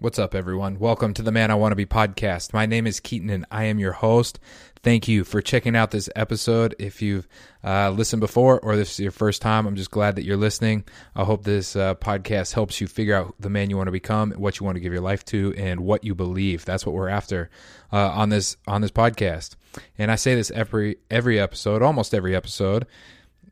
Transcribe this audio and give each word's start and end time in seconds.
What's 0.00 0.20
up, 0.20 0.32
everyone? 0.32 0.78
Welcome 0.78 1.12
to 1.14 1.22
the 1.22 1.32
Man 1.32 1.50
I 1.50 1.56
Want 1.56 1.72
to 1.72 1.76
Be 1.76 1.84
podcast. 1.84 2.52
My 2.52 2.66
name 2.66 2.86
is 2.86 3.00
Keaton 3.00 3.30
and 3.30 3.44
I 3.50 3.64
am 3.64 3.80
your 3.80 3.90
host. 3.90 4.38
Thank 4.84 5.08
you 5.08 5.24
for 5.24 5.42
checking 5.42 5.74
out 5.74 5.90
this 5.90 6.08
episode. 6.14 6.76
If 6.78 7.02
you've 7.02 7.26
uh, 7.64 7.90
listened 7.90 8.20
before 8.20 8.60
or 8.60 8.76
this 8.76 8.92
is 8.92 9.00
your 9.00 9.10
first 9.10 9.42
time, 9.42 9.66
I'm 9.66 9.74
just 9.74 9.90
glad 9.90 10.14
that 10.14 10.24
you're 10.24 10.36
listening. 10.36 10.84
I 11.16 11.24
hope 11.24 11.42
this 11.42 11.74
uh, 11.74 11.96
podcast 11.96 12.52
helps 12.52 12.80
you 12.80 12.86
figure 12.86 13.16
out 13.16 13.34
the 13.40 13.50
man 13.50 13.70
you 13.70 13.76
want 13.76 13.88
to 13.88 13.92
become, 13.92 14.30
what 14.34 14.60
you 14.60 14.64
want 14.66 14.76
to 14.76 14.80
give 14.80 14.92
your 14.92 15.02
life 15.02 15.24
to, 15.26 15.52
and 15.56 15.80
what 15.80 16.04
you 16.04 16.14
believe. 16.14 16.64
That's 16.64 16.86
what 16.86 16.94
we're 16.94 17.08
after 17.08 17.50
uh, 17.92 18.10
on 18.10 18.28
this 18.28 18.56
on 18.68 18.82
this 18.82 18.92
podcast. 18.92 19.56
And 19.98 20.12
I 20.12 20.14
say 20.14 20.36
this 20.36 20.52
every 20.52 20.98
every 21.10 21.40
episode, 21.40 21.82
almost 21.82 22.14
every 22.14 22.36
episode. 22.36 22.86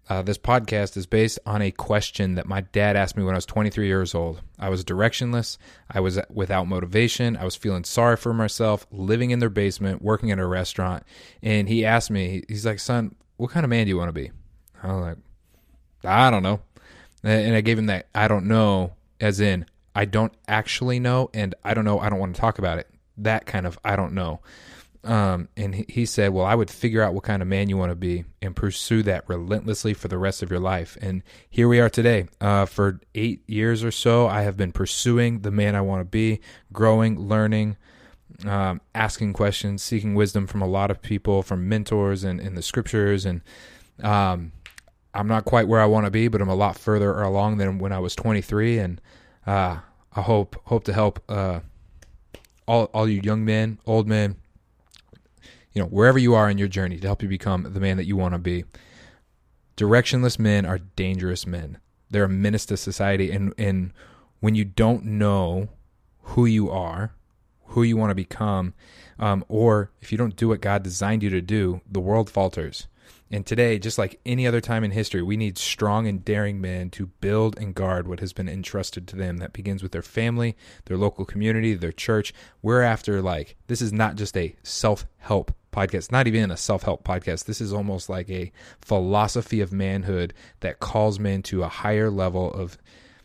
Uh, 0.09 0.23
this 0.23 0.39
podcast 0.39 0.97
is 0.97 1.07
based 1.07 1.39
on 1.45 1.61
a 1.61 1.73
question 1.73 2.37
that 2.37 2.47
my 2.47 2.61
dad 2.61 2.95
asked 2.95 3.17
me 3.17 3.25
when 3.25 3.35
I 3.35 3.39
was 3.39 3.47
23 3.47 3.87
years 3.87 4.15
old. 4.15 4.41
I 4.59 4.69
was 4.69 4.85
directionless. 4.85 5.59
I 5.91 5.99
was 5.99 6.21
without 6.33 6.69
motivation. 6.69 7.37
I 7.37 7.45
was 7.45 7.57
feeling 7.57 7.83
sorry 7.83 8.17
for 8.17 8.33
myself, 8.33 8.87
living 8.93 9.33
in 9.33 9.41
their 9.41 9.51
basement, 9.51 10.03
working 10.03 10.31
at 10.31 10.39
a 10.39 10.47
restaurant. 10.47 11.03
And 11.43 11.69
he 11.69 11.85
asked 11.85 12.11
me, 12.11 12.45
he's 12.49 12.65
like, 12.65 12.79
son, 12.79 13.17
what 13.37 13.51
kind 13.51 13.65
of 13.65 13.71
man 13.71 13.87
do 13.87 13.89
you 13.89 13.97
want 13.97 14.09
to 14.09 14.13
be? 14.13 14.31
I 14.81 14.93
was 14.93 15.03
like, 15.03 15.19
I 16.05 16.31
don't 16.31 16.45
know. 16.45 16.61
And 17.25 17.57
I 17.57 17.61
gave 17.61 17.79
him 17.79 17.87
that 17.87 18.07
I 18.15 18.29
don't 18.29 18.47
know, 18.47 18.93
as 19.21 19.41
in, 19.41 19.67
I 19.97 20.05
don't 20.05 20.33
actually 20.47 21.01
know, 21.01 21.31
and 21.35 21.55
I 21.65 21.75
don't 21.75 21.85
know, 21.85 21.99
I 21.99 22.09
don't 22.09 22.21
want 22.21 22.35
to 22.35 22.41
talk 22.41 22.59
about 22.59 22.79
it. 22.79 22.89
That 23.17 23.47
kind 23.47 23.67
of 23.67 23.79
I 23.85 23.97
don't 23.97 24.13
know. 24.13 24.41
Um, 25.07 25.49
and 25.57 25.75
he 25.89 26.05
said, 26.05 26.33
Well, 26.33 26.45
I 26.45 26.57
would 26.57 26.69
figure 26.69 27.01
out 27.01 27.15
what 27.15 27.23
kind 27.23 27.41
of 27.41 27.47
man 27.47 27.69
you 27.69 27.77
want 27.77 27.93
to 27.93 27.97
be 27.97 28.25
and 28.43 28.57
pursue 28.57 29.05
that 29.05 29.29
relentlessly 29.29 29.95
for 29.95 30.09
the 30.09 30.19
rest 30.19 30.43
of 30.43 30.51
your 30.51 30.59
life. 30.59 30.99
And 31.01 31.23
here 31.49 31.69
we 31.69 31.79
are 31.79 31.89
today. 31.89 32.27
Uh, 32.41 32.67
for 32.67 33.01
eight 33.15 33.49
years 33.49 33.85
or 33.85 33.93
so, 33.93 34.27
I 34.27 34.43
have 34.43 34.57
been 34.57 34.73
pursuing 34.73 35.41
the 35.41 35.53
man 35.53 35.77
I 35.77 35.81
want 35.81 36.01
to 36.01 36.05
be, 36.05 36.41
growing, 36.73 37.21
learning, 37.21 37.77
um, 38.45 38.81
asking 38.97 39.35
questions, 39.35 39.81
seeking 39.81 40.17
wisdom 40.17 40.49
from 40.49 40.61
a 40.61 40.67
lot 40.67 40.91
of 40.91 41.01
people, 41.01 41.45
from 41.45 41.69
mentors 41.69 42.25
and 42.25 42.41
in 42.41 42.57
the 42.57 42.63
scriptures. 42.63 43.25
And 43.25 43.43
um, 44.03 44.51
I'm 45.15 45.29
not 45.29 45.45
quite 45.45 45.69
where 45.69 45.81
I 45.81 45.87
want 45.87 46.07
to 46.07 46.11
be, 46.11 46.27
but 46.27 46.43
I'm 46.43 46.49
a 46.49 46.55
lot 46.57 46.77
further 46.77 47.23
along 47.23 47.59
than 47.59 47.79
when 47.79 47.93
I 47.93 48.01
was 48.01 48.17
23. 48.17 48.79
And 48.79 49.01
uh, 49.47 49.79
I 50.17 50.21
hope 50.21 50.61
hope 50.65 50.83
to 50.85 50.93
help 50.93 51.23
uh, 51.29 51.61
all 52.67 52.87
all 52.87 53.09
you 53.09 53.21
young 53.23 53.45
men, 53.45 53.79
old 53.87 54.09
men 54.09 54.35
you 55.77 55.83
know, 55.83 55.89
wherever 55.89 56.19
you 56.19 56.35
are 56.35 56.49
in 56.49 56.57
your 56.57 56.69
journey 56.69 56.97
to 56.97 57.07
help 57.07 57.23
you 57.23 57.29
become 57.29 57.75
the 57.75 57.81
man 57.81 57.99
that 57.99 58.07
you 58.07 58.17
want 58.17 58.33
to 58.33 58.39
be. 58.39 58.65
Directionless 59.77 60.39
men 60.39 60.65
are 60.65 60.79
dangerous 60.79 61.47
men. 61.47 61.77
They're 62.09 62.25
a 62.25 62.31
menace 62.31 62.65
to 62.67 62.79
society. 62.79 63.31
And, 63.31 63.53
and 63.59 63.93
when 64.41 64.55
you 64.55 64.65
don't 64.65 65.05
know 65.05 65.69
who 66.23 66.47
you 66.47 66.71
are, 66.71 67.13
who 67.67 67.83
you 67.83 67.99
want 67.99 68.11
to 68.11 68.15
become, 68.15 68.73
um, 69.19 69.45
or 69.49 69.91
if 70.01 70.11
you 70.11 70.17
don't 70.17 70.35
do 70.35 70.49
what 70.49 70.63
God 70.63 70.83
designed 70.83 71.23
you 71.23 71.29
to 71.29 71.43
do, 71.43 71.83
the 71.87 72.01
world 72.01 72.31
falters. 72.31 72.87
And 73.31 73.45
today, 73.45 73.79
just 73.79 73.99
like 73.99 74.19
any 74.25 74.47
other 74.47 74.63
time 74.63 74.83
in 74.83 74.93
history, 74.93 75.21
we 75.21 75.37
need 75.37 75.59
strong 75.59 76.07
and 76.07 76.25
daring 76.25 76.59
men 76.59 76.89
to 76.91 77.09
build 77.21 77.59
and 77.59 77.75
guard 77.75 78.09
what 78.09 78.21
has 78.21 78.33
been 78.33 78.49
entrusted 78.49 79.07
to 79.09 79.17
them. 79.17 79.39
That 79.39 79.53
begins 79.53 79.83
with 79.83 79.93
their 79.93 80.01
family, 80.01 80.57
their 80.87 80.97
local 80.97 81.27
community, 81.27 81.75
their 81.75 81.93
church. 81.93 82.33
We're 82.63 82.83
after, 82.83 83.21
like, 83.21 83.57
this 83.67 83.83
is 83.83 83.93
not 83.93 84.17
just 84.17 84.39
a 84.39 84.57
self 84.63 85.05
help 85.19 85.53
podcast, 85.77 86.11
not 86.11 86.27
even 86.27 86.51
a 86.51 86.57
self 86.57 86.83
help 86.83 87.05
podcast. 87.05 87.45
This 87.45 87.61
is 87.61 87.73
almost 87.73 88.09
like 88.09 88.31
a 88.31 88.51
philosophy 88.81 89.61
of 89.61 89.73
manhood 89.73 90.33
that 90.61 90.81
calls 90.81 91.21
men 91.21 91.43
to 91.43 91.63
a 91.63 91.69
higher 91.69 92.11
level 92.11 92.53
of 92.53 92.79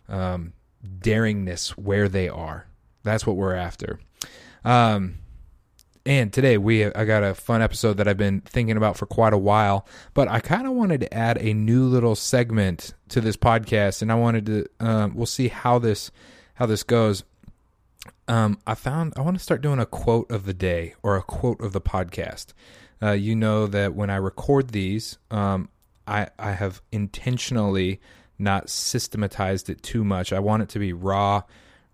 um, 0.10 0.54
daringness 1.00 1.70
where 1.70 2.10
they 2.10 2.28
are. 2.28 2.68
That's 3.04 3.26
what 3.26 3.38
we're 3.38 3.56
after. 3.56 4.00
Um, 4.66 5.20
and 6.06 6.34
today 6.34 6.58
we 6.58 6.86
I 6.86 7.06
got 7.06 7.24
a 7.24 7.36
fun 7.36 7.62
episode 7.62 7.98
that 7.98 8.08
I've 8.08 8.18
been 8.18 8.42
thinking 8.42 8.78
about 8.78 8.98
for 8.98 9.06
quite 9.06 9.34
a 9.34 9.38
while, 9.38 9.88
but 10.14 10.28
I 10.28 10.40
kind 10.40 10.66
of 10.66 10.74
wanted 10.74 11.02
to 11.02 11.14
add 11.14 11.38
a 11.40 11.54
new 11.54 11.86
little 11.86 12.16
segment 12.16 12.94
to 13.10 13.22
this 13.22 13.38
podcast, 13.38 14.02
and 14.02 14.12
I 14.12 14.16
wanted 14.16 14.46
to 14.48 14.66
um, 14.80 15.16
we'll 15.16 15.26
see 15.26 15.48
how 15.48 15.80
this 15.80 16.12
how 16.56 16.66
this 16.66 16.84
goes. 16.84 17.24
Um, 18.32 18.60
I 18.66 18.76
found 18.76 19.12
I 19.18 19.22
want 19.22 19.36
to 19.38 19.44
start 19.44 19.62
doing 19.62 19.80
a 19.80 19.86
quote 19.86 20.32
of 20.32 20.46
the 20.46 20.54
day 20.54 20.96
or 21.04 21.18
a 21.18 21.22
quote 21.22 21.60
of 21.60 21.74
the 21.74 21.82
podcast. 21.82 22.54
Uh, 23.04 23.12
you 23.12 23.36
know 23.36 23.68
that 23.68 23.94
when 23.94 24.10
I 24.10 24.16
record 24.16 24.70
these, 24.70 25.18
um, 25.32 25.68
I 26.08 26.30
I 26.40 26.54
have 26.54 26.82
intentionally 26.94 28.00
not 28.40 28.70
systematized 28.70 29.70
it 29.70 29.84
too 29.84 30.06
much. 30.06 30.32
I 30.32 30.40
want 30.40 30.64
it 30.64 30.70
to 30.70 30.80
be 30.80 30.94
raw, 30.94 31.44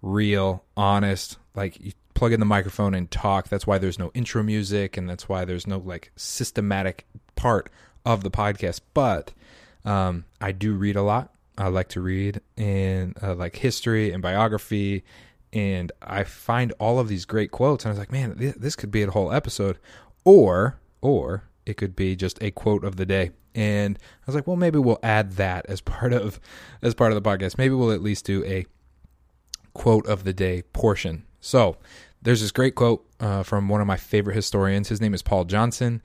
real, 0.04 0.64
honest. 0.78 1.40
Like 1.56 1.80
you 1.80 1.94
plug 2.14 2.34
in 2.34 2.40
the 2.40 2.46
microphone 2.46 2.94
and 2.94 3.10
talk. 3.10 3.50
That's 3.50 3.66
why 3.66 3.80
there's 3.80 3.98
no 3.98 4.12
intro 4.14 4.44
music 4.44 4.96
and 4.96 5.10
that's 5.10 5.28
why 5.28 5.44
there's 5.44 5.66
no 5.66 5.80
like 5.80 6.12
systematic 6.18 7.08
part 7.36 7.72
of 8.06 8.22
the 8.22 8.30
podcast. 8.30 8.82
But 8.94 9.34
um, 9.86 10.26
I 10.40 10.52
do 10.52 10.76
read 10.76 10.98
a 10.98 11.02
lot. 11.02 11.34
I 11.58 11.70
like 11.70 11.90
to 11.90 12.02
read 12.02 12.42
in 12.56 13.16
uh, 13.24 13.34
like 13.34 13.56
history 13.56 14.12
and 14.12 14.22
biography. 14.22 15.04
And 15.54 15.92
I 16.02 16.24
find 16.24 16.74
all 16.80 17.00
of 17.00 17.08
these 17.08 17.26
great 17.26 17.52
quotes, 17.52 17.86
and 17.86 17.90
I 17.90 17.94
was 17.94 18.00
like, 18.00 18.12
man, 18.12 18.54
this 18.58 18.76
could 18.76 18.92
be 18.92 19.04
a 19.04 19.12
whole 19.12 19.32
episode, 19.32 19.80
or 20.26 20.80
or 21.02 21.44
it 21.66 21.78
could 21.78 21.96
be 21.96 22.16
just 22.16 22.42
a 22.42 22.52
quote 22.52 22.84
of 22.84 22.96
the 22.96 23.06
day. 23.06 23.32
And 23.56 23.98
I 24.00 24.24
was 24.26 24.36
like, 24.36 24.46
well, 24.46 24.56
maybe 24.56 24.78
we'll 24.78 25.00
add 25.02 25.34
that 25.34 25.66
as 25.68 25.82
part 25.82 26.14
of 26.14 26.40
as 26.82 26.94
part 26.94 27.12
of 27.12 27.22
the 27.22 27.28
podcast. 27.28 27.58
Maybe 27.58 27.74
we'll 27.74 27.92
at 27.92 28.02
least 28.02 28.26
do 28.26 28.44
a 28.46 28.66
quote 29.74 30.06
of 30.08 30.24
the 30.24 30.34
day 30.34 30.64
portion. 30.74 31.26
So 31.40 31.78
there's 32.22 32.42
this 32.42 32.52
great 32.52 32.76
quote 32.76 33.06
uh, 33.20 33.44
from 33.44 33.70
one 33.70 33.82
of 33.82 33.88
my 33.88 33.98
favorite 33.98 34.36
historians. 34.36 34.90
His 34.90 35.02
name 35.02 35.14
is 35.14 35.22
Paul 35.22 35.46
Johnson. 35.46 36.02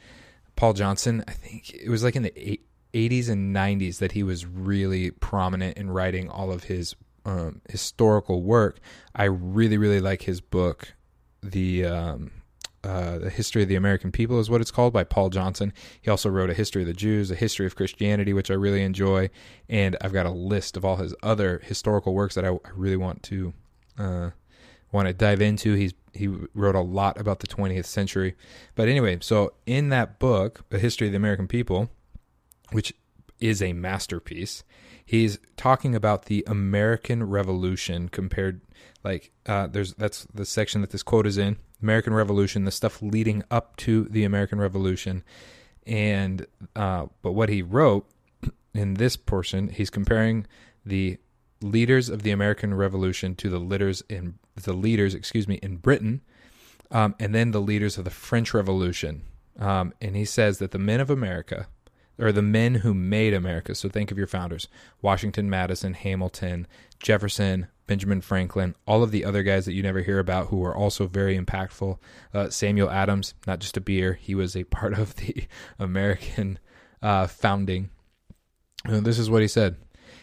Paul 0.56 0.74
Johnson, 0.74 1.24
I 1.26 1.32
think 1.32 1.74
it 1.74 1.88
was 1.88 2.04
like 2.04 2.14
in 2.14 2.22
the 2.22 2.60
80s 2.92 3.28
and 3.28 3.54
90s 3.54 3.98
that 3.98 4.12
he 4.12 4.22
was 4.22 4.44
really 4.46 5.10
prominent 5.10 5.78
in 5.78 5.90
writing 5.90 6.28
all 6.28 6.52
of 6.52 6.64
his 6.64 6.94
um, 7.24 7.60
historical 7.68 8.42
work. 8.42 8.78
I 9.14 9.24
really, 9.24 9.78
really 9.78 10.00
like 10.00 10.22
his 10.22 10.40
book, 10.40 10.94
the 11.42 11.84
um, 11.84 12.30
uh, 12.84 13.18
the 13.18 13.30
history 13.30 13.62
of 13.62 13.68
the 13.68 13.76
American 13.76 14.10
people 14.10 14.40
is 14.40 14.50
what 14.50 14.60
it's 14.60 14.72
called 14.72 14.92
by 14.92 15.04
Paul 15.04 15.30
Johnson. 15.30 15.72
He 16.00 16.10
also 16.10 16.28
wrote 16.28 16.50
a 16.50 16.54
history 16.54 16.82
of 16.82 16.88
the 16.88 16.94
Jews, 16.94 17.30
a 17.30 17.36
history 17.36 17.64
of 17.64 17.76
Christianity, 17.76 18.32
which 18.32 18.50
I 18.50 18.54
really 18.54 18.82
enjoy, 18.82 19.30
and 19.68 19.96
I've 20.00 20.12
got 20.12 20.26
a 20.26 20.30
list 20.30 20.76
of 20.76 20.84
all 20.84 20.96
his 20.96 21.14
other 21.22 21.60
historical 21.64 22.12
works 22.12 22.34
that 22.34 22.44
I, 22.44 22.48
I 22.48 22.70
really 22.74 22.96
want 22.96 23.22
to 23.24 23.52
uh, 23.98 24.30
want 24.90 25.06
to 25.06 25.14
dive 25.14 25.40
into. 25.40 25.74
He's 25.74 25.94
he 26.14 26.28
wrote 26.54 26.74
a 26.74 26.80
lot 26.80 27.18
about 27.18 27.40
the 27.40 27.46
20th 27.46 27.86
century. 27.86 28.36
But 28.74 28.88
anyway, 28.88 29.18
so 29.20 29.54
in 29.64 29.88
that 29.88 30.18
book, 30.18 30.64
A 30.70 30.78
History 30.78 31.06
of 31.06 31.12
the 31.12 31.16
American 31.16 31.48
People, 31.48 31.88
which 32.70 32.92
is 33.40 33.62
a 33.62 33.72
masterpiece, 33.72 34.62
he's 35.12 35.38
talking 35.58 35.94
about 35.94 36.24
the 36.24 36.42
American 36.46 37.22
Revolution 37.22 38.08
compared 38.08 38.62
like 39.04 39.30
uh, 39.44 39.66
there's 39.66 39.92
that's 39.92 40.26
the 40.32 40.46
section 40.46 40.80
that 40.80 40.88
this 40.88 41.02
quote 41.02 41.26
is 41.26 41.36
in 41.36 41.58
American 41.82 42.14
Revolution, 42.14 42.64
the 42.64 42.70
stuff 42.70 43.02
leading 43.02 43.42
up 43.50 43.76
to 43.76 44.04
the 44.04 44.24
American 44.24 44.58
Revolution, 44.58 45.22
and 45.86 46.46
uh, 46.74 47.06
but 47.20 47.32
what 47.32 47.50
he 47.50 47.60
wrote 47.60 48.08
in 48.74 48.94
this 48.94 49.18
portion, 49.18 49.68
he's 49.68 49.90
comparing 49.90 50.46
the 50.86 51.18
leaders 51.60 52.08
of 52.08 52.22
the 52.22 52.30
American 52.30 52.72
Revolution 52.72 53.34
to 53.36 53.50
the 53.50 53.58
leaders 53.58 54.02
in 54.08 54.38
the 54.54 54.72
leaders, 54.72 55.14
excuse 55.14 55.46
me, 55.46 55.56
in 55.56 55.76
Britain, 55.76 56.22
um, 56.90 57.14
and 57.20 57.34
then 57.34 57.50
the 57.50 57.60
leaders 57.60 57.98
of 57.98 58.04
the 58.04 58.10
French 58.10 58.54
Revolution. 58.54 59.24
Um, 59.58 59.92
and 60.00 60.16
he 60.16 60.24
says 60.24 60.56
that 60.58 60.70
the 60.70 60.78
men 60.78 61.00
of 61.00 61.10
America, 61.10 61.66
or 62.22 62.32
the 62.32 62.42
men 62.42 62.76
who 62.76 62.94
made 62.94 63.34
America, 63.34 63.74
so 63.74 63.88
think 63.88 64.10
of 64.10 64.18
your 64.18 64.26
founders 64.26 64.68
Washington, 65.00 65.50
Madison, 65.50 65.94
Hamilton, 65.94 66.66
Jefferson, 67.00 67.66
Benjamin 67.86 68.20
Franklin, 68.20 68.74
all 68.86 69.02
of 69.02 69.10
the 69.10 69.24
other 69.24 69.42
guys 69.42 69.66
that 69.66 69.74
you 69.74 69.82
never 69.82 70.00
hear 70.00 70.18
about 70.18 70.46
who 70.46 70.58
were 70.58 70.74
also 70.74 71.06
very 71.06 71.38
impactful. 71.38 71.98
Uh, 72.32 72.48
Samuel 72.48 72.90
Adams, 72.90 73.34
not 73.46 73.58
just 73.58 73.76
a 73.76 73.80
beer, 73.80 74.14
he 74.14 74.34
was 74.34 74.56
a 74.56 74.64
part 74.78 74.94
of 74.94 75.16
the 75.16 75.46
American 75.78 76.58
uh, 77.02 77.26
founding. 77.26 77.90
And 78.84 79.04
this 79.04 79.18
is 79.18 79.28
what 79.28 79.42
he 79.42 79.48
said 79.48 79.76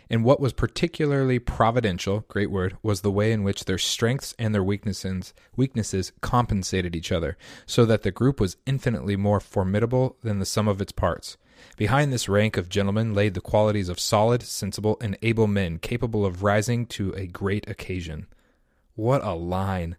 and 0.10 0.24
what 0.24 0.40
was 0.40 0.54
particularly 0.54 1.38
providential, 1.38 2.26
great 2.28 2.50
word, 2.50 2.78
was 2.82 3.02
the 3.02 3.12
way 3.12 3.32
in 3.32 3.44
which 3.44 3.66
their 3.66 3.78
strengths 3.78 4.34
and 4.40 4.56
their 4.56 4.64
weaknesses, 4.64 5.34
weaknesses 5.56 6.12
compensated 6.22 6.96
each 6.96 7.12
other, 7.12 7.38
so 7.68 7.86
that 7.86 8.02
the 8.02 8.12
group 8.12 8.40
was 8.40 8.58
infinitely 8.66 9.16
more 9.16 9.40
formidable 9.40 10.18
than 10.24 10.40
the 10.40 10.46
sum 10.46 10.68
of 10.68 10.82
its 10.82 10.92
parts. 10.92 11.38
Behind 11.78 12.12
this 12.12 12.30
rank 12.30 12.58
of 12.58 12.70
gentlemen 12.70 13.14
lay 13.14 13.30
the 13.30 13.42
qualities 13.42 13.90
of 13.90 14.00
solid, 14.00 14.44
sensible, 14.44 14.98
and 15.02 15.18
able 15.22 15.48
men 15.48 15.80
capable 15.80 16.26
of 16.26 16.44
rising 16.44 16.86
to 16.88 17.14
a 17.14 17.28
great 17.28 17.70
occasion. 17.70 18.28
What 18.96 19.24
a 19.24 19.34
line! 19.34 19.98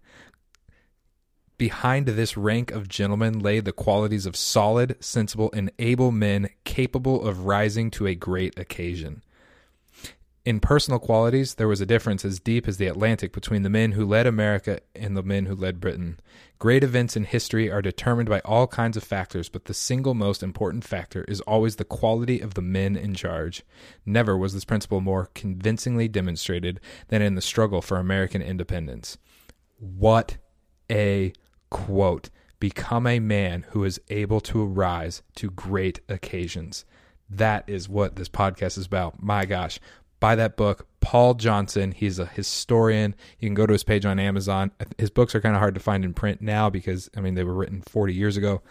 Behind 1.58 2.06
this 2.06 2.36
rank 2.36 2.70
of 2.70 2.88
gentlemen 2.88 3.38
lay 3.38 3.60
the 3.60 3.72
qualities 3.72 4.26
of 4.26 4.36
solid, 4.36 4.96
sensible, 5.00 5.50
and 5.52 5.70
able 5.78 6.10
men 6.10 6.48
capable 6.64 7.26
of 7.26 7.44
rising 7.44 7.90
to 7.92 8.06
a 8.06 8.14
great 8.14 8.58
occasion 8.58 9.22
In 10.42 10.58
personal 10.58 10.98
qualities, 10.98 11.56
there 11.56 11.68
was 11.68 11.82
a 11.82 11.86
difference 11.86 12.24
as 12.24 12.40
deep 12.40 12.66
as 12.66 12.78
the 12.78 12.86
Atlantic 12.86 13.30
between 13.30 13.62
the 13.62 13.68
men 13.68 13.92
who 13.92 14.06
led 14.06 14.26
America 14.26 14.80
and 14.94 15.14
the 15.14 15.22
men 15.22 15.44
who 15.44 15.54
led 15.54 15.80
Britain. 15.80 16.18
Great 16.58 16.82
events 16.82 17.14
in 17.14 17.24
history 17.24 17.70
are 17.70 17.82
determined 17.82 18.28
by 18.28 18.40
all 18.40 18.66
kinds 18.66 18.96
of 18.96 19.04
factors, 19.04 19.50
but 19.50 19.66
the 19.66 19.74
single 19.74 20.14
most 20.14 20.42
important 20.42 20.82
factor 20.82 21.24
is 21.28 21.42
always 21.42 21.76
the 21.76 21.84
quality 21.84 22.40
of 22.40 22.54
the 22.54 22.62
men 22.62 22.96
in 22.96 23.12
charge. 23.12 23.62
Never 24.06 24.34
was 24.34 24.54
this 24.54 24.64
principle 24.64 25.02
more 25.02 25.28
convincingly 25.34 26.08
demonstrated 26.08 26.80
than 27.08 27.20
in 27.20 27.34
the 27.34 27.42
struggle 27.42 27.82
for 27.82 27.98
American 27.98 28.40
independence. 28.40 29.18
What 29.78 30.38
a 30.90 31.34
quote. 31.68 32.30
Become 32.58 33.06
a 33.06 33.20
man 33.20 33.66
who 33.70 33.84
is 33.84 34.00
able 34.08 34.40
to 34.42 34.62
arise 34.62 35.22
to 35.36 35.50
great 35.50 36.00
occasions. 36.08 36.86
That 37.30 37.64
is 37.68 37.88
what 37.88 38.16
this 38.16 38.28
podcast 38.28 38.76
is 38.76 38.86
about. 38.86 39.22
My 39.22 39.46
gosh, 39.46 39.78
buy 40.20 40.34
that 40.36 40.56
book. 40.56 40.86
Paul 41.00 41.34
Johnson, 41.34 41.92
he's 41.92 42.18
a 42.18 42.26
historian. 42.26 43.14
You 43.38 43.48
can 43.48 43.54
go 43.54 43.66
to 43.66 43.72
his 43.72 43.82
page 43.82 44.04
on 44.04 44.20
Amazon. 44.20 44.70
His 44.98 45.10
books 45.10 45.34
are 45.34 45.40
kind 45.40 45.54
of 45.54 45.60
hard 45.60 45.74
to 45.74 45.80
find 45.80 46.04
in 46.04 46.14
print 46.14 46.40
now 46.42 46.70
because, 46.70 47.10
I 47.16 47.20
mean, 47.20 47.34
they 47.34 47.44
were 47.44 47.54
written 47.54 47.80
40 47.80 48.14
years 48.14 48.36
ago, 48.36 48.62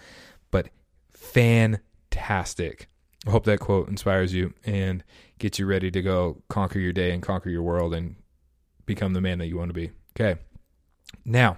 but 0.52 0.70
fantastic. 1.12 2.88
I 3.28 3.32
hope 3.32 3.46
that 3.46 3.60
quote 3.60 3.90
inspires 3.90 4.34
you 4.34 4.54
and 4.64 5.04
gets 5.40 5.60
you 5.60 5.66
ready 5.66 5.92
to 5.92 6.02
go 6.02 6.42
conquer 6.48 6.80
your 6.80 6.94
day 6.94 7.12
and 7.12 7.22
conquer 7.22 7.50
your 7.50 7.64
world 7.64 7.94
and 7.94 8.16
become 8.86 9.14
the 9.14 9.22
man 9.22 9.40
that 9.40 9.48
you 9.48 9.58
want 9.58 9.70
to 9.70 9.74
be. 9.74 9.92
Okay. 10.20 10.40
Now, 11.26 11.58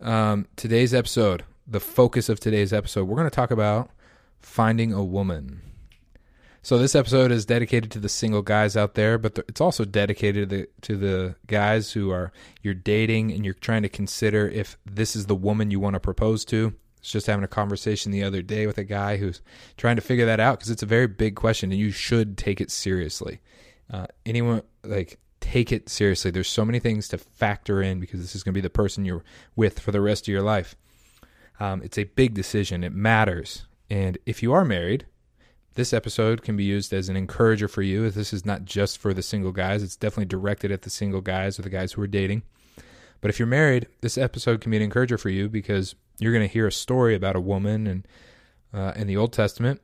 um, 0.00 0.46
today's 0.56 0.92
episode, 0.92 1.44
the 1.66 1.80
focus 1.80 2.28
of 2.28 2.40
today's 2.40 2.72
episode, 2.72 3.04
we're 3.04 3.16
going 3.16 3.30
to 3.30 3.34
talk 3.34 3.50
about 3.50 3.90
finding 4.40 4.92
a 4.92 5.04
woman. 5.04 5.62
So 6.62 6.76
this 6.76 6.94
episode 6.94 7.30
is 7.30 7.46
dedicated 7.46 7.90
to 7.92 7.98
the 7.98 8.08
single 8.08 8.42
guys 8.42 8.76
out 8.76 8.94
there, 8.94 9.16
but 9.16 9.38
it's 9.48 9.60
also 9.60 9.84
dedicated 9.84 10.50
to 10.50 10.56
the, 10.56 10.68
to 10.82 10.96
the 10.96 11.34
guys 11.46 11.92
who 11.92 12.10
are 12.10 12.32
you're 12.62 12.74
dating 12.74 13.32
and 13.32 13.44
you're 13.44 13.54
trying 13.54 13.82
to 13.82 13.88
consider 13.88 14.48
if 14.48 14.76
this 14.84 15.14
is 15.14 15.26
the 15.26 15.34
woman 15.34 15.70
you 15.70 15.80
want 15.80 15.94
to 15.94 16.00
propose 16.00 16.44
to. 16.46 16.74
I 16.74 17.00
was 17.00 17.10
just 17.10 17.26
having 17.26 17.44
a 17.44 17.48
conversation 17.48 18.10
the 18.10 18.24
other 18.24 18.42
day 18.42 18.66
with 18.66 18.76
a 18.76 18.84
guy 18.84 19.16
who's 19.18 19.40
trying 19.76 19.96
to 19.96 20.02
figure 20.02 20.26
that 20.26 20.40
out 20.40 20.58
because 20.58 20.70
it's 20.70 20.82
a 20.82 20.86
very 20.86 21.06
big 21.06 21.36
question 21.36 21.70
and 21.70 21.80
you 21.80 21.92
should 21.92 22.36
take 22.36 22.60
it 22.60 22.70
seriously. 22.70 23.40
Uh, 23.90 24.06
anyone 24.26 24.62
like 24.82 25.18
take 25.40 25.72
it 25.72 25.88
seriously. 25.88 26.30
There's 26.30 26.48
so 26.48 26.64
many 26.64 26.80
things 26.80 27.08
to 27.08 27.18
factor 27.18 27.80
in 27.80 28.00
because 28.00 28.20
this 28.20 28.34
is 28.34 28.42
going 28.42 28.52
to 28.52 28.58
be 28.58 28.62
the 28.62 28.70
person 28.70 29.04
you're 29.04 29.24
with 29.56 29.78
for 29.78 29.92
the 29.92 30.00
rest 30.00 30.24
of 30.24 30.32
your 30.32 30.42
life. 30.42 30.76
Um, 31.60 31.82
it's 31.82 31.98
a 31.98 32.04
big 32.04 32.34
decision. 32.34 32.84
It 32.84 32.92
matters. 32.92 33.66
And 33.88 34.18
if 34.26 34.42
you 34.42 34.52
are 34.52 34.64
married, 34.64 35.06
this 35.78 35.92
episode 35.92 36.42
can 36.42 36.56
be 36.56 36.64
used 36.64 36.92
as 36.92 37.08
an 37.08 37.14
encourager 37.14 37.68
for 37.68 37.82
you. 37.82 38.10
This 38.10 38.32
is 38.32 38.44
not 38.44 38.64
just 38.64 38.98
for 38.98 39.14
the 39.14 39.22
single 39.22 39.52
guys, 39.52 39.80
it's 39.84 39.94
definitely 39.94 40.24
directed 40.24 40.72
at 40.72 40.82
the 40.82 40.90
single 40.90 41.20
guys 41.20 41.56
or 41.56 41.62
the 41.62 41.70
guys 41.70 41.92
who 41.92 42.02
are 42.02 42.08
dating. 42.08 42.42
But 43.20 43.30
if 43.30 43.38
you're 43.38 43.46
married, 43.46 43.86
this 44.00 44.18
episode 44.18 44.60
can 44.60 44.72
be 44.72 44.76
an 44.76 44.82
encourager 44.82 45.16
for 45.16 45.28
you 45.28 45.48
because 45.48 45.94
you're 46.18 46.32
going 46.32 46.46
to 46.46 46.52
hear 46.52 46.66
a 46.66 46.72
story 46.72 47.14
about 47.14 47.36
a 47.36 47.40
woman 47.40 47.86
and 47.86 48.08
uh, 48.74 48.92
in 48.96 49.06
the 49.06 49.16
Old 49.16 49.32
Testament, 49.32 49.80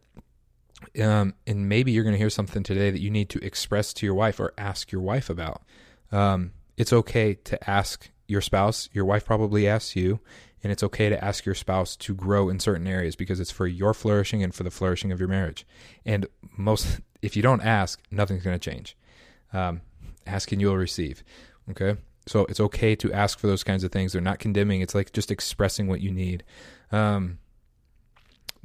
um, 1.01 1.35
and 1.47 1.69
maybe 1.69 1.93
you're 1.93 2.03
going 2.03 2.15
to 2.15 2.19
hear 2.19 2.29
something 2.29 2.65
today 2.65 2.91
that 2.91 3.01
you 3.01 3.09
need 3.11 3.29
to 3.31 3.39
express 3.45 3.93
to 3.95 4.05
your 4.05 4.17
wife 4.17 4.41
or 4.41 4.53
ask 4.59 4.91
your 4.91 5.01
wife 5.01 5.31
about. 5.31 5.63
Um, 6.11 6.55
it's 6.77 6.93
okay 6.93 7.35
to 7.35 7.71
ask 7.71 8.11
your 8.27 8.41
spouse. 8.41 8.89
Your 8.93 9.05
wife 9.05 9.25
probably 9.25 9.69
asks 9.69 9.95
you, 9.95 10.19
and 10.65 10.73
it's 10.73 10.83
okay 10.83 11.11
to 11.11 11.23
ask 11.23 11.45
your 11.45 11.55
spouse 11.55 11.95
to 11.95 12.15
grow 12.15 12.49
in 12.49 12.59
certain 12.59 12.87
areas 12.87 13.15
because 13.15 13.39
it's 13.39 13.51
for 13.51 13.67
your 13.67 13.93
flourishing 13.93 14.43
and 14.43 14.55
for 14.55 14.63
the 14.63 14.71
flourishing 14.71 15.13
of 15.13 15.21
your 15.21 15.29
marriage. 15.29 15.67
And 16.07 16.27
most, 16.57 17.01
if 17.23 17.37
you 17.37 17.43
don't 17.43 17.61
ask, 17.61 18.03
nothing's 18.11 18.43
going 18.43 18.59
to 18.59 18.71
change. 18.71 18.97
Um, 19.53 19.83
ask 20.27 20.51
and 20.51 20.61
you'll 20.61 20.77
receive. 20.77 21.23
Okay. 21.71 21.97
So 22.27 22.47
it's 22.47 22.61
okay 22.61 22.97
to 22.97 23.13
ask 23.13 23.39
for 23.39 23.47
those 23.47 23.63
kinds 23.63 23.85
of 23.85 23.93
things. 23.93 24.13
They're 24.13 24.23
not 24.23 24.39
condemning. 24.39 24.81
It's 24.81 24.95
like 24.95 25.13
just 25.13 25.31
expressing 25.31 25.87
what 25.87 26.01
you 26.01 26.11
need. 26.11 26.43
Um, 26.91 27.39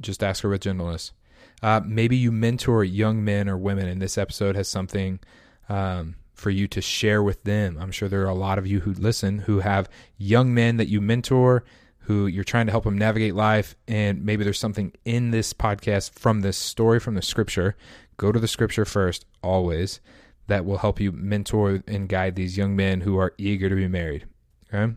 just 0.00 0.22
ask 0.22 0.42
her 0.42 0.48
with 0.48 0.62
gentleness. 0.62 1.12
Uh, 1.62 1.82
maybe 1.84 2.16
you 2.16 2.32
mentor 2.32 2.82
young 2.82 3.22
men 3.22 3.46
or 3.46 3.58
women, 3.58 3.86
and 3.86 4.00
this 4.00 4.16
episode 4.16 4.56
has 4.56 4.66
something 4.66 5.20
um, 5.68 6.16
for 6.32 6.48
you 6.48 6.66
to 6.68 6.80
share 6.80 7.22
with 7.22 7.42
them. 7.44 7.76
I'm 7.78 7.92
sure 7.92 8.08
there 8.08 8.22
are 8.22 8.30
a 8.30 8.34
lot 8.34 8.58
of 8.58 8.66
you 8.66 8.80
who 8.80 8.94
listen 8.94 9.40
who 9.40 9.60
have 9.60 9.90
young 10.16 10.54
men 10.54 10.78
that 10.78 10.88
you 10.88 11.02
mentor, 11.02 11.64
who 12.10 12.26
you're 12.26 12.42
trying 12.42 12.66
to 12.66 12.72
help 12.72 12.82
them 12.82 12.98
navigate 12.98 13.36
life, 13.36 13.76
and 13.86 14.24
maybe 14.24 14.42
there's 14.42 14.58
something 14.58 14.92
in 15.04 15.30
this 15.30 15.52
podcast 15.52 16.18
from 16.18 16.40
this 16.40 16.56
story 16.56 16.98
from 16.98 17.14
the 17.14 17.22
scripture. 17.22 17.76
Go 18.16 18.32
to 18.32 18.40
the 18.40 18.48
scripture 18.48 18.84
first, 18.84 19.24
always. 19.44 20.00
That 20.48 20.64
will 20.64 20.78
help 20.78 20.98
you 20.98 21.12
mentor 21.12 21.84
and 21.86 22.08
guide 22.08 22.34
these 22.34 22.58
young 22.58 22.74
men 22.74 23.02
who 23.02 23.16
are 23.16 23.32
eager 23.38 23.68
to 23.68 23.76
be 23.76 23.86
married. 23.86 24.26
Okay. 24.74 24.92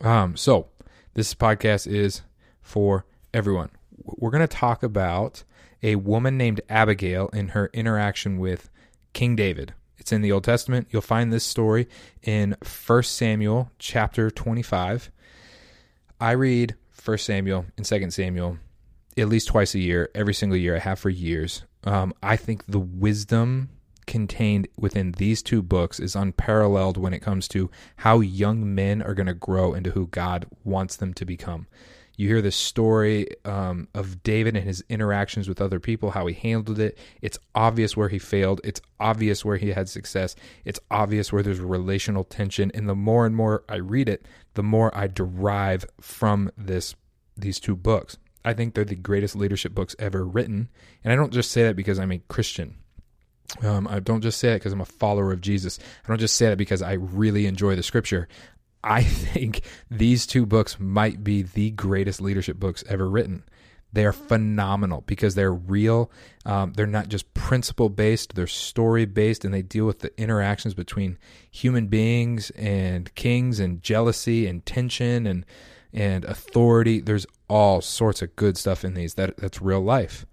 Um, 0.00 0.36
so 0.36 0.68
this 1.14 1.34
podcast 1.34 1.88
is 1.88 2.22
for 2.60 3.04
everyone. 3.34 3.70
We're 4.04 4.30
going 4.30 4.46
to 4.46 4.56
talk 4.56 4.84
about 4.84 5.42
a 5.82 5.96
woman 5.96 6.38
named 6.38 6.60
Abigail 6.68 7.30
and 7.32 7.50
her 7.50 7.68
interaction 7.72 8.38
with 8.38 8.70
King 9.12 9.34
David. 9.34 9.74
It's 9.98 10.12
in 10.12 10.22
the 10.22 10.30
Old 10.30 10.44
Testament. 10.44 10.86
You'll 10.92 11.02
find 11.02 11.32
this 11.32 11.42
story 11.42 11.88
in 12.22 12.54
1 12.86 13.02
Samuel 13.02 13.72
chapter 13.80 14.30
25. 14.30 15.10
I 16.22 16.32
read 16.32 16.76
1 17.04 17.18
Samuel 17.18 17.66
and 17.76 17.84
2 17.84 18.12
Samuel 18.12 18.58
at 19.18 19.28
least 19.28 19.48
twice 19.48 19.74
a 19.74 19.80
year, 19.80 20.08
every 20.14 20.34
single 20.34 20.56
year. 20.56 20.76
I 20.76 20.78
have 20.78 21.00
for 21.00 21.10
years. 21.10 21.64
Um, 21.82 22.14
I 22.22 22.36
think 22.36 22.64
the 22.66 22.78
wisdom 22.78 23.70
contained 24.06 24.68
within 24.78 25.10
these 25.12 25.42
two 25.42 25.62
books 25.62 25.98
is 25.98 26.14
unparalleled 26.14 26.96
when 26.96 27.12
it 27.12 27.22
comes 27.22 27.48
to 27.48 27.72
how 27.96 28.20
young 28.20 28.72
men 28.72 29.02
are 29.02 29.14
going 29.14 29.26
to 29.26 29.34
grow 29.34 29.74
into 29.74 29.90
who 29.90 30.06
God 30.06 30.46
wants 30.62 30.94
them 30.94 31.12
to 31.14 31.24
become. 31.24 31.66
You 32.16 32.28
hear 32.28 32.42
the 32.42 32.52
story 32.52 33.28
um, 33.44 33.88
of 33.94 34.22
David 34.22 34.56
and 34.56 34.66
his 34.66 34.84
interactions 34.88 35.48
with 35.48 35.60
other 35.60 35.80
people, 35.80 36.10
how 36.10 36.26
he 36.26 36.34
handled 36.34 36.78
it. 36.78 36.98
It's 37.20 37.38
obvious 37.54 37.96
where 37.96 38.08
he 38.08 38.18
failed. 38.18 38.60
It's 38.64 38.80
obvious 39.00 39.44
where 39.44 39.56
he 39.56 39.70
had 39.70 39.88
success. 39.88 40.36
It's 40.64 40.80
obvious 40.90 41.32
where 41.32 41.42
there's 41.42 41.60
relational 41.60 42.24
tension. 42.24 42.70
And 42.74 42.88
the 42.88 42.94
more 42.94 43.26
and 43.26 43.34
more 43.34 43.64
I 43.68 43.76
read 43.76 44.08
it, 44.08 44.26
the 44.54 44.62
more 44.62 44.96
I 44.96 45.06
derive 45.06 45.84
from 46.00 46.50
this 46.56 46.94
these 47.36 47.58
two 47.58 47.76
books. 47.76 48.18
I 48.44 48.52
think 48.52 48.74
they're 48.74 48.84
the 48.84 48.94
greatest 48.94 49.36
leadership 49.36 49.74
books 49.74 49.96
ever 49.98 50.24
written. 50.24 50.68
And 51.02 51.12
I 51.12 51.16
don't 51.16 51.32
just 51.32 51.50
say 51.50 51.62
that 51.64 51.76
because 51.76 51.98
I'm 51.98 52.12
a 52.12 52.18
Christian. 52.18 52.76
Um, 53.60 53.86
I 53.86 54.00
don't 54.00 54.22
just 54.22 54.38
say 54.38 54.48
that 54.48 54.56
because 54.56 54.72
I'm 54.72 54.80
a 54.80 54.86
follower 54.86 55.32
of 55.32 55.40
Jesus. 55.40 55.78
I 56.04 56.08
don't 56.08 56.20
just 56.20 56.36
say 56.36 56.48
that 56.48 56.58
because 56.58 56.82
I 56.82 56.94
really 56.94 57.46
enjoy 57.46 57.76
the 57.76 57.82
scripture. 57.82 58.28
I 58.84 59.02
think 59.02 59.62
these 59.90 60.26
two 60.26 60.46
books 60.46 60.78
might 60.78 61.22
be 61.22 61.42
the 61.42 61.70
greatest 61.70 62.20
leadership 62.20 62.58
books 62.58 62.82
ever 62.88 63.08
written. 63.08 63.44
They're 63.92 64.14
phenomenal 64.14 65.02
because 65.06 65.34
they're 65.34 65.52
real. 65.52 66.10
Um, 66.46 66.72
they're 66.72 66.86
not 66.86 67.08
just 67.08 67.32
principle 67.34 67.90
based, 67.90 68.34
they're 68.34 68.46
story 68.46 69.04
based, 69.04 69.44
and 69.44 69.52
they 69.52 69.60
deal 69.60 69.84
with 69.84 69.98
the 69.98 70.18
interactions 70.18 70.72
between 70.72 71.18
human 71.50 71.88
beings 71.88 72.50
and 72.50 73.14
kings 73.14 73.60
and 73.60 73.82
jealousy 73.82 74.46
and 74.46 74.64
tension 74.64 75.26
and 75.26 75.44
and 75.92 76.24
authority. 76.24 77.00
There's 77.00 77.26
all 77.48 77.82
sorts 77.82 78.22
of 78.22 78.34
good 78.34 78.56
stuff 78.56 78.82
in 78.82 78.94
these. 78.94 79.14
That 79.14 79.36
that's 79.36 79.60
real 79.60 79.82
life. 79.82 80.24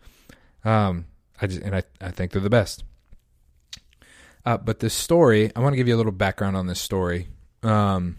Um, 0.63 1.07
I 1.41 1.47
just 1.47 1.61
and 1.61 1.75
I, 1.75 1.83
I 1.99 2.11
think 2.11 2.31
they're 2.31 2.41
the 2.41 2.49
best. 2.49 2.85
Uh, 4.45 4.57
but 4.57 4.79
this 4.79 4.93
story, 4.93 5.51
I 5.53 5.59
want 5.59 5.73
to 5.73 5.77
give 5.77 5.87
you 5.87 5.95
a 5.95 5.97
little 5.97 6.13
background 6.13 6.55
on 6.55 6.67
this 6.67 6.79
story. 6.79 7.27
Um, 7.61 8.15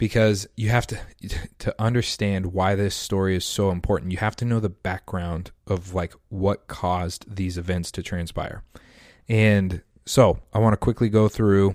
because 0.00 0.48
you 0.56 0.70
have 0.70 0.86
to 0.86 0.98
to 1.58 1.74
understand 1.78 2.54
why 2.54 2.74
this 2.74 2.94
story 2.94 3.36
is 3.36 3.44
so 3.44 3.70
important 3.70 4.10
you 4.10 4.16
have 4.16 4.34
to 4.34 4.46
know 4.46 4.58
the 4.58 4.70
background 4.70 5.50
of 5.66 5.92
like 5.92 6.14
what 6.30 6.66
caused 6.68 7.36
these 7.36 7.58
events 7.58 7.92
to 7.92 8.02
transpire. 8.02 8.64
And 9.28 9.82
so 10.06 10.40
i 10.54 10.58
want 10.58 10.72
to 10.72 10.78
quickly 10.78 11.10
go 11.10 11.28
through 11.28 11.74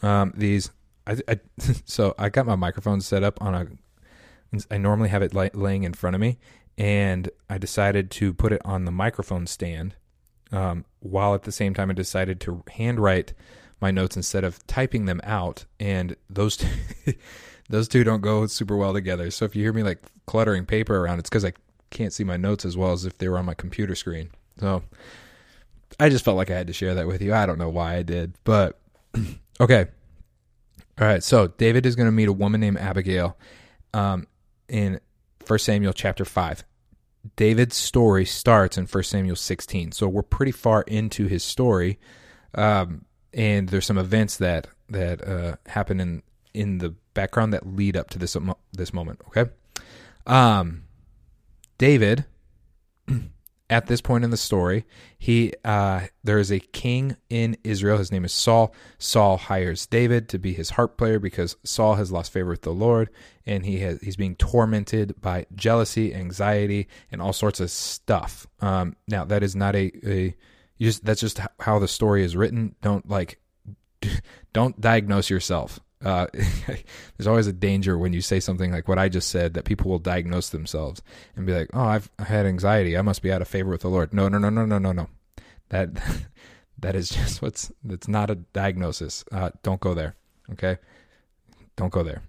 um, 0.00 0.32
these. 0.34 0.70
I, 1.06 1.18
I, 1.28 1.40
so 1.84 2.14
i 2.18 2.30
got 2.30 2.46
my 2.46 2.56
microphone 2.56 3.02
set 3.02 3.22
up 3.22 3.40
on 3.42 3.54
a 3.54 3.66
i 4.70 4.78
normally 4.78 5.10
have 5.10 5.20
it 5.20 5.34
laying 5.34 5.84
in 5.84 5.92
front 5.92 6.14
of 6.16 6.20
me 6.20 6.38
and 6.78 7.28
i 7.50 7.58
decided 7.58 8.10
to 8.12 8.32
put 8.32 8.50
it 8.50 8.62
on 8.64 8.86
the 8.86 8.90
microphone 8.90 9.46
stand 9.46 9.94
um, 10.52 10.86
while 11.00 11.34
at 11.34 11.42
the 11.42 11.52
same 11.52 11.74
time 11.74 11.90
i 11.90 11.92
decided 11.92 12.40
to 12.40 12.64
handwrite 12.70 13.34
my 13.80 13.90
notes 13.90 14.16
instead 14.16 14.44
of 14.44 14.66
typing 14.66 15.04
them 15.04 15.20
out. 15.24 15.64
And 15.78 16.16
those 16.28 16.64
those 17.68 17.88
two 17.88 18.04
don't 18.04 18.20
go 18.20 18.46
super 18.46 18.76
well 18.76 18.92
together. 18.92 19.30
So 19.30 19.44
if 19.44 19.54
you 19.54 19.62
hear 19.62 19.72
me 19.72 19.82
like 19.82 20.00
cluttering 20.26 20.66
paper 20.66 20.96
around, 20.96 21.18
it's 21.18 21.28
because 21.28 21.44
I 21.44 21.52
can't 21.90 22.12
see 22.12 22.24
my 22.24 22.36
notes 22.36 22.64
as 22.64 22.76
well 22.76 22.92
as 22.92 23.04
if 23.04 23.18
they 23.18 23.28
were 23.28 23.38
on 23.38 23.44
my 23.44 23.54
computer 23.54 23.94
screen. 23.94 24.30
So 24.58 24.82
I 26.00 26.08
just 26.08 26.24
felt 26.24 26.36
like 26.36 26.50
I 26.50 26.56
had 26.56 26.66
to 26.66 26.72
share 26.72 26.94
that 26.94 27.06
with 27.06 27.22
you. 27.22 27.34
I 27.34 27.46
don't 27.46 27.58
know 27.58 27.68
why 27.68 27.96
I 27.96 28.02
did, 28.02 28.34
but 28.44 28.78
okay. 29.60 29.86
All 31.00 31.06
right. 31.06 31.22
So 31.22 31.48
David 31.48 31.86
is 31.86 31.96
going 31.96 32.08
to 32.08 32.12
meet 32.12 32.28
a 32.28 32.32
woman 32.32 32.60
named 32.60 32.78
Abigail 32.78 33.36
um, 33.94 34.26
in 34.68 35.00
First 35.44 35.64
Samuel 35.64 35.92
chapter 35.92 36.24
5. 36.24 36.64
David's 37.36 37.76
story 37.76 38.24
starts 38.24 38.78
in 38.78 38.86
1 38.86 39.02
Samuel 39.04 39.36
16. 39.36 39.92
So 39.92 40.08
we're 40.08 40.22
pretty 40.22 40.52
far 40.52 40.82
into 40.82 41.26
his 41.26 41.44
story. 41.44 41.98
Um, 42.54 43.04
and 43.34 43.68
there's 43.68 43.86
some 43.86 43.98
events 43.98 44.38
that 44.38 44.68
that 44.88 45.26
uh, 45.26 45.56
happen 45.66 46.00
in 46.00 46.22
in 46.58 46.78
the 46.78 46.90
background 47.14 47.52
that 47.52 47.66
lead 47.66 47.96
up 47.96 48.10
to 48.10 48.18
this 48.18 48.36
this 48.72 48.92
moment. 48.92 49.20
Okay, 49.28 49.50
um, 50.26 50.84
David. 51.78 52.24
At 53.70 53.86
this 53.86 54.00
point 54.00 54.24
in 54.24 54.30
the 54.30 54.38
story, 54.38 54.86
he 55.18 55.52
uh, 55.62 56.06
there 56.24 56.38
is 56.38 56.50
a 56.50 56.58
king 56.58 57.18
in 57.28 57.54
Israel. 57.64 57.98
His 57.98 58.10
name 58.10 58.24
is 58.24 58.32
Saul. 58.32 58.74
Saul 58.96 59.36
hires 59.36 59.84
David 59.84 60.26
to 60.30 60.38
be 60.38 60.54
his 60.54 60.70
harp 60.70 60.96
player 60.96 61.18
because 61.18 61.54
Saul 61.64 61.96
has 61.96 62.10
lost 62.10 62.32
favor 62.32 62.48
with 62.48 62.62
the 62.62 62.72
Lord, 62.72 63.10
and 63.44 63.66
he 63.66 63.80
has 63.80 64.00
he's 64.00 64.16
being 64.16 64.36
tormented 64.36 65.20
by 65.20 65.44
jealousy, 65.54 66.14
anxiety, 66.14 66.88
and 67.12 67.20
all 67.20 67.34
sorts 67.34 67.60
of 67.60 67.70
stuff. 67.70 68.46
Um, 68.60 68.96
now 69.06 69.26
that 69.26 69.42
is 69.42 69.54
not 69.54 69.76
a, 69.76 69.92
a 70.02 70.34
just 70.80 71.04
that's 71.04 71.20
just 71.20 71.38
how 71.60 71.78
the 71.78 71.88
story 71.88 72.24
is 72.24 72.36
written. 72.36 72.74
Don't 72.80 73.06
like 73.06 73.38
don't 74.54 74.80
diagnose 74.80 75.28
yourself. 75.28 75.78
Uh, 76.04 76.26
there's 76.32 77.26
always 77.26 77.46
a 77.46 77.52
danger 77.52 77.98
when 77.98 78.12
you 78.12 78.20
say 78.20 78.40
something 78.40 78.70
like 78.70 78.86
what 78.86 78.98
I 78.98 79.08
just 79.08 79.30
said 79.30 79.54
that 79.54 79.64
people 79.64 79.90
will 79.90 79.98
diagnose 79.98 80.50
themselves 80.50 81.02
and 81.36 81.46
be 81.46 81.54
like, 81.54 81.70
"Oh, 81.72 81.80
I've 81.84 82.10
had 82.18 82.46
anxiety. 82.46 82.96
I 82.96 83.02
must 83.02 83.22
be 83.22 83.32
out 83.32 83.42
of 83.42 83.48
favor 83.48 83.70
with 83.70 83.82
the 83.82 83.88
Lord." 83.88 84.12
No, 84.12 84.28
no, 84.28 84.38
no, 84.38 84.50
no, 84.50 84.64
no, 84.64 84.78
no, 84.78 84.92
no. 84.92 85.08
That 85.70 85.90
that 86.78 86.94
is 86.94 87.08
just 87.08 87.42
what's 87.42 87.72
that's 87.82 88.08
not 88.08 88.30
a 88.30 88.36
diagnosis. 88.36 89.24
Uh, 89.32 89.50
don't 89.62 89.80
go 89.80 89.94
there. 89.94 90.14
Okay, 90.52 90.78
don't 91.76 91.92
go 91.92 92.02
there. 92.02 92.22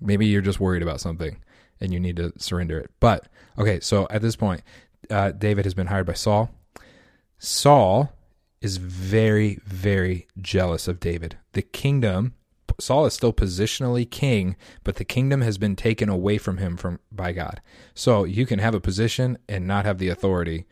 Maybe 0.00 0.26
you're 0.26 0.42
just 0.42 0.60
worried 0.60 0.82
about 0.82 1.00
something 1.00 1.42
and 1.80 1.92
you 1.92 2.00
need 2.00 2.16
to 2.16 2.32
surrender 2.38 2.78
it. 2.78 2.90
But 3.00 3.28
okay, 3.58 3.80
so 3.80 4.06
at 4.10 4.22
this 4.22 4.36
point, 4.36 4.62
uh, 5.10 5.32
David 5.32 5.64
has 5.64 5.74
been 5.74 5.86
hired 5.86 6.06
by 6.06 6.12
Saul. 6.14 6.50
Saul 7.38 8.12
is 8.60 8.76
very, 8.78 9.60
very 9.64 10.26
jealous 10.40 10.88
of 10.88 10.98
David. 10.98 11.36
The 11.52 11.62
kingdom 11.62 12.34
Saul 12.80 13.06
is 13.06 13.14
still 13.14 13.32
positionally 13.32 14.08
king, 14.08 14.56
but 14.84 14.96
the 14.96 15.04
kingdom 15.04 15.40
has 15.40 15.58
been 15.58 15.74
taken 15.74 16.08
away 16.08 16.38
from 16.38 16.58
him 16.58 16.76
from 16.76 17.00
by 17.10 17.32
God. 17.32 17.60
So 17.94 18.24
you 18.24 18.46
can 18.46 18.60
have 18.60 18.74
a 18.74 18.80
position 18.80 19.36
and 19.48 19.66
not 19.66 19.84
have 19.84 19.98
the 19.98 20.08
authority, 20.08 20.66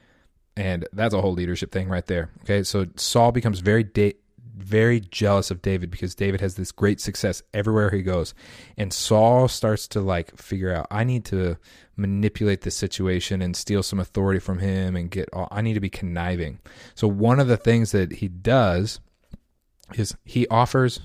and 0.57 0.87
that's 0.93 1.15
a 1.15 1.21
whole 1.21 1.33
leadership 1.33 1.73
thing 1.73 1.89
right 1.89 2.07
there. 2.07 2.31
Okay, 2.43 2.63
so 2.63 2.87
Saul 2.97 3.33
becomes 3.33 3.59
very 3.59 3.83
da- 3.83 4.17
very 4.57 5.01
jealous 5.01 5.51
of 5.51 5.61
David 5.61 5.91
because 5.91 6.15
David 6.15 6.41
has 6.41 6.55
this 6.55 6.73
great 6.73 7.01
success 7.01 7.43
everywhere 7.53 7.91
he 7.91 8.03
goes, 8.03 8.35
and 8.77 8.93
Saul 8.93 9.49
starts 9.49 9.89
to 9.89 10.01
like 10.01 10.37
figure 10.39 10.73
out 10.73 10.87
I 10.91 11.03
need 11.03 11.25
to 11.27 11.57
manipulate 11.97 12.61
the 12.61 12.71
situation 12.71 13.43
and 13.43 13.57
steal 13.57 13.83
some 13.83 13.99
authority 13.99 14.39
from 14.39 14.61
him 14.61 14.95
and 14.95 15.11
get 15.11 15.29
all, 15.33 15.49
I 15.51 15.61
need 15.61 15.75
to 15.75 15.81
be 15.81 15.91
conniving. 15.91 16.61
So 16.95 17.09
one 17.09 17.41
of 17.41 17.49
the 17.49 17.57
things 17.57 17.91
that 17.93 18.13
he 18.13 18.29
does 18.29 19.01
is 19.95 20.17
he 20.25 20.47
offers 20.49 21.01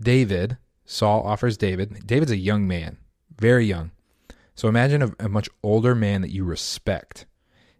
David, 0.00 0.58
Saul 0.84 1.22
offers 1.24 1.56
David, 1.56 2.06
David's 2.06 2.32
a 2.32 2.36
young 2.36 2.66
man, 2.66 2.98
very 3.38 3.66
young. 3.66 3.90
So 4.54 4.68
imagine 4.68 5.02
a, 5.02 5.12
a 5.18 5.28
much 5.28 5.48
older 5.62 5.94
man 5.94 6.20
that 6.22 6.32
you 6.32 6.44
respect 6.44 7.26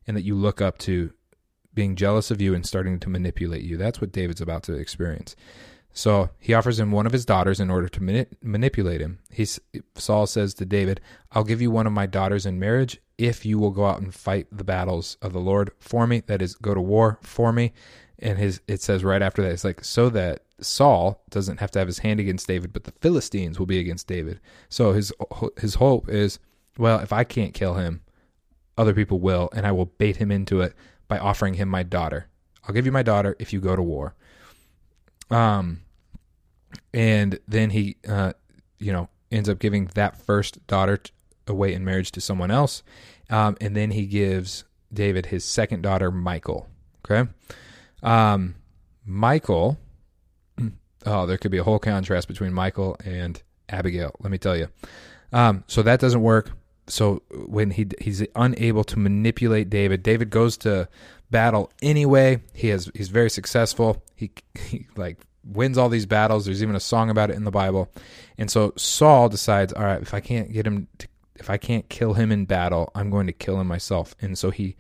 and 0.07 0.17
that 0.17 0.25
you 0.25 0.35
look 0.35 0.61
up 0.61 0.79
to 0.79 1.13
being 1.75 1.97
jealous 1.97 2.31
of 2.31 2.41
you 2.41 2.55
and 2.55 2.67
starting 2.67 2.99
to 3.01 3.09
manipulate 3.09 3.63
you. 3.63 3.77
That's 3.77 4.01
what 4.01 4.13
David's 4.13 4.41
about 4.41 4.63
to 4.65 4.75
experience. 4.75 5.37
So 5.93 6.31
he 6.39 6.55
offers 6.55 6.79
him 6.79 6.93
one 6.93 7.07
of 7.07 7.13
his 7.13 7.25
daughters 7.25 7.59
in 7.59 7.71
order 7.71 7.89
to 7.89 8.03
mani- 8.03 8.27
manipulate 8.43 9.01
him. 9.01 9.19
He's, 9.31 9.59
Saul 9.97 10.27
says 10.27 10.55
to 10.55 10.65
David, 10.65 11.01
I'll 11.33 11.45
give 11.45 11.61
you 11.61 11.71
one 11.71 11.87
of 11.87 11.93
my 11.93 12.07
daughters 12.07 12.47
in 12.47 12.59
marriage 12.59 13.01
if 13.19 13.45
you 13.45 13.59
will 13.59 13.73
go 13.73 13.87
out 13.87 14.01
and 14.01 14.15
fight 14.15 14.47
the 14.53 14.65
battles 14.65 15.17
of 15.21 15.33
the 15.33 15.41
Lord 15.41 15.73
for 15.79 16.07
me. 16.07 16.21
That 16.27 16.43
is, 16.43 16.55
go 16.55 16.75
to 16.75 16.81
war 16.81 17.19
for 17.23 17.53
me. 17.53 17.73
And 18.19 18.39
his 18.39 18.61
it 18.69 18.83
says 18.83 19.03
right 19.03 19.23
after 19.23 19.43
that, 19.43 19.53
it's 19.53 19.65
like, 19.65 19.85
so 19.85 20.11
that 20.11 20.45
Saul 20.61 21.23
doesn't 21.31 21.61
have 21.61 21.71
to 21.73 21.79
have 21.79 21.89
his 21.89 21.99
hand 21.99 22.21
against 22.21 22.47
David, 22.47 22.73
but 22.73 22.85
the 22.85 22.93
Philistines 23.01 23.59
will 23.59 23.67
be 23.67 23.79
against 23.79 24.07
David. 24.07 24.41
So 24.69 24.93
his 24.93 25.13
his 25.61 25.77
hope 25.77 26.09
is, 26.09 26.39
well, 26.79 26.99
if 27.01 27.13
I 27.13 27.25
can't 27.25 27.55
kill 27.55 27.75
him, 27.75 28.03
other 28.77 28.95
people 28.95 29.21
will, 29.21 29.49
and 29.55 29.67
I 29.67 29.73
will 29.73 29.87
bait 29.87 30.17
him 30.17 30.31
into 30.31 30.61
it 30.61 30.75
by 31.09 31.19
offering 31.19 31.55
him 31.55 31.69
my 31.69 31.83
daughter. 31.83 32.29
I'll 32.65 32.75
give 32.75 32.87
you 32.87 32.93
my 32.93 33.03
daughter 33.03 33.37
if 33.39 33.53
you 33.53 33.61
go 33.61 33.77
to 33.77 33.83
war. 33.83 34.15
Um, 35.31 35.83
and 36.93 37.39
then 37.47 37.71
he, 37.71 37.97
uh, 38.09 38.33
you 38.79 38.93
know, 38.93 39.09
ends 39.31 39.49
up 39.49 39.59
giving 39.59 39.87
that 39.95 40.17
first 40.17 40.67
daughter 40.67 41.01
away 41.47 41.73
in 41.73 41.85
marriage 41.85 42.11
to 42.13 42.21
someone 42.21 42.51
else, 42.51 42.83
um, 43.29 43.57
and 43.61 43.77
then 43.77 43.93
he 43.93 44.07
gives 44.07 44.65
David 44.93 45.27
his 45.27 45.45
second 45.45 45.83
daughter, 45.83 46.11
Michael. 46.11 46.69
Okay, 47.05 47.31
um, 48.03 48.57
Michal 49.07 49.79
oh, 51.07 51.27
there 51.27 51.39
could 51.39 51.51
be 51.51 51.59
a 51.59 51.65
whole 51.65 51.79
contrast 51.79 52.29
between 52.29 52.53
Michael 52.53 52.97
and 53.05 53.43
Abigail. 53.69 54.15
Let 54.21 54.31
me 54.31 54.39
tell 54.39 54.57
you. 54.57 54.69
Um, 55.33 55.65
so 55.67 55.83
that 55.83 56.01
doesn't 56.01 56.23
work. 56.23 56.51
So 56.87 57.23
when 57.31 57.71
he 57.71 57.87
he's 58.01 58.27
unable 58.35 58.85
to 58.85 58.99
manipulate 58.99 59.71
David, 59.71 60.03
David 60.03 60.31
goes 60.31 60.57
to 60.59 60.89
battle 61.31 61.71
anyway. 61.83 62.43
He 62.53 62.69
has 62.69 62.91
he's 62.95 63.09
very 63.09 63.31
successful. 63.31 64.03
He 64.17 64.33
he 64.55 64.87
like 64.97 65.19
wins 65.45 65.79
all 65.79 65.89
these 65.89 66.07
battles. 66.07 66.45
There's 66.45 66.63
even 66.63 66.75
a 66.75 66.81
song 66.81 67.11
about 67.11 67.31
it 67.31 67.37
in 67.37 67.45
the 67.45 67.51
Bible. 67.51 67.89
And 68.39 68.51
so 68.51 68.73
Saul 68.77 69.29
decides, 69.29 69.73
all 69.73 69.85
right, 69.85 70.03
if 70.03 70.15
I 70.15 70.21
can't 70.21 70.53
get 70.53 70.67
him 70.67 70.89
to, 70.99 71.09
if 71.37 71.49
I 71.49 71.57
can't 71.57 71.89
kill 71.89 72.15
him 72.15 72.31
in 72.33 72.45
battle, 72.45 72.91
I'm 72.95 73.11
going 73.11 73.27
to 73.27 73.33
kill 73.33 73.61
him 73.61 73.67
myself. 73.67 74.15
And 74.21 74.37
so 74.37 74.51
he 74.51 74.77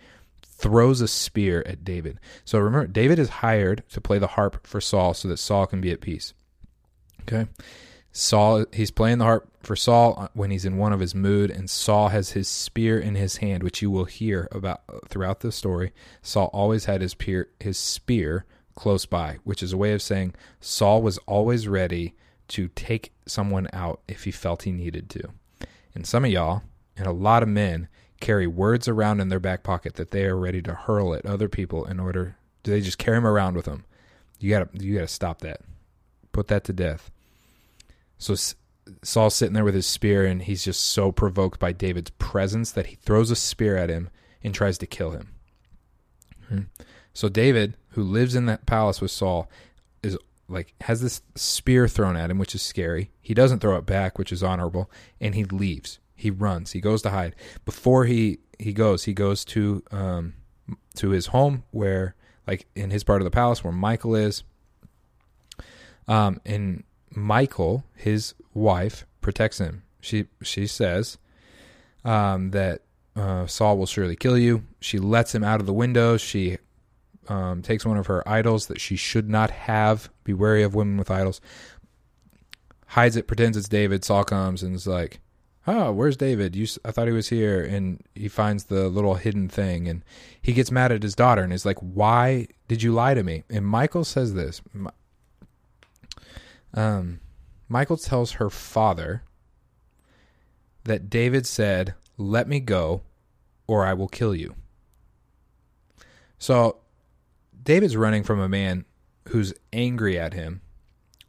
throws 0.60 1.00
a 1.00 1.08
spear 1.08 1.62
at 1.66 1.84
David. 1.84 2.20
So 2.44 2.58
remember, 2.58 2.86
David 2.86 3.18
is 3.18 3.28
hired 3.28 3.82
to 3.90 4.00
play 4.00 4.18
the 4.18 4.26
harp 4.26 4.66
for 4.66 4.80
Saul 4.80 5.14
so 5.14 5.28
that 5.28 5.38
Saul 5.38 5.66
can 5.66 5.80
be 5.80 5.90
at 5.90 6.00
peace. 6.00 6.34
Okay. 7.22 7.46
Saul, 8.12 8.66
he's 8.72 8.90
playing 8.90 9.18
the 9.18 9.24
harp 9.24 9.48
for 9.62 9.76
Saul 9.76 10.28
when 10.34 10.50
he's 10.50 10.64
in 10.64 10.76
one 10.76 10.92
of 10.92 11.00
his 11.00 11.14
mood, 11.14 11.50
and 11.50 11.70
Saul 11.70 12.08
has 12.08 12.30
his 12.30 12.48
spear 12.48 12.98
in 12.98 13.14
his 13.14 13.36
hand, 13.36 13.62
which 13.62 13.80
you 13.80 13.90
will 13.90 14.04
hear 14.04 14.48
about 14.50 14.82
throughout 15.08 15.40
the 15.40 15.52
story. 15.52 15.92
Saul 16.20 16.50
always 16.52 16.86
had 16.86 17.02
his, 17.02 17.14
peer, 17.14 17.48
his 17.60 17.78
spear 17.78 18.44
close 18.74 19.06
by, 19.06 19.38
which 19.44 19.62
is 19.62 19.72
a 19.72 19.76
way 19.76 19.92
of 19.92 20.02
saying 20.02 20.34
Saul 20.60 21.02
was 21.02 21.18
always 21.18 21.68
ready 21.68 22.14
to 22.48 22.68
take 22.68 23.12
someone 23.26 23.68
out 23.72 24.00
if 24.08 24.24
he 24.24 24.32
felt 24.32 24.64
he 24.64 24.72
needed 24.72 25.08
to. 25.10 25.28
And 25.94 26.04
some 26.04 26.24
of 26.24 26.30
y'all, 26.32 26.62
and 26.96 27.06
a 27.06 27.12
lot 27.12 27.44
of 27.44 27.48
men, 27.48 27.88
carry 28.20 28.46
words 28.46 28.86
around 28.86 29.20
in 29.20 29.28
their 29.28 29.40
back 29.40 29.62
pocket 29.62 29.94
that 29.94 30.10
they 30.10 30.24
are 30.26 30.36
ready 30.36 30.62
to 30.62 30.74
hurl 30.74 31.14
at 31.14 31.26
other 31.26 31.48
people 31.48 31.84
in 31.84 31.98
order 31.98 32.36
do 32.62 32.70
they 32.70 32.80
just 32.80 32.98
carry 32.98 33.16
them 33.16 33.26
around 33.26 33.56
with 33.56 33.64
them 33.64 33.84
you 34.40 34.50
got 34.50 34.72
to 34.72 34.84
you 34.84 34.94
got 34.94 35.02
to 35.02 35.08
stop 35.08 35.42
that. 35.42 35.60
Put 36.32 36.48
that 36.48 36.64
to 36.64 36.72
death. 36.72 37.10
So 38.18 38.34
Saul's 39.02 39.34
sitting 39.34 39.54
there 39.54 39.64
with 39.64 39.74
his 39.74 39.86
spear 39.86 40.26
and 40.26 40.42
he's 40.42 40.64
just 40.64 40.80
so 40.80 41.12
provoked 41.12 41.60
by 41.60 41.72
David's 41.72 42.10
presence 42.10 42.72
that 42.72 42.86
he 42.86 42.96
throws 42.96 43.30
a 43.30 43.36
spear 43.36 43.76
at 43.76 43.90
him 43.90 44.08
and 44.42 44.54
tries 44.54 44.78
to 44.78 44.86
kill 44.86 45.10
him. 45.10 45.34
Hmm. 46.48 46.62
so 47.12 47.28
David 47.28 47.76
who 47.90 48.02
lives 48.02 48.34
in 48.34 48.46
that 48.46 48.66
palace 48.66 49.00
with 49.00 49.12
Saul 49.12 49.48
is 50.02 50.18
like 50.48 50.74
has 50.80 51.00
this 51.00 51.22
spear 51.36 51.86
thrown 51.86 52.16
at 52.16 52.30
him 52.30 52.38
which 52.38 52.54
is 52.54 52.62
scary. 52.62 53.10
He 53.20 53.34
doesn't 53.34 53.60
throw 53.60 53.76
it 53.76 53.86
back 53.86 54.18
which 54.18 54.32
is 54.32 54.42
honorable 54.42 54.90
and 55.20 55.34
he 55.34 55.44
leaves 55.44 55.98
he 56.20 56.30
runs. 56.30 56.72
He 56.72 56.80
goes 56.80 57.00
to 57.02 57.10
hide. 57.10 57.34
Before 57.64 58.04
he 58.04 58.40
he 58.58 58.74
goes, 58.74 59.04
he 59.04 59.14
goes 59.14 59.44
to 59.46 59.82
um 59.90 60.34
to 60.96 61.10
his 61.10 61.26
home 61.26 61.64
where 61.70 62.14
like 62.46 62.66
in 62.76 62.90
his 62.90 63.04
part 63.04 63.22
of 63.22 63.24
the 63.24 63.30
palace 63.30 63.64
where 63.64 63.72
Michael 63.72 64.14
is. 64.14 64.42
Um 66.06 66.40
and 66.44 66.84
Michael, 67.10 67.84
his 67.94 68.34
wife, 68.52 69.06
protects 69.22 69.58
him. 69.58 69.84
She 70.00 70.26
she 70.42 70.66
says 70.66 71.16
um 72.04 72.50
that 72.50 72.82
uh, 73.16 73.46
Saul 73.46 73.78
will 73.78 73.86
surely 73.86 74.14
kill 74.14 74.36
you. 74.36 74.64
She 74.80 74.98
lets 74.98 75.34
him 75.34 75.42
out 75.42 75.60
of 75.60 75.66
the 75.66 75.72
window. 75.72 76.16
She 76.16 76.58
um, 77.28 77.60
takes 77.62 77.84
one 77.84 77.96
of 77.96 78.06
her 78.06 78.26
idols 78.28 78.66
that 78.66 78.80
she 78.80 78.96
should 78.96 79.28
not 79.28 79.50
have. 79.50 80.10
Be 80.22 80.32
wary 80.32 80.62
of 80.62 80.74
women 80.74 80.96
with 80.96 81.10
idols. 81.10 81.40
Hides 82.88 83.16
it, 83.16 83.26
pretends 83.26 83.56
it's 83.56 83.68
David. 83.68 84.04
Saul 84.04 84.24
comes 84.24 84.62
and 84.62 84.74
is 84.74 84.86
like, 84.86 85.20
oh, 85.70 85.92
where's 85.92 86.16
David? 86.16 86.56
You, 86.56 86.66
I 86.84 86.90
thought 86.90 87.06
he 87.06 87.12
was 87.12 87.28
here. 87.28 87.62
And 87.62 88.02
he 88.14 88.28
finds 88.28 88.64
the 88.64 88.88
little 88.88 89.14
hidden 89.14 89.48
thing 89.48 89.88
and 89.88 90.04
he 90.40 90.52
gets 90.52 90.70
mad 90.70 90.92
at 90.92 91.02
his 91.02 91.14
daughter 91.14 91.42
and 91.42 91.52
is 91.52 91.66
like, 91.66 91.78
why 91.78 92.48
did 92.68 92.82
you 92.82 92.92
lie 92.92 93.14
to 93.14 93.22
me? 93.22 93.44
And 93.48 93.66
Michael 93.66 94.04
says 94.04 94.34
this. 94.34 94.60
Um, 96.74 97.20
Michal 97.68 97.96
tells 97.96 98.32
her 98.32 98.50
father 98.50 99.22
that 100.84 101.10
David 101.10 101.46
said, 101.46 101.94
let 102.16 102.48
me 102.48 102.60
go 102.60 103.02
or 103.66 103.86
I 103.86 103.94
will 103.94 104.08
kill 104.08 104.34
you. 104.34 104.54
So 106.38 106.78
David's 107.62 107.96
running 107.96 108.24
from 108.24 108.40
a 108.40 108.48
man 108.48 108.84
who's 109.28 109.52
angry 109.72 110.18
at 110.18 110.34
him. 110.34 110.62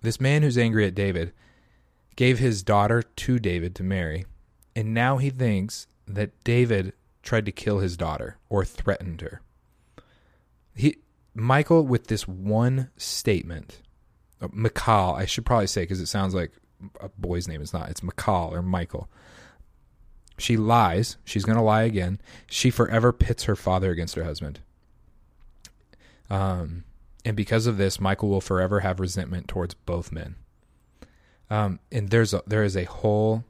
This 0.01 0.19
man 0.19 0.41
who's 0.41 0.57
angry 0.57 0.88
at 0.88 0.95
David 0.95 1.33
gave 2.15 2.39
his 2.39 2.63
daughter 2.63 3.03
to 3.03 3.39
David 3.39 3.75
to 3.75 3.83
marry, 3.83 4.25
and 4.75 4.94
now 4.94 5.18
he 5.18 5.30
thinks 5.30 5.88
that 6.08 6.44
David 6.44 6.94
tried 7.24 7.46
to 7.46 7.51
kill 7.51 7.80
his 7.80 7.98
daughter 7.98 8.38
or 8.50 8.66
threatened 8.66 9.22
her. 9.22 9.42
He 10.75 10.98
Michal 11.34 11.86
with 11.86 12.08
this 12.08 12.28
one 12.28 12.90
statement, 12.98 13.82
uh, 14.42 14.50
Michal, 14.51 15.16
I 15.16 15.25
should 15.25 15.46
probably 15.46 15.68
say 15.68 15.84
because 15.84 16.01
it 16.01 16.08
sounds 16.08 16.34
like 16.34 16.51
a 17.00 17.10
boy's 17.10 17.48
name. 17.48 17.62
It's 17.62 17.74
not. 17.74 17.90
It's 17.90 18.04
Michal 18.04 18.54
or 18.54 18.62
Michael. 18.62 19.10
She 20.38 20.58
lies. 20.58 21.18
She's 21.24 21.46
going 21.46 21.58
to 21.58 21.63
lie 21.63 21.84
again. 21.84 22.20
She 22.48 22.72
forever 22.72 23.13
pits 23.13 23.44
her 23.44 23.56
father 23.56 23.92
against 23.92 24.16
her 24.16 24.24
husband. 24.24 24.60
Um, 26.30 26.86
and 27.24 27.38
because 27.38 27.68
of 27.68 27.78
this, 27.78 28.00
Michael 28.00 28.30
will 28.30 28.42
forever 28.42 28.80
have 28.80 29.00
resentment 29.00 29.48
towards 29.48 29.75
both 29.75 30.12
men. 30.12 30.36
Um, 31.50 31.80
and 31.92 32.10
there's 32.10 32.34
a, 32.34 32.42
there 32.48 32.63
is 32.63 32.75
a 32.75 32.86
whole 32.86 33.44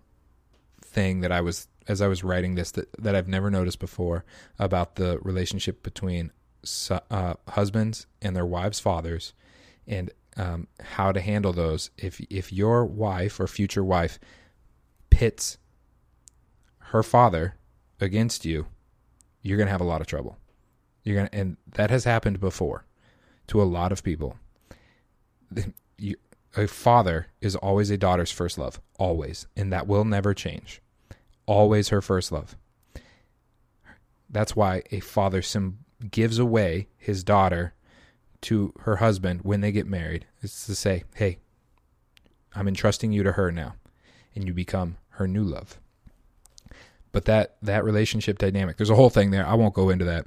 thing 0.92 1.22
that 1.22 1.32
I 1.32 1.42
was 1.42 1.68
as 1.88 2.02
I 2.02 2.08
was 2.08 2.24
writing 2.24 2.56
this 2.56 2.72
that, 2.72 2.92
that 3.02 3.16
I've 3.16 3.28
never 3.28 3.50
noticed 3.50 3.80
before 3.80 4.24
about 4.60 4.96
the 4.96 5.20
relationship 5.20 5.82
between 5.84 6.32
uh, 7.10 7.34
husbands 7.48 8.06
and 8.22 8.36
their 8.36 8.46
wives' 8.46 8.80
fathers, 8.80 9.34
and 9.88 10.12
um, 10.38 10.68
how 10.80 11.12
to 11.12 11.20
handle 11.20 11.54
those. 11.54 11.90
If 11.98 12.22
if 12.30 12.54
your 12.54 12.86
wife 12.86 13.40
or 13.40 13.48
future 13.48 13.84
wife 13.84 14.20
pits 15.10 15.58
her 16.78 17.04
father 17.04 17.56
against 18.00 18.46
you, 18.46 18.68
you're 19.42 19.58
gonna 19.58 19.72
have 19.72 19.82
a 19.82 19.86
lot 19.86 20.02
of 20.02 20.08
trouble. 20.08 20.38
You're 21.04 21.16
gonna, 21.16 21.30
and 21.34 21.58
that 21.74 21.90
has 21.90 22.04
happened 22.04 22.40
before 22.40 22.86
to 23.48 23.62
a 23.62 23.64
lot 23.64 23.92
of 23.92 24.04
people. 24.04 24.38
A 26.56 26.68
father 26.68 27.28
is 27.40 27.56
always 27.56 27.90
a 27.90 27.98
daughter's 27.98 28.32
first 28.32 28.58
love, 28.58 28.82
always, 29.00 29.48
and 29.56 29.72
that 29.72 29.88
will 29.88 30.04
never 30.04 30.34
change. 30.34 30.82
Always 31.46 31.90
her 31.90 32.02
first 32.02 32.32
love. 32.32 32.58
That's 34.30 34.56
why 34.56 34.84
a 34.92 35.00
father 35.00 35.42
sim- 35.42 35.80
gives 36.10 36.40
away 36.40 36.88
his 36.98 37.24
daughter 37.24 37.74
to 38.42 38.74
her 38.82 38.98
husband 38.98 39.42
when 39.44 39.62
they 39.62 39.72
get 39.72 39.88
married. 39.88 40.26
It's 40.42 40.66
to 40.66 40.76
say, 40.76 41.04
hey, 41.16 41.38
I'm 42.54 42.68
entrusting 42.68 43.12
you 43.12 43.24
to 43.24 43.34
her 43.34 43.52
now, 43.52 43.76
and 44.36 44.46
you 44.46 44.54
become 44.54 44.98
her 45.12 45.28
new 45.28 45.44
love. 45.44 45.80
But 47.12 47.26
that 47.26 47.58
that 47.62 47.84
relationship 47.84 48.38
dynamic, 48.38 48.78
there's 48.78 48.90
a 48.90 48.96
whole 48.96 49.10
thing 49.10 49.32
there. 49.32 49.46
I 49.46 49.54
won't 49.54 49.74
go 49.74 49.90
into 49.90 50.06
that. 50.06 50.26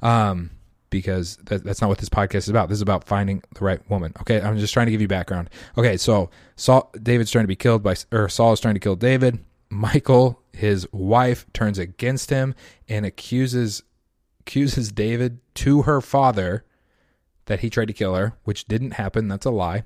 Um, 0.00 0.50
because 0.92 1.36
that, 1.46 1.64
that's 1.64 1.80
not 1.80 1.88
what 1.88 1.98
this 1.98 2.08
podcast 2.08 2.36
is 2.36 2.48
about. 2.50 2.68
This 2.68 2.76
is 2.76 2.82
about 2.82 3.02
finding 3.02 3.42
the 3.54 3.64
right 3.64 3.80
woman. 3.90 4.12
Okay, 4.20 4.40
I'm 4.40 4.56
just 4.58 4.72
trying 4.72 4.86
to 4.86 4.92
give 4.92 5.00
you 5.00 5.08
background. 5.08 5.50
Okay, 5.76 5.96
so 5.96 6.30
Saul, 6.54 6.92
David's 7.02 7.32
trying 7.32 7.44
to 7.44 7.48
be 7.48 7.56
killed 7.56 7.82
by, 7.82 7.96
or 8.12 8.28
Saul 8.28 8.52
is 8.52 8.60
trying 8.60 8.74
to 8.74 8.80
kill 8.80 8.94
David. 8.94 9.44
Michael, 9.70 10.40
his 10.52 10.86
wife, 10.92 11.46
turns 11.52 11.78
against 11.78 12.30
him 12.30 12.54
and 12.88 13.04
accuses 13.04 13.82
accuses 14.40 14.92
David 14.92 15.38
to 15.54 15.82
her 15.82 16.00
father 16.00 16.64
that 17.46 17.60
he 17.60 17.70
tried 17.70 17.86
to 17.86 17.92
kill 17.92 18.14
her, 18.14 18.34
which 18.44 18.66
didn't 18.66 18.92
happen. 18.92 19.28
That's 19.28 19.46
a 19.46 19.50
lie. 19.50 19.84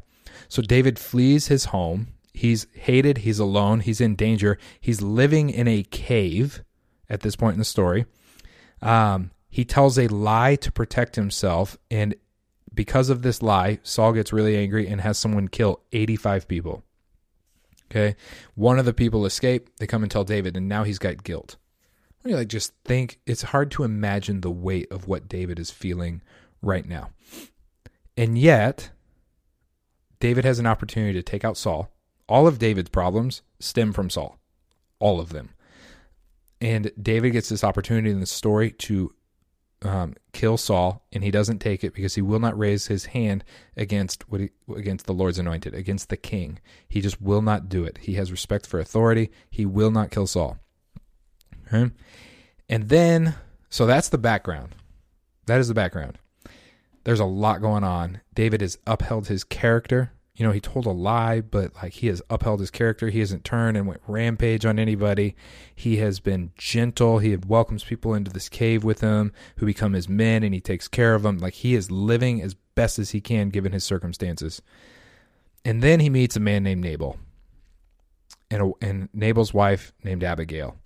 So 0.49 0.61
David 0.61 0.99
flees 0.99 1.49
his 1.49 1.67
home. 1.67 2.09
He's 2.33 2.67
hated. 2.73 3.19
He's 3.19 3.39
alone. 3.39 3.81
He's 3.81 4.01
in 4.01 4.17
danger. 4.17 4.59
He's 4.81 5.01
living 5.01 5.51
in 5.51 5.69
a 5.69 5.83
cave 5.85 6.63
at 7.09 7.21
this 7.21 7.37
point 7.37 7.55
in 7.55 7.59
the 7.59 7.65
story. 7.65 8.07
Um, 8.83 9.31
he 9.57 9.65
tells 9.65 9.99
a 9.99 10.07
lie 10.09 10.55
to 10.55 10.71
protect 10.71 11.17
himself, 11.17 11.79
and 11.91 12.15
because 12.75 13.09
of 13.09 13.23
this 13.23 13.41
lie, 13.41 13.79
Saul 13.83 14.13
gets 14.13 14.31
really 14.31 14.55
angry 14.55 14.87
and 14.87 15.01
has 15.01 15.17
someone 15.17 15.49
kill 15.49 15.81
85 15.93 16.47
people. 16.47 16.85
Okay. 17.91 18.17
One 18.55 18.79
of 18.79 18.85
the 18.85 18.93
people 18.93 19.25
escape. 19.25 19.71
They 19.79 19.87
come 19.87 20.03
and 20.03 20.13
tell 20.13 20.25
David, 20.25 20.59
and 20.59 20.69
now 20.69 20.85
he's 20.85 20.99
got 20.99 21.25
guilt. 21.25 21.57
I 22.23 22.29
mean, 22.29 22.37
like 22.37 22.49
just 22.49 22.75
think 22.85 23.19
it's 23.25 23.45
hard 23.45 23.71
to 23.71 23.83
imagine 23.83 24.43
the 24.43 24.51
weight 24.51 24.93
of 24.93 25.09
what 25.09 25.27
David 25.27 25.59
is 25.59 25.71
feeling 25.71 26.21
right 26.61 26.87
now. 26.87 27.09
And 28.15 28.37
yet, 28.37 28.91
David 30.21 30.45
has 30.45 30.59
an 30.59 30.67
opportunity 30.67 31.15
to 31.15 31.23
take 31.23 31.47
out 31.47 31.57
Saul. 31.57 31.91
All 32.29 32.47
of 32.47 32.59
David's 32.59 32.91
problems 32.91 33.41
stem 33.59 33.95
from 33.95 34.11
Saul. 34.11 34.39
All 34.99 35.19
of 35.19 35.31
them. 35.31 35.55
And 36.61 36.91
David 37.01 37.31
gets 37.31 37.49
this 37.49 37.65
opportunity 37.65 38.11
in 38.11 38.21
the 38.21 38.27
story 38.27 38.71
to 38.71 39.15
um, 39.83 40.15
kill 40.33 40.57
Saul, 40.57 41.05
and 41.13 41.23
he 41.23 41.31
doesn't 41.31 41.59
take 41.59 41.85
it 41.85 41.95
because 41.95 42.15
he 42.15 42.23
will 42.23 42.39
not 42.39 42.59
raise 42.59 42.87
his 42.87 43.07
hand 43.07 43.45
against 43.77 44.29
what 44.31 44.41
he, 44.41 44.51
against 44.75 45.07
the 45.07 45.13
Lord's 45.13 45.39
anointed, 45.39 45.75
against 45.75 46.09
the 46.09 46.17
king. 46.17 46.59
He 46.89 47.01
just 47.01 47.21
will 47.21 47.43
not 47.43 47.69
do 47.69 47.85
it. 47.85 47.99
He 47.99 48.15
has 48.15 48.31
respect 48.31 48.67
for 48.67 48.81
authority. 48.81 49.31
He 49.51 49.67
will 49.67 49.91
not 49.91 50.11
kill 50.11 50.27
Saul. 50.27 50.59
Okay? 51.67 51.93
And 52.69 52.89
then, 52.89 53.35
so 53.69 53.87
that's 53.87 54.09
the 54.09 54.19
background. 54.19 54.75
That 55.47 55.61
is 55.61 55.69
the 55.69 55.75
background. 55.75 56.19
There's 57.05 57.21
a 57.21 57.25
lot 57.25 57.61
going 57.61 57.85
on. 57.85 58.21
David 58.35 58.61
has 58.63 58.79
upheld 58.87 59.29
his 59.29 59.45
character 59.45 60.13
you 60.37 60.45
know, 60.45 60.53
he 60.53 60.61
told 60.61 60.85
a 60.85 60.91
lie, 60.91 61.41
but 61.41 61.75
like 61.77 61.95
he 61.95 62.09
has 62.09 62.21
upheld 62.29 62.61
his 62.61 62.71
character. 62.71 63.09
He 63.09 63.21
hasn't 63.21 63.45
turned 63.45 63.77
and 63.77 63.87
went 63.87 64.03
rampage 64.07 64.67
on 64.67 64.79
anybody. 64.79 65.35
He 65.75 65.97
has 65.97 66.21
been 66.21 66.53
gentle. 66.59 67.19
He 67.19 67.35
welcomes 67.37 67.85
people 67.85 68.13
into 68.13 68.31
this 68.31 68.51
cave 68.51 68.85
with 68.85 69.01
him 69.01 69.33
who 69.57 69.67
become 69.67 69.95
his 69.95 70.11
men 70.11 70.43
and 70.43 70.53
he 70.53 70.61
takes 70.61 70.89
care 70.89 71.15
of 71.15 71.23
them. 71.23 71.39
Like 71.39 71.55
he 71.55 71.75
is 71.75 71.91
living 71.91 72.43
as 72.43 72.55
best 72.75 72.99
as 72.99 73.11
he 73.11 73.21
can 73.21 73.49
given 73.49 73.73
his 73.73 73.85
circumstances. 73.85 74.61
And 75.65 75.83
then 75.83 76.01
he 76.01 76.11
meets 76.11 76.37
a 76.37 76.41
man 76.41 76.63
named 76.63 76.83
Nabal 76.83 77.17
and, 78.51 78.63
a, 78.63 78.73
and 78.87 79.09
Nabal's 79.15 79.55
wife 79.55 79.95
named 80.05 80.23
Abigail. 80.23 80.77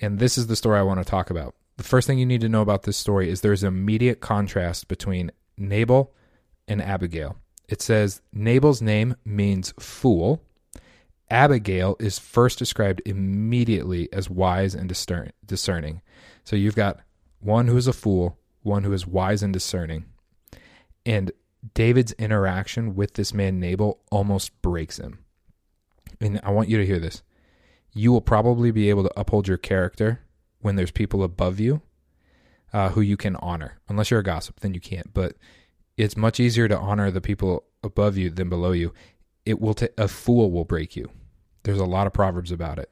And 0.00 0.18
this 0.18 0.36
is 0.36 0.48
the 0.48 0.56
story 0.56 0.78
I 0.78 0.82
want 0.82 0.98
to 0.98 1.08
talk 1.08 1.30
about. 1.30 1.54
The 1.76 1.84
first 1.84 2.08
thing 2.08 2.18
you 2.18 2.26
need 2.26 2.40
to 2.40 2.48
know 2.48 2.62
about 2.62 2.82
this 2.82 2.96
story 2.96 3.30
is 3.30 3.40
there's 3.40 3.62
an 3.62 3.68
immediate 3.68 4.20
contrast 4.20 4.88
between 4.88 5.30
Nabal 5.56 6.12
and 6.66 6.82
Abigail 6.82 7.36
it 7.68 7.82
says 7.82 8.22
Nabal's 8.32 8.80
name 8.80 9.14
means 9.24 9.74
fool. 9.78 10.42
Abigail 11.30 11.96
is 12.00 12.18
first 12.18 12.58
described 12.58 13.02
immediately 13.04 14.10
as 14.12 14.30
wise 14.30 14.74
and 14.74 14.88
discerning. 14.88 16.00
So 16.44 16.56
you've 16.56 16.74
got 16.74 17.00
one 17.40 17.68
who 17.68 17.76
is 17.76 17.86
a 17.86 17.92
fool, 17.92 18.38
one 18.62 18.84
who 18.84 18.92
is 18.92 19.06
wise 19.06 19.42
and 19.42 19.52
discerning. 19.52 20.06
And 21.04 21.30
David's 21.74 22.12
interaction 22.12 22.94
with 22.94 23.14
this 23.14 23.34
man 23.34 23.60
Nabal 23.60 24.00
almost 24.10 24.60
breaks 24.62 24.98
him. 24.98 25.18
And 26.20 26.40
I 26.42 26.50
want 26.50 26.68
you 26.68 26.78
to 26.78 26.86
hear 26.86 26.98
this. 26.98 27.22
You 27.92 28.12
will 28.12 28.20
probably 28.20 28.70
be 28.70 28.88
able 28.90 29.02
to 29.02 29.20
uphold 29.20 29.48
your 29.48 29.56
character 29.58 30.20
when 30.60 30.76
there's 30.76 30.90
people 30.90 31.22
above 31.22 31.60
you 31.60 31.82
uh, 32.72 32.90
who 32.90 33.00
you 33.00 33.16
can 33.16 33.36
honor. 33.36 33.78
Unless 33.88 34.10
you're 34.10 34.20
a 34.20 34.24
gossip, 34.24 34.60
then 34.60 34.74
you 34.74 34.80
can't. 34.80 35.12
But 35.12 35.36
it's 35.98 36.16
much 36.16 36.38
easier 36.38 36.68
to 36.68 36.78
honor 36.78 37.10
the 37.10 37.20
people 37.20 37.64
above 37.82 38.16
you 38.16 38.30
than 38.30 38.48
below 38.48 38.72
you. 38.72 38.94
It 39.44 39.60
will 39.60 39.74
t- 39.74 39.88
a 39.98 40.08
fool 40.08 40.50
will 40.50 40.64
break 40.64 40.94
you. 40.94 41.10
There's 41.64 41.80
a 41.80 41.84
lot 41.84 42.06
of 42.06 42.12
proverbs 42.12 42.52
about 42.52 42.78
it. 42.78 42.90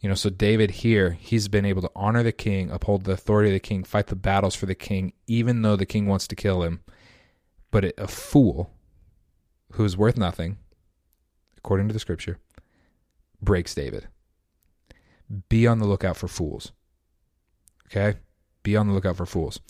You 0.00 0.08
know, 0.08 0.16
so 0.16 0.28
David 0.28 0.72
here, 0.72 1.12
he's 1.12 1.46
been 1.46 1.64
able 1.64 1.82
to 1.82 1.90
honor 1.94 2.24
the 2.24 2.32
king, 2.32 2.70
uphold 2.72 3.04
the 3.04 3.12
authority 3.12 3.50
of 3.50 3.54
the 3.54 3.60
king, 3.60 3.84
fight 3.84 4.08
the 4.08 4.16
battles 4.16 4.56
for 4.56 4.66
the 4.66 4.74
king, 4.74 5.12
even 5.28 5.62
though 5.62 5.76
the 5.76 5.86
king 5.86 6.06
wants 6.06 6.26
to 6.26 6.34
kill 6.34 6.64
him. 6.64 6.80
But 7.70 7.84
it, 7.84 7.94
a 7.96 8.08
fool 8.08 8.72
who's 9.74 9.96
worth 9.96 10.16
nothing, 10.16 10.58
according 11.56 11.86
to 11.86 11.92
the 11.92 12.00
scripture, 12.00 12.38
breaks 13.40 13.74
David. 13.76 14.08
Be 15.48 15.68
on 15.68 15.78
the 15.78 15.86
lookout 15.86 16.16
for 16.16 16.26
fools. 16.26 16.72
Okay? 17.86 18.18
Be 18.64 18.74
on 18.76 18.88
the 18.88 18.94
lookout 18.94 19.16
for 19.16 19.26
fools. 19.26 19.60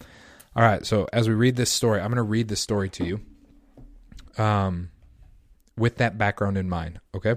All 0.55 0.63
right, 0.63 0.85
so 0.85 1.09
as 1.15 1.29
we 1.29 1.35
read 1.35 1.57
this 1.57 1.71
story, 1.71 1.99
I'm 1.99 2.09
going 2.09 2.17
to 2.17 2.23
read 2.23 2.49
this 2.49 2.61
story 2.61 2.91
to 2.91 3.05
you 3.07 3.21
um, 4.37 4.91
with 5.79 5.97
that 5.97 6.19
background 6.19 6.59
in 6.59 6.69
mind, 6.69 7.01
okay? 7.15 7.37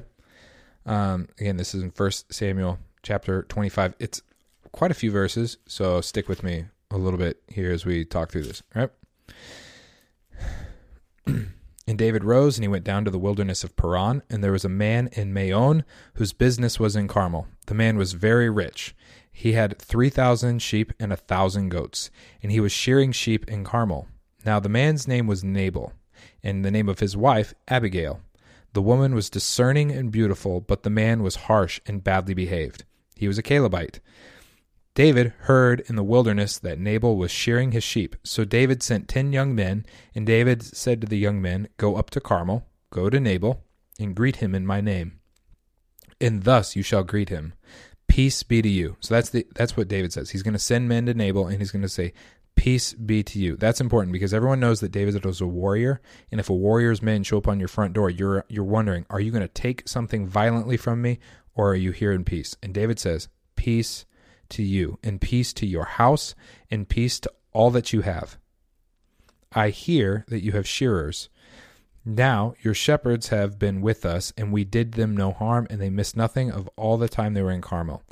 Um, 0.86 1.30
again, 1.40 1.56
this 1.56 1.74
is 1.74 1.82
in 1.82 1.92
First 1.92 2.34
Samuel 2.34 2.78
chapter 3.04 3.44
25. 3.44 3.96
It's 4.00 4.22
quite 4.74 4.92
a 4.92 4.96
few 4.96 5.12
verses, 5.12 5.58
so 5.66 6.02
stick 6.02 6.28
with 6.28 6.44
me 6.44 6.66
a 6.92 6.98
little 6.98 7.18
bit 7.18 7.42
here 7.48 7.72
as 7.72 7.86
we 7.86 8.04
talk 8.04 8.32
through 8.32 8.44
this, 8.44 8.62
all 8.76 8.82
right? 8.82 8.92
And 11.88 12.00
David 12.00 12.24
rose 12.24 12.58
and 12.58 12.64
he 12.64 12.68
went 12.68 12.84
down 12.84 13.06
to 13.06 13.12
the 13.12 13.20
wilderness 13.20 13.64
of 13.64 13.76
Paran, 13.76 14.24
and 14.28 14.44
there 14.44 14.52
was 14.52 14.66
a 14.66 14.70
man 14.70 15.08
in 15.12 15.34
Maon 15.34 15.84
whose 16.16 16.34
business 16.34 16.80
was 16.80 16.96
in 16.96 17.08
Carmel. 17.08 17.48
The 17.68 17.76
man 17.76 17.96
was 17.96 18.14
very 18.14 18.50
rich. 18.50 18.96
He 19.38 19.52
had 19.52 19.78
3,000 19.80 20.60
sheep 20.62 20.94
and 20.98 21.12
a 21.12 21.18
1,000 21.18 21.68
goats, 21.68 22.10
and 22.42 22.54
he 22.54 22.62
was 22.62 22.72
shearing 22.72 23.12
sheep 23.12 23.46
in 23.50 23.66
Carmel. 23.66 24.08
Now 24.46 24.62
the 24.62 24.70
man's 24.70 25.10
name 25.10 25.28
was 25.28 25.44
Nabal, 25.44 25.92
and 26.42 26.64
the 26.64 26.72
name 26.72 26.88
of 26.88 27.00
his 27.00 27.18
wife 27.18 27.54
Abigail. 27.68 28.22
The 28.72 28.82
woman 28.82 29.14
was 29.14 29.30
discerning 29.30 29.92
and 29.92 30.10
beautiful, 30.10 30.62
but 30.62 30.84
the 30.84 30.90
man 30.90 31.22
was 31.22 31.36
harsh 31.36 31.82
and 31.86 32.02
badly 32.02 32.34
behaved. 32.34 32.86
He 33.18 33.28
was 33.28 33.38
a 33.38 33.44
Calebite. 33.44 34.00
David 34.94 35.34
heard 35.40 35.82
in 35.82 35.98
the 35.98 36.04
wilderness 36.04 36.58
that 36.60 36.80
Nabal 36.80 37.18
was 37.18 37.30
shearing 37.30 37.74
his 37.74 37.84
sheep. 37.84 38.16
So 38.24 38.46
David 38.46 38.82
sent 38.82 39.10
ten 39.10 39.34
young 39.34 39.54
men, 39.54 39.86
and 40.16 40.26
David 40.26 40.64
said 40.64 41.02
to 41.02 41.08
the 41.08 41.20
young 41.20 41.42
men, 41.42 41.68
Go 41.76 41.98
up 41.98 42.10
to 42.12 42.22
Carmel, 42.22 42.66
go 42.90 43.10
to 43.10 43.20
Nabal, 43.20 43.66
and 44.00 44.16
greet 44.16 44.38
him 44.38 44.56
in 44.56 44.66
my 44.66 44.80
name. 44.80 45.20
And 46.22 46.44
thus 46.44 46.78
you 46.78 46.84
shall 46.84 47.04
greet 47.04 47.28
him 47.28 47.52
Peace 48.16 48.44
be 48.44 48.62
to 48.62 48.70
you. 48.70 48.96
So 49.02 49.14
that's 49.14 49.32
the 49.32 49.46
that's 49.56 49.76
what 49.76 49.90
David 49.90 50.14
says. 50.14 50.30
He's 50.30 50.42
going 50.42 50.54
to 50.54 50.60
send 50.60 50.88
men 50.88 51.06
to 51.08 51.14
Nabal 51.14 51.48
and 51.48 51.60
he's 51.60 51.72
going 51.72 51.82
to 51.82 51.90
say, 51.90 52.14
Peace 52.56 52.94
be 52.94 53.24
to 53.24 53.38
you. 53.38 53.58
That's 53.58 53.82
important 53.82 54.14
because 54.14 54.34
everyone 54.34 54.62
knows 54.62 54.80
that 54.80 54.94
David 54.94 55.26
was 55.26 55.42
a 55.42 55.46
warrior, 55.46 56.00
and 56.32 56.40
if 56.40 56.50
a 56.50 56.54
warrior's 56.54 57.02
men 57.02 57.24
show 57.24 57.40
up 57.40 57.50
on 57.50 57.60
your 57.60 57.68
front 57.68 57.92
door, 57.92 58.10
you're 58.10 58.46
you're 58.48 58.64
wondering, 58.64 59.06
are 59.10 59.20
you 59.20 59.32
going 59.32 59.42
to 59.42 59.50
take 59.50 59.86
something 59.90 60.26
violently 60.26 60.78
from 60.78 61.02
me, 61.02 61.20
or 61.56 61.72
are 61.72 61.76
you 61.76 61.92
here 61.92 62.14
in 62.14 62.24
peace? 62.24 62.56
And 62.64 62.74
David 62.74 63.00
says, 63.00 63.28
Peace 63.58 64.06
to 64.48 64.64
you, 64.64 64.98
and 65.04 65.20
peace 65.20 65.52
to 65.52 65.68
your 65.68 65.84
house, 65.84 66.36
and 66.72 66.88
peace 66.88 67.20
to 67.20 67.32
all 67.52 67.70
that 67.72 67.92
you 67.92 68.00
have. 68.00 68.38
I 69.52 69.72
hear 69.72 70.24
that 70.30 70.42
you 70.42 70.54
have 70.54 70.66
shearers. 70.66 71.28
Now 72.06 72.54
your 72.62 72.76
shepherds 72.76 73.30
have 73.30 73.58
been 73.58 73.82
with 73.82 74.06
us, 74.06 74.32
and 74.38 74.54
we 74.54 74.64
did 74.64 74.94
them 74.94 75.18
no 75.18 75.32
harm, 75.32 75.66
and 75.70 75.82
they 75.82 75.90
missed 75.90 76.16
nothing 76.16 76.52
of 76.52 76.70
all 76.76 76.98
the 76.98 77.10
time 77.10 77.34
they 77.34 77.42
were 77.42 77.52
in 77.52 77.62
Carmel. 77.62 78.04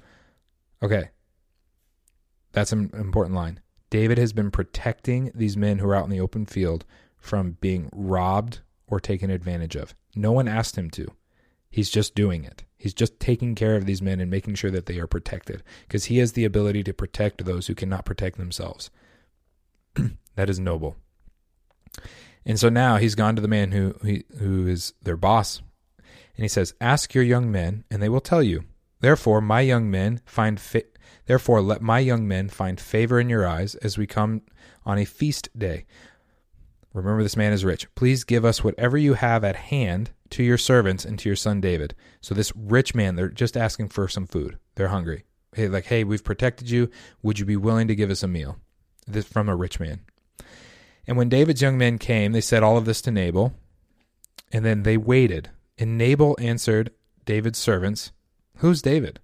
Okay. 0.81 1.09
That's 2.51 2.71
an 2.71 2.89
important 2.93 3.35
line. 3.35 3.59
David 3.91 4.17
has 4.17 4.33
been 4.33 4.49
protecting 4.49 5.31
these 5.35 5.55
men 5.55 5.77
who 5.77 5.87
are 5.87 5.95
out 5.95 6.05
in 6.05 6.09
the 6.09 6.19
open 6.19 6.47
field 6.47 6.83
from 7.17 7.57
being 7.61 7.89
robbed 7.93 8.61
or 8.87 8.99
taken 8.99 9.29
advantage 9.29 9.75
of. 9.75 9.93
No 10.15 10.31
one 10.31 10.47
asked 10.47 10.75
him 10.75 10.89
to. 10.91 11.07
He's 11.69 11.89
just 11.89 12.15
doing 12.15 12.43
it. 12.43 12.63
He's 12.77 12.93
just 12.93 13.19
taking 13.19 13.55
care 13.55 13.75
of 13.75 13.85
these 13.85 14.01
men 14.01 14.19
and 14.19 14.29
making 14.29 14.55
sure 14.55 14.71
that 14.71 14.87
they 14.87 14.99
are 14.99 15.07
protected 15.07 15.63
because 15.87 16.05
he 16.05 16.17
has 16.17 16.33
the 16.33 16.43
ability 16.43 16.83
to 16.83 16.93
protect 16.93 17.45
those 17.45 17.67
who 17.67 17.75
cannot 17.75 18.05
protect 18.05 18.37
themselves. 18.37 18.89
that 20.35 20.49
is 20.49 20.59
noble. 20.59 20.97
And 22.45 22.59
so 22.59 22.69
now 22.69 22.97
he's 22.97 23.15
gone 23.15 23.35
to 23.35 23.41
the 23.41 23.47
man 23.47 23.71
who 23.71 23.95
who 24.39 24.67
is 24.67 24.93
their 25.01 25.17
boss 25.17 25.61
and 26.35 26.43
he 26.43 26.49
says, 26.49 26.73
"Ask 26.81 27.13
your 27.13 27.23
young 27.23 27.51
men 27.51 27.83
and 27.89 28.01
they 28.01 28.09
will 28.09 28.21
tell 28.21 28.43
you. 28.43 28.63
Therefore 28.99 29.41
my 29.41 29.61
young 29.61 29.89
men 29.89 30.21
find 30.25 30.59
fit 30.59 30.93
Therefore, 31.25 31.61
let 31.61 31.81
my 31.81 31.99
young 31.99 32.27
men 32.27 32.49
find 32.49 32.79
favor 32.79 33.19
in 33.19 33.29
your 33.29 33.47
eyes 33.47 33.75
as 33.75 33.97
we 33.97 34.05
come 34.05 34.41
on 34.85 34.97
a 34.97 35.05
feast 35.05 35.49
day. 35.57 35.85
Remember, 36.93 37.23
this 37.23 37.37
man 37.37 37.53
is 37.53 37.65
rich. 37.65 37.93
Please 37.95 38.23
give 38.23 38.45
us 38.45 38.63
whatever 38.63 38.97
you 38.97 39.15
have 39.15 39.43
at 39.43 39.55
hand 39.55 40.11
to 40.31 40.43
your 40.43 40.57
servants 40.57 41.05
and 41.05 41.17
to 41.19 41.29
your 41.29 41.35
son 41.35 41.61
David. 41.61 41.95
So, 42.21 42.35
this 42.35 42.53
rich 42.55 42.93
man, 42.93 43.15
they're 43.15 43.29
just 43.29 43.57
asking 43.57 43.89
for 43.89 44.07
some 44.07 44.27
food. 44.27 44.59
They're 44.75 44.89
hungry. 44.89 45.23
Hey, 45.55 45.67
like, 45.67 45.85
hey, 45.85 46.03
we've 46.03 46.23
protected 46.23 46.69
you. 46.69 46.89
Would 47.21 47.39
you 47.39 47.45
be 47.45 47.55
willing 47.55 47.87
to 47.87 47.95
give 47.95 48.09
us 48.09 48.23
a 48.23 48.27
meal? 48.27 48.57
This 49.07 49.25
from 49.25 49.49
a 49.49 49.55
rich 49.55 49.79
man. 49.79 50.01
And 51.07 51.17
when 51.17 51.29
David's 51.29 51.61
young 51.61 51.77
men 51.77 51.97
came, 51.97 52.31
they 52.31 52.41
said 52.41 52.63
all 52.63 52.77
of 52.77 52.85
this 52.85 53.01
to 53.01 53.11
Nabal. 53.11 53.53
And 54.51 54.63
then 54.63 54.83
they 54.83 54.97
waited. 54.97 55.49
And 55.77 55.97
Nabal 55.97 56.37
answered 56.39 56.91
David's 57.25 57.59
servants, 57.59 58.11
Who's 58.57 58.81
David? 58.81 59.19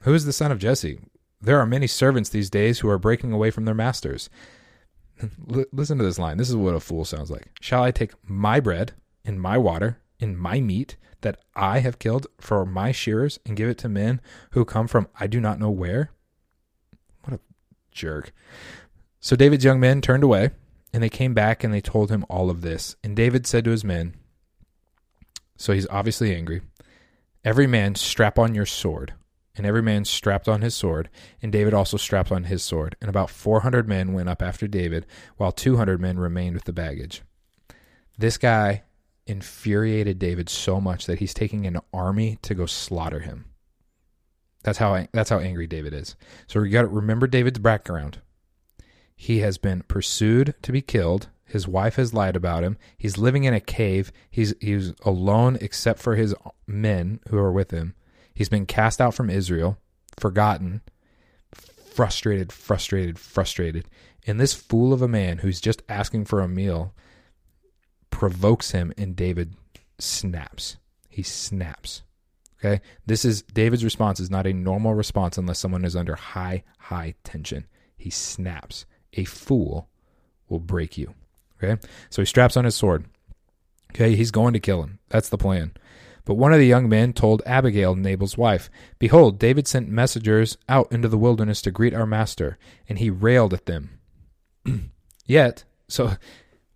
Who 0.00 0.14
is 0.14 0.24
the 0.24 0.32
son 0.32 0.50
of 0.50 0.58
Jesse? 0.58 0.98
There 1.40 1.58
are 1.58 1.66
many 1.66 1.86
servants 1.86 2.28
these 2.28 2.50
days 2.50 2.80
who 2.80 2.88
are 2.88 2.98
breaking 2.98 3.32
away 3.32 3.50
from 3.50 3.64
their 3.64 3.74
masters. 3.74 4.28
Listen 5.46 5.98
to 5.98 6.04
this 6.04 6.18
line. 6.18 6.36
This 6.36 6.50
is 6.50 6.56
what 6.56 6.74
a 6.74 6.80
fool 6.80 7.04
sounds 7.04 7.30
like. 7.30 7.50
Shall 7.60 7.82
I 7.82 7.90
take 7.90 8.12
my 8.28 8.60
bread 8.60 8.92
and 9.24 9.40
my 9.40 9.58
water 9.58 9.98
and 10.20 10.38
my 10.38 10.60
meat 10.60 10.96
that 11.20 11.38
I 11.54 11.78
have 11.78 11.98
killed 11.98 12.26
for 12.40 12.66
my 12.66 12.92
shearers 12.92 13.38
and 13.46 13.56
give 13.56 13.68
it 13.68 13.78
to 13.78 13.88
men 13.88 14.20
who 14.50 14.64
come 14.64 14.88
from 14.88 15.08
I 15.18 15.26
do 15.26 15.40
not 15.40 15.58
know 15.58 15.70
where? 15.70 16.10
What 17.24 17.34
a 17.34 17.40
jerk. 17.92 18.32
So 19.20 19.36
David's 19.36 19.64
young 19.64 19.78
men 19.78 20.00
turned 20.00 20.24
away, 20.24 20.50
and 20.92 21.02
they 21.02 21.08
came 21.08 21.34
back 21.34 21.64
and 21.64 21.72
they 21.72 21.80
told 21.80 22.10
him 22.10 22.24
all 22.28 22.50
of 22.50 22.60
this. 22.60 22.96
And 23.02 23.16
David 23.16 23.46
said 23.46 23.64
to 23.64 23.70
his 23.70 23.84
men, 23.84 24.14
So 25.56 25.72
he's 25.72 25.88
obviously 25.88 26.34
angry, 26.34 26.62
Every 27.44 27.66
man 27.66 27.94
strap 27.94 28.38
on 28.38 28.54
your 28.54 28.66
sword 28.66 29.14
and 29.56 29.66
every 29.66 29.82
man 29.82 30.04
strapped 30.04 30.48
on 30.48 30.62
his 30.62 30.74
sword, 30.74 31.10
and 31.42 31.52
David 31.52 31.74
also 31.74 31.96
strapped 31.96 32.32
on 32.32 32.44
his 32.44 32.62
sword. 32.62 32.96
And 33.00 33.10
about 33.10 33.30
400 33.30 33.86
men 33.86 34.12
went 34.12 34.28
up 34.28 34.42
after 34.42 34.66
David, 34.66 35.06
while 35.36 35.52
200 35.52 36.00
men 36.00 36.18
remained 36.18 36.54
with 36.54 36.64
the 36.64 36.72
baggage. 36.72 37.22
This 38.16 38.38
guy 38.38 38.82
infuriated 39.26 40.18
David 40.18 40.48
so 40.48 40.80
much 40.80 41.06
that 41.06 41.18
he's 41.18 41.34
taking 41.34 41.66
an 41.66 41.78
army 41.92 42.38
to 42.42 42.54
go 42.54 42.66
slaughter 42.66 43.20
him. 43.20 43.46
That's 44.62 44.78
how 44.78 45.06
that's 45.12 45.30
how 45.30 45.38
angry 45.38 45.66
David 45.66 45.92
is. 45.92 46.16
So 46.46 46.60
we 46.60 46.70
got 46.70 46.82
to 46.82 46.88
remember 46.88 47.26
David's 47.26 47.58
background. 47.58 48.20
He 49.14 49.38
has 49.40 49.58
been 49.58 49.82
pursued 49.82 50.54
to 50.62 50.72
be 50.72 50.82
killed. 50.82 51.28
His 51.44 51.68
wife 51.68 51.96
has 51.96 52.14
lied 52.14 52.36
about 52.36 52.64
him. 52.64 52.78
He's 52.96 53.18
living 53.18 53.44
in 53.44 53.54
a 53.54 53.60
cave. 53.60 54.10
He's 54.30 54.54
he's 54.60 54.94
alone 55.02 55.58
except 55.60 56.00
for 56.00 56.16
his 56.16 56.34
men 56.66 57.20
who 57.28 57.38
are 57.38 57.52
with 57.52 57.70
him. 57.70 57.94
He's 58.34 58.48
been 58.48 58.66
cast 58.66 59.00
out 59.00 59.14
from 59.14 59.28
Israel, 59.28 59.78
forgotten, 60.18 60.80
frustrated, 61.52 62.52
frustrated, 62.52 63.18
frustrated. 63.18 63.86
And 64.26 64.40
this 64.40 64.54
fool 64.54 64.92
of 64.92 65.02
a 65.02 65.08
man 65.08 65.38
who's 65.38 65.60
just 65.60 65.82
asking 65.88 66.24
for 66.24 66.40
a 66.40 66.48
meal 66.48 66.94
provokes 68.10 68.70
him, 68.70 68.92
and 68.96 69.16
David 69.16 69.54
snaps. 69.98 70.76
He 71.08 71.22
snaps. 71.22 72.02
Okay? 72.58 72.80
This 73.04 73.24
is 73.24 73.42
David's 73.42 73.84
response 73.84 74.20
is 74.20 74.30
not 74.30 74.46
a 74.46 74.52
normal 74.52 74.94
response 74.94 75.36
unless 75.36 75.58
someone 75.58 75.84
is 75.84 75.96
under 75.96 76.14
high, 76.14 76.62
high 76.78 77.14
tension. 77.24 77.66
He 77.96 78.10
snaps. 78.10 78.86
A 79.14 79.24
fool 79.24 79.88
will 80.48 80.60
break 80.60 80.98
you. 80.98 81.14
Okay? 81.62 81.80
So 82.10 82.22
he 82.22 82.26
straps 82.26 82.56
on 82.56 82.64
his 82.64 82.74
sword. 82.74 83.06
Okay, 83.92 84.16
he's 84.16 84.30
going 84.30 84.54
to 84.54 84.60
kill 84.60 84.82
him. 84.82 84.98
That's 85.10 85.28
the 85.28 85.38
plan. 85.38 85.72
But 86.24 86.34
one 86.34 86.52
of 86.52 86.58
the 86.58 86.66
young 86.66 86.88
men 86.88 87.12
told 87.12 87.42
Abigail, 87.44 87.94
Nabal's 87.94 88.38
wife, 88.38 88.70
Behold, 88.98 89.38
David 89.38 89.66
sent 89.66 89.88
messengers 89.88 90.56
out 90.68 90.90
into 90.92 91.08
the 91.08 91.18
wilderness 91.18 91.60
to 91.62 91.70
greet 91.70 91.94
our 91.94 92.06
master, 92.06 92.58
and 92.88 92.98
he 92.98 93.10
railed 93.10 93.52
at 93.52 93.66
them. 93.66 93.98
Yet, 95.26 95.64
so 95.88 96.12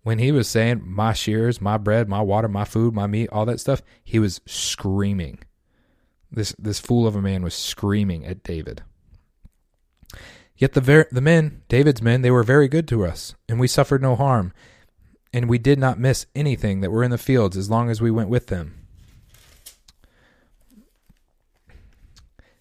when 0.03 0.19
he 0.19 0.31
was 0.31 0.47
saying, 0.47 0.81
My 0.85 1.13
shears, 1.13 1.61
my 1.61 1.77
bread, 1.77 2.09
my 2.09 2.21
water, 2.21 2.49
my 2.49 2.65
food, 2.65 2.93
my 2.93 3.07
meat, 3.07 3.29
all 3.31 3.45
that 3.45 3.59
stuff, 3.59 3.81
he 4.03 4.19
was 4.19 4.41
screaming. 4.45 5.39
This, 6.29 6.53
this 6.59 6.79
fool 6.79 7.07
of 7.07 7.15
a 7.15 7.21
man 7.21 7.41
was 7.41 7.55
screaming 7.55 8.25
at 8.25 8.43
David. 8.43 8.83
Yet 10.57 10.73
the, 10.73 10.81
ver- 10.81 11.07
the 11.11 11.21
men, 11.21 11.61
David's 11.69 12.01
men, 12.01 12.21
they 12.21 12.31
were 12.31 12.43
very 12.43 12.67
good 12.67 12.87
to 12.87 13.05
us, 13.05 13.35
and 13.47 13.59
we 13.59 13.67
suffered 13.67 14.01
no 14.01 14.15
harm, 14.15 14.53
and 15.31 15.47
we 15.47 15.59
did 15.59 15.77
not 15.77 15.99
miss 15.99 16.25
anything 16.35 16.81
that 16.81 16.91
were 16.91 17.03
in 17.03 17.11
the 17.11 17.17
fields 17.17 17.55
as 17.55 17.69
long 17.69 17.89
as 17.89 18.01
we 18.01 18.09
went 18.09 18.29
with 18.29 18.47
them. 18.47 18.87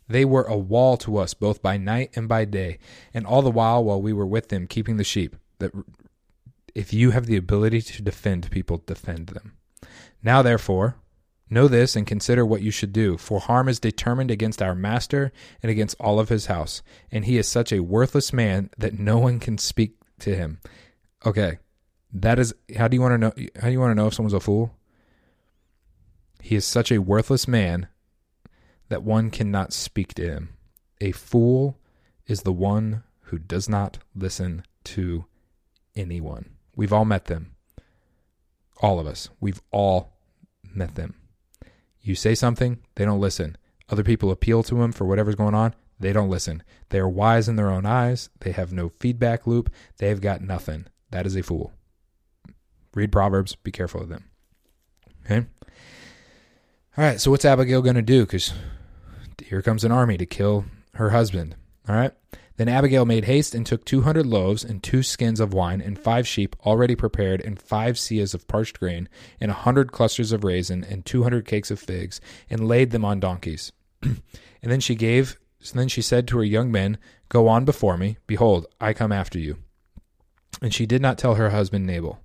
They 0.08 0.24
were 0.24 0.44
a 0.44 0.56
wall 0.56 0.96
to 0.98 1.16
us 1.16 1.34
both 1.34 1.62
by 1.62 1.78
night 1.78 2.10
and 2.14 2.28
by 2.28 2.44
day, 2.44 2.78
and 3.12 3.26
all 3.26 3.42
the 3.42 3.50
while 3.50 3.82
while 3.82 4.00
we 4.00 4.12
were 4.12 4.26
with 4.26 4.50
them 4.50 4.66
keeping 4.66 4.98
the 4.98 5.04
sheep. 5.04 5.36
That 5.58 5.72
if 6.74 6.92
you 6.92 7.10
have 7.12 7.26
the 7.26 7.36
ability 7.36 7.80
to 7.80 8.02
defend 8.02 8.50
people, 8.50 8.82
defend 8.84 9.28
them. 9.28 9.54
Now 10.22 10.42
therefore, 10.42 10.96
know 11.48 11.68
this 11.68 11.96
and 11.96 12.06
consider 12.06 12.44
what 12.44 12.62
you 12.62 12.70
should 12.70 12.92
do, 12.92 13.16
for 13.16 13.40
harm 13.40 13.68
is 13.68 13.78
determined 13.80 14.30
against 14.30 14.60
our 14.60 14.74
master 14.74 15.32
and 15.62 15.70
against 15.70 15.96
all 16.00 16.18
of 16.18 16.28
his 16.28 16.46
house, 16.46 16.82
and 17.10 17.24
he 17.24 17.38
is 17.38 17.48
such 17.48 17.72
a 17.72 17.82
worthless 17.82 18.32
man 18.32 18.70
that 18.78 18.98
no 18.98 19.18
one 19.18 19.38
can 19.38 19.58
speak 19.58 19.96
to 20.20 20.34
him. 20.34 20.58
Okay. 21.24 21.58
That 22.12 22.38
is 22.38 22.54
how 22.76 22.88
do 22.88 22.96
you 22.96 23.02
want 23.02 23.12
to 23.12 23.18
know 23.18 23.32
how 23.60 23.66
do 23.66 23.72
you 23.72 23.80
want 23.80 23.90
to 23.90 23.94
know 23.94 24.06
if 24.06 24.14
someone's 24.14 24.32
a 24.32 24.40
fool? 24.40 24.74
He 26.40 26.54
is 26.54 26.64
such 26.64 26.90
a 26.92 27.00
worthless 27.00 27.46
man 27.46 27.88
that 28.88 29.02
one 29.02 29.30
cannot 29.30 29.72
speak 29.72 30.14
to 30.14 30.22
him. 30.22 30.56
A 31.00 31.12
fool 31.12 31.78
is 32.26 32.42
the 32.42 32.52
one 32.52 33.02
who 33.22 33.38
does 33.38 33.68
not 33.68 33.98
listen 34.14 34.64
to 34.84 35.26
anyone. 35.94 36.50
We've 36.76 36.92
all 36.92 37.04
met 37.04 37.24
them. 37.24 37.56
All 38.80 39.00
of 39.00 39.06
us. 39.06 39.28
We've 39.40 39.60
all 39.70 40.16
met 40.62 40.94
them. 40.94 41.14
You 42.06 42.14
say 42.14 42.36
something, 42.36 42.78
they 42.94 43.04
don't 43.04 43.20
listen. 43.20 43.56
Other 43.88 44.04
people 44.04 44.30
appeal 44.30 44.62
to 44.62 44.76
them 44.76 44.92
for 44.92 45.04
whatever's 45.04 45.34
going 45.34 45.54
on, 45.54 45.74
they 45.98 46.12
don't 46.12 46.30
listen. 46.30 46.62
They 46.90 46.98
are 46.98 47.08
wise 47.08 47.48
in 47.48 47.56
their 47.56 47.70
own 47.70 47.84
eyes. 47.84 48.28
They 48.40 48.52
have 48.52 48.72
no 48.72 48.88
feedback 48.88 49.46
loop. 49.46 49.72
They've 49.98 50.20
got 50.20 50.40
nothing. 50.40 50.86
That 51.10 51.26
is 51.26 51.36
a 51.36 51.42
fool. 51.42 51.72
Read 52.94 53.10
Proverbs. 53.10 53.56
Be 53.56 53.72
careful 53.72 54.02
of 54.02 54.08
them. 54.08 54.24
Okay? 55.24 55.46
All 56.96 57.04
right, 57.04 57.20
so 57.20 57.30
what's 57.30 57.44
Abigail 57.44 57.82
going 57.82 57.96
to 57.96 58.02
do? 58.02 58.24
Because 58.24 58.52
here 59.44 59.62
comes 59.62 59.84
an 59.84 59.92
army 59.92 60.16
to 60.16 60.26
kill 60.26 60.66
her 60.94 61.10
husband. 61.10 61.56
All 61.88 61.94
right. 61.94 62.12
Then 62.56 62.68
Abigail 62.68 63.04
made 63.04 63.24
haste 63.26 63.54
and 63.54 63.66
took 63.66 63.84
two 63.84 64.02
hundred 64.02 64.26
loaves 64.26 64.64
and 64.64 64.82
two 64.82 65.02
skins 65.02 65.40
of 65.40 65.52
wine 65.52 65.80
and 65.80 65.98
five 65.98 66.26
sheep 66.26 66.56
already 66.64 66.94
prepared 66.94 67.40
and 67.40 67.60
five 67.60 67.96
seahs 67.96 68.34
of 68.34 68.48
parched 68.48 68.80
grain 68.80 69.08
and 69.40 69.50
a 69.50 69.54
hundred 69.54 69.92
clusters 69.92 70.32
of 70.32 70.42
raisin 70.44 70.82
and 70.84 71.04
two 71.04 71.22
hundred 71.22 71.44
cakes 71.46 71.70
of 71.70 71.78
figs 71.78 72.20
and 72.48 72.66
laid 72.66 72.90
them 72.90 73.04
on 73.04 73.20
donkeys. 73.20 73.72
and 74.02 74.22
then 74.62 74.80
she 74.80 74.94
gave. 74.94 75.38
So 75.60 75.76
then 75.76 75.88
she 75.88 76.02
said 76.02 76.28
to 76.28 76.38
her 76.38 76.44
young 76.44 76.70
men, 76.70 76.96
"Go 77.28 77.48
on 77.48 77.64
before 77.64 77.96
me. 77.96 78.18
Behold, 78.26 78.66
I 78.80 78.92
come 78.92 79.12
after 79.12 79.38
you." 79.38 79.58
And 80.62 80.72
she 80.72 80.86
did 80.86 81.02
not 81.02 81.18
tell 81.18 81.34
her 81.34 81.50
husband 81.50 81.86
Nabal. 81.86 82.20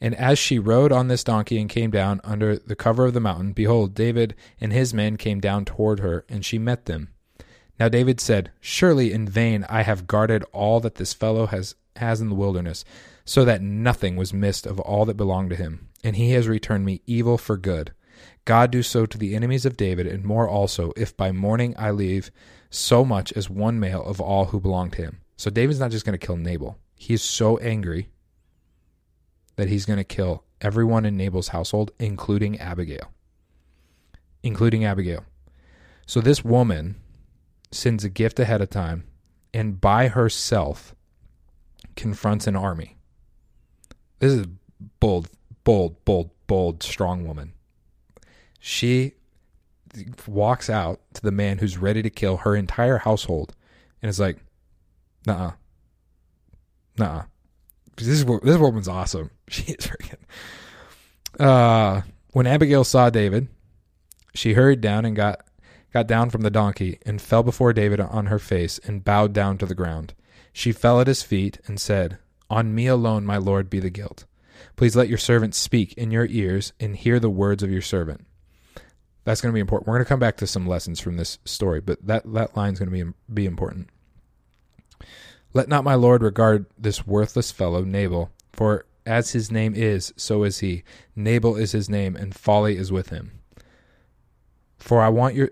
And 0.00 0.14
as 0.14 0.38
she 0.38 0.58
rode 0.58 0.92
on 0.92 1.08
this 1.08 1.24
donkey 1.24 1.58
and 1.58 1.70
came 1.70 1.90
down 1.90 2.20
under 2.22 2.56
the 2.56 2.76
cover 2.76 3.06
of 3.06 3.14
the 3.14 3.20
mountain, 3.20 3.52
behold, 3.52 3.94
David 3.94 4.34
and 4.60 4.72
his 4.72 4.92
men 4.92 5.16
came 5.16 5.40
down 5.40 5.64
toward 5.64 6.00
her, 6.00 6.24
and 6.28 6.44
she 6.44 6.58
met 6.58 6.84
them. 6.84 7.08
Now 7.78 7.88
David 7.88 8.20
said, 8.20 8.50
Surely 8.60 9.12
in 9.12 9.28
vain 9.28 9.64
I 9.68 9.82
have 9.82 10.06
guarded 10.06 10.44
all 10.52 10.80
that 10.80 10.96
this 10.96 11.12
fellow 11.12 11.46
has, 11.46 11.74
has 11.96 12.20
in 12.20 12.28
the 12.28 12.34
wilderness, 12.34 12.84
so 13.24 13.44
that 13.44 13.62
nothing 13.62 14.16
was 14.16 14.32
missed 14.32 14.66
of 14.66 14.80
all 14.80 15.04
that 15.04 15.16
belonged 15.16 15.50
to 15.50 15.56
him. 15.56 15.88
And 16.02 16.16
he 16.16 16.32
has 16.32 16.48
returned 16.48 16.84
me 16.84 17.02
evil 17.06 17.36
for 17.36 17.56
good. 17.56 17.92
God 18.44 18.70
do 18.70 18.82
so 18.82 19.06
to 19.06 19.18
the 19.18 19.34
enemies 19.34 19.66
of 19.66 19.76
David, 19.76 20.06
and 20.06 20.24
more 20.24 20.48
also, 20.48 20.92
if 20.96 21.16
by 21.16 21.32
morning 21.32 21.74
I 21.76 21.90
leave 21.90 22.30
so 22.70 23.04
much 23.04 23.32
as 23.32 23.50
one 23.50 23.80
male 23.80 24.04
of 24.04 24.20
all 24.20 24.46
who 24.46 24.60
belong 24.60 24.90
to 24.92 25.02
him. 25.02 25.20
So 25.36 25.50
David's 25.50 25.80
not 25.80 25.90
just 25.90 26.06
going 26.06 26.18
to 26.18 26.26
kill 26.26 26.36
Nabal. 26.36 26.78
He 26.94 27.14
is 27.14 27.22
so 27.22 27.58
angry 27.58 28.08
that 29.56 29.68
he's 29.68 29.84
going 29.84 29.98
to 29.98 30.04
kill 30.04 30.44
everyone 30.60 31.04
in 31.04 31.16
Nabal's 31.16 31.48
household, 31.48 31.90
including 31.98 32.58
Abigail. 32.58 33.12
Including 34.42 34.84
Abigail. 34.84 35.24
So 36.06 36.20
this 36.20 36.44
woman 36.44 36.96
sends 37.76 38.04
a 38.04 38.08
gift 38.08 38.40
ahead 38.40 38.60
of 38.60 38.70
time 38.70 39.04
and 39.52 39.80
by 39.80 40.08
herself 40.08 40.94
confronts 41.94 42.46
an 42.46 42.56
army. 42.56 42.96
This 44.18 44.32
is 44.32 44.46
bold, 45.00 45.28
bold, 45.64 46.04
bold, 46.04 46.30
bold, 46.46 46.82
strong 46.82 47.26
woman. 47.26 47.52
She 48.58 49.14
walks 50.26 50.68
out 50.68 51.00
to 51.14 51.22
the 51.22 51.30
man 51.30 51.58
who's 51.58 51.78
ready 51.78 52.02
to 52.02 52.10
kill 52.10 52.38
her 52.38 52.54
entire 52.54 52.98
household 52.98 53.54
and 54.02 54.10
is 54.10 54.20
like, 54.20 54.38
nah, 55.26 55.52
nah. 56.98 57.24
This 57.96 58.08
is 58.08 58.24
this 58.24 58.58
woman's 58.58 58.88
awesome. 58.88 59.30
She 59.48 59.62
is 59.72 59.86
freaking. 59.86 60.18
Uh, 61.38 62.02
when 62.32 62.48
Abigail 62.48 62.82
saw 62.82 63.10
David, 63.10 63.46
she 64.34 64.54
hurried 64.54 64.80
down 64.80 65.04
and 65.04 65.14
got 65.14 65.45
got 65.92 66.06
down 66.06 66.30
from 66.30 66.42
the 66.42 66.50
donkey, 66.50 66.98
and 67.04 67.20
fell 67.20 67.42
before 67.42 67.72
David 67.72 68.00
on 68.00 68.26
her 68.26 68.38
face, 68.38 68.78
and 68.84 69.04
bowed 69.04 69.32
down 69.32 69.58
to 69.58 69.66
the 69.66 69.74
ground. 69.74 70.14
She 70.52 70.72
fell 70.72 71.00
at 71.00 71.06
his 71.06 71.22
feet, 71.22 71.58
and 71.66 71.80
said, 71.80 72.18
On 72.50 72.74
me 72.74 72.86
alone, 72.86 73.24
my 73.24 73.36
lord, 73.36 73.70
be 73.70 73.80
the 73.80 73.90
guilt. 73.90 74.24
Please 74.76 74.96
let 74.96 75.08
your 75.08 75.18
servant 75.18 75.54
speak 75.54 75.92
in 75.94 76.10
your 76.10 76.26
ears, 76.26 76.72
and 76.80 76.96
hear 76.96 77.20
the 77.20 77.30
words 77.30 77.62
of 77.62 77.70
your 77.70 77.82
servant. 77.82 78.26
That's 79.24 79.40
going 79.40 79.52
to 79.52 79.56
be 79.56 79.60
important. 79.60 79.88
We're 79.88 79.94
going 79.94 80.04
to 80.04 80.08
come 80.08 80.20
back 80.20 80.36
to 80.38 80.46
some 80.46 80.66
lessons 80.66 81.00
from 81.00 81.16
this 81.16 81.38
story, 81.44 81.80
but 81.80 82.06
that, 82.06 82.32
that 82.32 82.56
line 82.56 82.74
is 82.74 82.78
going 82.78 82.90
to 82.90 83.04
be, 83.04 83.12
be 83.32 83.46
important. 83.46 83.88
Let 85.52 85.68
not 85.68 85.84
my 85.84 85.94
lord 85.94 86.22
regard 86.22 86.66
this 86.78 87.06
worthless 87.06 87.50
fellow, 87.50 87.82
Nabal, 87.82 88.30
for 88.52 88.86
as 89.06 89.32
his 89.32 89.50
name 89.50 89.74
is, 89.74 90.12
so 90.16 90.42
is 90.42 90.58
he. 90.58 90.84
Nabal 91.14 91.56
is 91.56 91.72
his 91.72 91.88
name, 91.88 92.14
and 92.14 92.34
folly 92.34 92.76
is 92.76 92.92
with 92.92 93.08
him. 93.08 93.40
For 94.78 95.00
I 95.00 95.08
want 95.08 95.34
your 95.34 95.50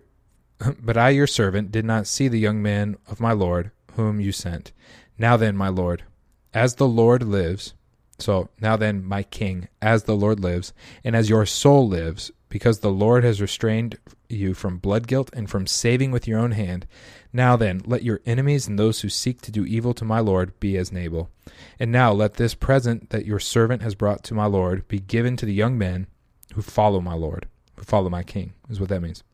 But 0.81 0.97
I, 0.97 1.11
your 1.11 1.27
servant, 1.27 1.73
did 1.73 1.85
not 1.85 2.07
see 2.07 2.29
the 2.29 2.39
young 2.39 2.63
man 2.63 2.97
of 3.09 3.21
my 3.21 3.33
Lord, 3.33 3.71
whom 3.97 4.21
you 4.21 4.33
sent. 4.33 4.73
Now 5.19 5.37
then, 5.37 5.57
my 5.57 5.69
Lord, 5.69 6.05
as 6.53 6.77
the 6.77 6.89
Lord 6.89 7.23
lives, 7.23 7.75
so 8.19 8.49
now 8.61 8.77
then, 8.77 9.05
my 9.05 9.23
King, 9.23 9.69
as 9.83 10.05
the 10.05 10.15
Lord 10.15 10.41
lives, 10.41 10.73
and 11.03 11.17
as 11.17 11.29
your 11.29 11.47
soul 11.47 11.89
lives, 11.89 12.31
because 12.49 12.79
the 12.79 12.91
Lord 12.91 13.25
has 13.25 13.41
restrained 13.41 13.99
you 14.29 14.55
from 14.55 14.79
blood 14.79 15.07
guilt 15.07 15.31
and 15.33 15.51
from 15.51 15.67
saving 15.67 16.13
with 16.13 16.29
your 16.29 16.39
own 16.39 16.53
hand. 16.53 16.87
Now 17.33 17.57
then, 17.57 17.83
let 17.85 18.05
your 18.05 18.21
enemies 18.25 18.69
and 18.69 18.79
those 18.79 19.01
who 19.01 19.09
seek 19.09 19.41
to 19.43 19.51
do 19.51 19.65
evil 19.65 19.93
to 19.95 20.05
my 20.05 20.21
Lord 20.21 20.59
be 20.61 20.77
as 20.77 20.93
Nabal. 20.93 21.31
And 21.81 21.91
now 21.91 22.13
let 22.13 22.35
this 22.35 22.55
present 22.55 23.11
that 23.11 23.27
your 23.27 23.41
servant 23.41 23.83
has 23.83 23.97
brought 23.97 24.23
to 24.25 24.35
my 24.35 24.47
Lord 24.47 24.87
be 24.87 25.01
given 25.01 25.37
to 25.37 25.47
the 25.47 25.53
young 25.53 25.77
men 25.77 26.07
who 26.55 26.63
follow 26.63 27.01
my 27.01 27.15
Lord, 27.15 27.49
who 27.77 27.83
follow 27.83 28.09
my 28.09 28.23
King, 28.23 28.53
is 28.71 28.79
what 28.79 28.89
that 28.91 29.03
means. 29.03 29.25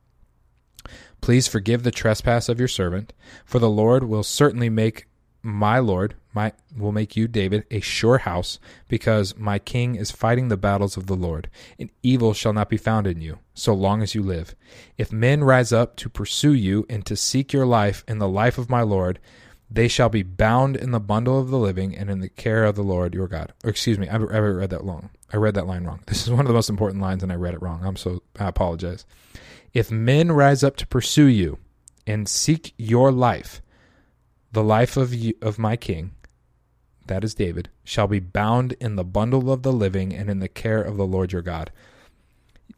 Please 1.20 1.48
forgive 1.48 1.82
the 1.82 1.90
trespass 1.90 2.48
of 2.48 2.58
your 2.58 2.68
servant, 2.68 3.12
for 3.44 3.58
the 3.58 3.70
Lord 3.70 4.04
will 4.04 4.22
certainly 4.22 4.68
make 4.68 5.06
my 5.42 5.78
Lord, 5.78 6.14
my 6.34 6.52
will 6.76 6.92
make 6.92 7.16
you, 7.16 7.26
David, 7.26 7.64
a 7.70 7.80
sure 7.80 8.18
house, 8.18 8.58
because 8.88 9.36
my 9.36 9.58
king 9.58 9.94
is 9.94 10.10
fighting 10.10 10.48
the 10.48 10.56
battles 10.56 10.96
of 10.96 11.06
the 11.06 11.16
Lord, 11.16 11.48
and 11.78 11.90
evil 12.02 12.34
shall 12.34 12.52
not 12.52 12.68
be 12.68 12.76
found 12.76 13.06
in 13.06 13.20
you, 13.20 13.38
so 13.54 13.72
long 13.72 14.02
as 14.02 14.14
you 14.14 14.22
live. 14.22 14.54
If 14.98 15.12
men 15.12 15.42
rise 15.42 15.72
up 15.72 15.96
to 15.96 16.08
pursue 16.08 16.52
you 16.52 16.84
and 16.90 17.06
to 17.06 17.16
seek 17.16 17.52
your 17.52 17.66
life 17.66 18.04
and 18.06 18.20
the 18.20 18.28
life 18.28 18.58
of 18.58 18.70
my 18.70 18.82
Lord, 18.82 19.18
they 19.70 19.88
shall 19.88 20.08
be 20.08 20.22
bound 20.22 20.76
in 20.76 20.90
the 20.90 21.00
bundle 21.00 21.38
of 21.38 21.48
the 21.48 21.58
living 21.58 21.96
and 21.96 22.10
in 22.10 22.20
the 22.20 22.28
care 22.28 22.64
of 22.64 22.74
the 22.74 22.82
Lord 22.82 23.14
your 23.14 23.28
God. 23.28 23.52
Or 23.62 23.70
excuse 23.70 23.98
me, 23.98 24.08
I, 24.08 24.14
I 24.16 24.18
read 24.18 24.70
that 24.70 24.84
long. 24.84 25.10
I 25.32 25.36
read 25.36 25.54
that 25.54 25.66
line 25.66 25.84
wrong. 25.84 26.00
This 26.06 26.22
is 26.22 26.30
one 26.30 26.40
of 26.40 26.48
the 26.48 26.54
most 26.54 26.68
important 26.70 27.00
lines, 27.00 27.22
and 27.22 27.30
I 27.30 27.36
read 27.36 27.54
it 27.54 27.62
wrong. 27.62 27.84
I'm 27.84 27.96
so 27.96 28.22
I 28.38 28.48
apologize. 28.48 29.06
If 29.72 29.90
men 29.90 30.32
rise 30.32 30.64
up 30.64 30.76
to 30.76 30.86
pursue 30.86 31.26
you 31.26 31.58
and 32.06 32.28
seek 32.28 32.74
your 32.76 33.12
life, 33.12 33.62
the 34.52 34.64
life 34.64 34.96
of 34.96 35.14
you, 35.14 35.34
of 35.40 35.58
my 35.58 35.76
king, 35.76 36.12
that 37.06 37.24
is 37.24 37.34
David, 37.34 37.68
shall 37.84 38.06
be 38.06 38.20
bound 38.20 38.72
in 38.80 38.96
the 38.96 39.04
bundle 39.04 39.50
of 39.52 39.62
the 39.62 39.72
living 39.72 40.12
and 40.12 40.28
in 40.28 40.40
the 40.40 40.48
care 40.48 40.82
of 40.82 40.96
the 40.96 41.06
Lord 41.06 41.32
your 41.32 41.42
God. 41.42 41.70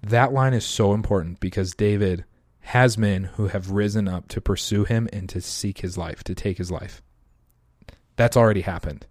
That 0.03 0.33
line 0.33 0.55
is 0.55 0.65
so 0.65 0.93
important 0.93 1.41
because 1.41 1.75
David 1.75 2.25
has 2.61 2.99
men 2.99 3.25
who 3.25 3.49
have 3.49 3.71
risen 3.71 4.07
up 4.07 4.29
to 4.29 4.41
pursue 4.41 4.85
him 4.85 5.09
and 5.13 5.29
to 5.29 5.41
seek 5.41 5.79
his 5.79 5.97
life, 5.99 6.23
to 6.25 6.35
take 6.35 6.59
his 6.59 6.71
life. 6.71 7.03
That's 8.17 8.37
already 8.37 8.63
happened. 8.63 9.07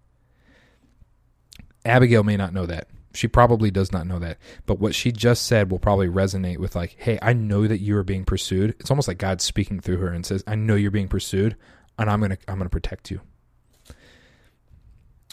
Abigail 1.84 2.22
may 2.22 2.36
not 2.36 2.54
know 2.54 2.66
that. 2.66 2.88
She 3.14 3.28
probably 3.28 3.70
does 3.70 3.92
not 3.92 4.06
know 4.06 4.18
that. 4.18 4.38
But 4.66 4.78
what 4.78 4.94
she 4.94 5.12
just 5.12 5.46
said 5.46 5.70
will 5.70 5.78
probably 5.78 6.08
resonate 6.08 6.58
with 6.58 6.74
like, 6.74 6.96
"Hey, 6.98 7.18
I 7.20 7.32
know 7.32 7.66
that 7.66 7.80
you 7.80 7.96
are 7.96 8.04
being 8.04 8.24
pursued." 8.24 8.74
It's 8.80 8.90
almost 8.90 9.08
like 9.08 9.18
God's 9.18 9.44
speaking 9.44 9.80
through 9.80 9.98
her 9.98 10.08
and 10.08 10.24
says, 10.24 10.42
"I 10.46 10.54
know 10.54 10.74
you're 10.74 10.90
being 10.90 11.08
pursued, 11.08 11.56
and 11.98 12.10
I'm 12.10 12.20
going 12.20 12.32
to 12.32 12.38
I'm 12.48 12.56
going 12.56 12.66
to 12.66 12.70
protect 12.70 13.10
you." 13.10 13.20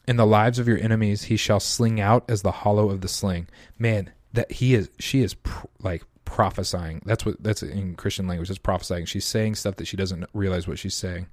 In 0.07 0.17
the 0.17 0.25
lives 0.25 0.57
of 0.57 0.67
your 0.67 0.79
enemies 0.79 1.23
he 1.23 1.37
shall 1.37 1.59
sling 1.59 2.01
out 2.01 2.29
as 2.29 2.41
the 2.41 2.51
hollow 2.51 2.89
of 2.89 3.01
the 3.01 3.07
sling. 3.07 3.47
Man, 3.77 4.11
that 4.33 4.51
he 4.51 4.73
is 4.73 4.89
she 4.99 5.21
is 5.21 5.33
pr- 5.35 5.67
like 5.79 6.03
prophesying. 6.25 7.01
That's 7.05 7.25
what 7.25 7.41
that's 7.41 7.63
in 7.63 7.95
Christian 7.95 8.27
language. 8.27 8.49
That's 8.49 8.59
prophesying. 8.59 9.05
She's 9.05 9.25
saying 9.25 9.55
stuff 9.55 9.75
that 9.77 9.87
she 9.87 9.97
doesn't 9.97 10.25
realize 10.33 10.67
what 10.67 10.79
she's 10.79 10.95
saying. 10.95 11.27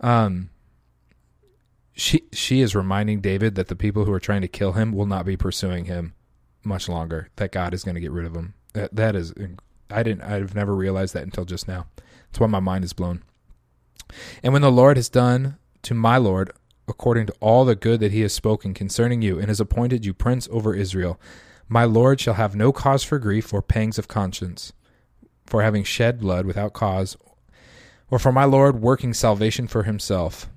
Um 0.00 0.50
she 1.96 2.24
she 2.32 2.60
is 2.60 2.76
reminding 2.76 3.22
David 3.22 3.54
that 3.54 3.68
the 3.68 3.74
people 3.74 4.04
who 4.04 4.12
are 4.12 4.20
trying 4.20 4.42
to 4.42 4.48
kill 4.48 4.72
him 4.72 4.92
will 4.92 5.06
not 5.06 5.24
be 5.24 5.36
pursuing 5.36 5.86
him 5.86 6.12
much 6.62 6.88
longer. 6.88 7.30
That 7.36 7.52
God 7.52 7.72
is 7.72 7.84
going 7.84 7.94
to 7.94 8.00
get 8.00 8.12
rid 8.12 8.26
of 8.26 8.36
him. 8.36 8.54
That 8.74 8.94
that 8.94 9.16
is 9.16 9.32
I 9.90 10.02
didn't 10.02 10.22
I've 10.22 10.54
never 10.54 10.74
realized 10.74 11.14
that 11.14 11.22
until 11.22 11.46
just 11.46 11.66
now. 11.66 11.86
That's 11.96 12.38
why 12.38 12.48
my 12.48 12.60
mind 12.60 12.84
is 12.84 12.92
blown. 12.92 13.22
And 14.42 14.52
when 14.52 14.62
the 14.62 14.70
Lord 14.70 14.98
has 14.98 15.08
done 15.08 15.56
to 15.82 15.94
my 15.94 16.18
Lord 16.18 16.52
according 16.86 17.26
to 17.26 17.34
all 17.40 17.64
the 17.64 17.74
good 17.74 17.98
that 18.00 18.12
he 18.12 18.20
has 18.20 18.32
spoken 18.32 18.74
concerning 18.74 19.22
you 19.22 19.38
and 19.38 19.48
has 19.48 19.58
appointed 19.58 20.04
you 20.04 20.12
prince 20.12 20.46
over 20.52 20.74
Israel, 20.74 21.18
my 21.66 21.84
Lord 21.84 22.20
shall 22.20 22.34
have 22.34 22.54
no 22.54 22.72
cause 22.72 23.02
for 23.02 23.18
grief 23.18 23.52
or 23.54 23.62
pangs 23.62 23.98
of 23.98 24.06
conscience 24.06 24.72
for 25.46 25.62
having 25.62 25.82
shed 25.82 26.20
blood 26.20 26.44
without 26.44 26.74
cause 26.74 27.16
or 28.10 28.18
for 28.18 28.32
my 28.32 28.44
Lord 28.44 28.82
working 28.82 29.14
salvation 29.14 29.66
for 29.66 29.84
himself 29.84 30.48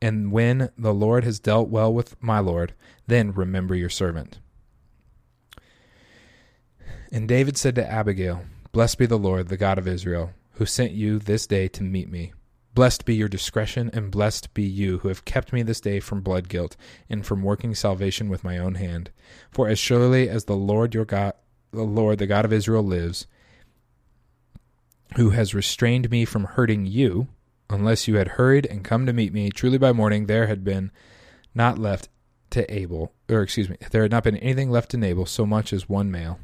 and 0.00 0.30
when 0.30 0.70
the 0.78 0.94
Lord 0.94 1.24
has 1.24 1.40
dealt 1.40 1.68
well 1.68 1.92
with 1.92 2.22
my 2.22 2.38
Lord, 2.38 2.74
then 3.06 3.32
remember 3.32 3.74
your 3.74 3.88
servant. 3.88 4.38
And 7.10 7.26
David 7.26 7.56
said 7.56 7.74
to 7.76 7.90
Abigail, 7.90 8.42
Blessed 8.72 8.98
be 8.98 9.06
the 9.06 9.18
Lord, 9.18 9.48
the 9.48 9.56
God 9.56 9.78
of 9.78 9.88
Israel, 9.88 10.32
who 10.52 10.66
sent 10.66 10.92
you 10.92 11.18
this 11.18 11.46
day 11.46 11.68
to 11.68 11.82
meet 11.82 12.10
me. 12.10 12.32
Blessed 12.74 13.04
be 13.04 13.14
your 13.14 13.28
discretion, 13.28 13.90
and 13.92 14.10
blessed 14.10 14.54
be 14.54 14.62
you 14.62 14.98
who 14.98 15.08
have 15.08 15.24
kept 15.24 15.52
me 15.52 15.62
this 15.62 15.80
day 15.80 15.98
from 15.98 16.20
blood 16.20 16.48
guilt, 16.48 16.76
and 17.08 17.26
from 17.26 17.42
working 17.42 17.74
salvation 17.74 18.28
with 18.28 18.44
my 18.44 18.58
own 18.58 18.76
hand. 18.76 19.10
For 19.50 19.68
as 19.68 19.78
surely 19.78 20.28
as 20.28 20.44
the 20.44 20.56
Lord 20.56 20.94
your 20.94 21.04
God, 21.04 21.32
the 21.72 21.82
Lord, 21.82 22.18
the 22.18 22.26
God 22.26 22.44
of 22.44 22.52
Israel, 22.52 22.84
lives, 22.84 23.26
who 25.16 25.30
has 25.30 25.54
restrained 25.54 26.10
me 26.10 26.24
from 26.24 26.44
hurting 26.44 26.86
you, 26.86 27.28
unless 27.70 28.08
you 28.08 28.16
had 28.16 28.28
hurried 28.28 28.66
and 28.66 28.84
come 28.84 29.06
to 29.06 29.12
meet 29.12 29.32
me. 29.32 29.50
Truly 29.50 29.78
by 29.78 29.92
morning 29.92 30.26
there 30.26 30.46
had 30.46 30.64
been 30.64 30.90
not 31.54 31.78
left 31.78 32.08
to 32.50 32.72
Abel, 32.74 33.12
or 33.28 33.42
excuse 33.42 33.68
me, 33.68 33.76
there 33.90 34.02
had 34.02 34.10
not 34.10 34.24
been 34.24 34.36
anything 34.36 34.70
left 34.70 34.90
to 34.92 34.96
Nabal 34.96 35.26
so 35.26 35.44
much 35.44 35.72
as 35.72 35.88
one 35.88 36.10
male. 36.10 36.38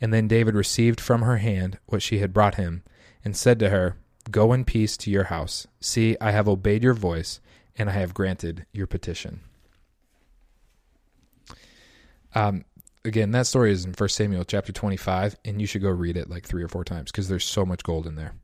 And 0.00 0.12
then 0.12 0.26
David 0.26 0.54
received 0.54 1.00
from 1.00 1.22
her 1.22 1.36
hand 1.36 1.78
what 1.86 2.02
she 2.02 2.18
had 2.18 2.32
brought 2.32 2.56
him, 2.56 2.82
and 3.24 3.36
said 3.36 3.58
to 3.60 3.70
her, 3.70 3.96
Go 4.30 4.52
in 4.52 4.64
peace 4.64 4.96
to 4.98 5.10
your 5.10 5.24
house. 5.24 5.66
See, 5.80 6.16
I 6.20 6.32
have 6.32 6.48
obeyed 6.48 6.82
your 6.82 6.94
voice, 6.94 7.40
and 7.76 7.88
I 7.88 7.92
have 7.92 8.14
granted 8.14 8.66
your 8.72 8.86
petition. 8.86 9.40
Um, 12.34 12.64
again, 13.04 13.30
that 13.32 13.46
story 13.46 13.72
is 13.72 13.84
in 13.84 13.94
First 13.94 14.16
Samuel 14.16 14.44
chapter 14.44 14.72
25, 14.72 15.36
and 15.44 15.60
you 15.60 15.66
should 15.66 15.82
go 15.82 15.90
read 15.90 16.16
it 16.16 16.30
like 16.30 16.46
three 16.46 16.62
or 16.62 16.68
four 16.68 16.84
times 16.84 17.10
because 17.10 17.28
there's 17.28 17.44
so 17.44 17.64
much 17.64 17.82
gold 17.82 18.06
in 18.06 18.14
there. 18.14 18.34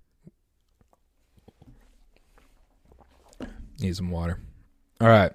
Need 3.81 3.97
some 3.97 4.11
water. 4.11 4.41
All 5.01 5.09
right. 5.09 5.33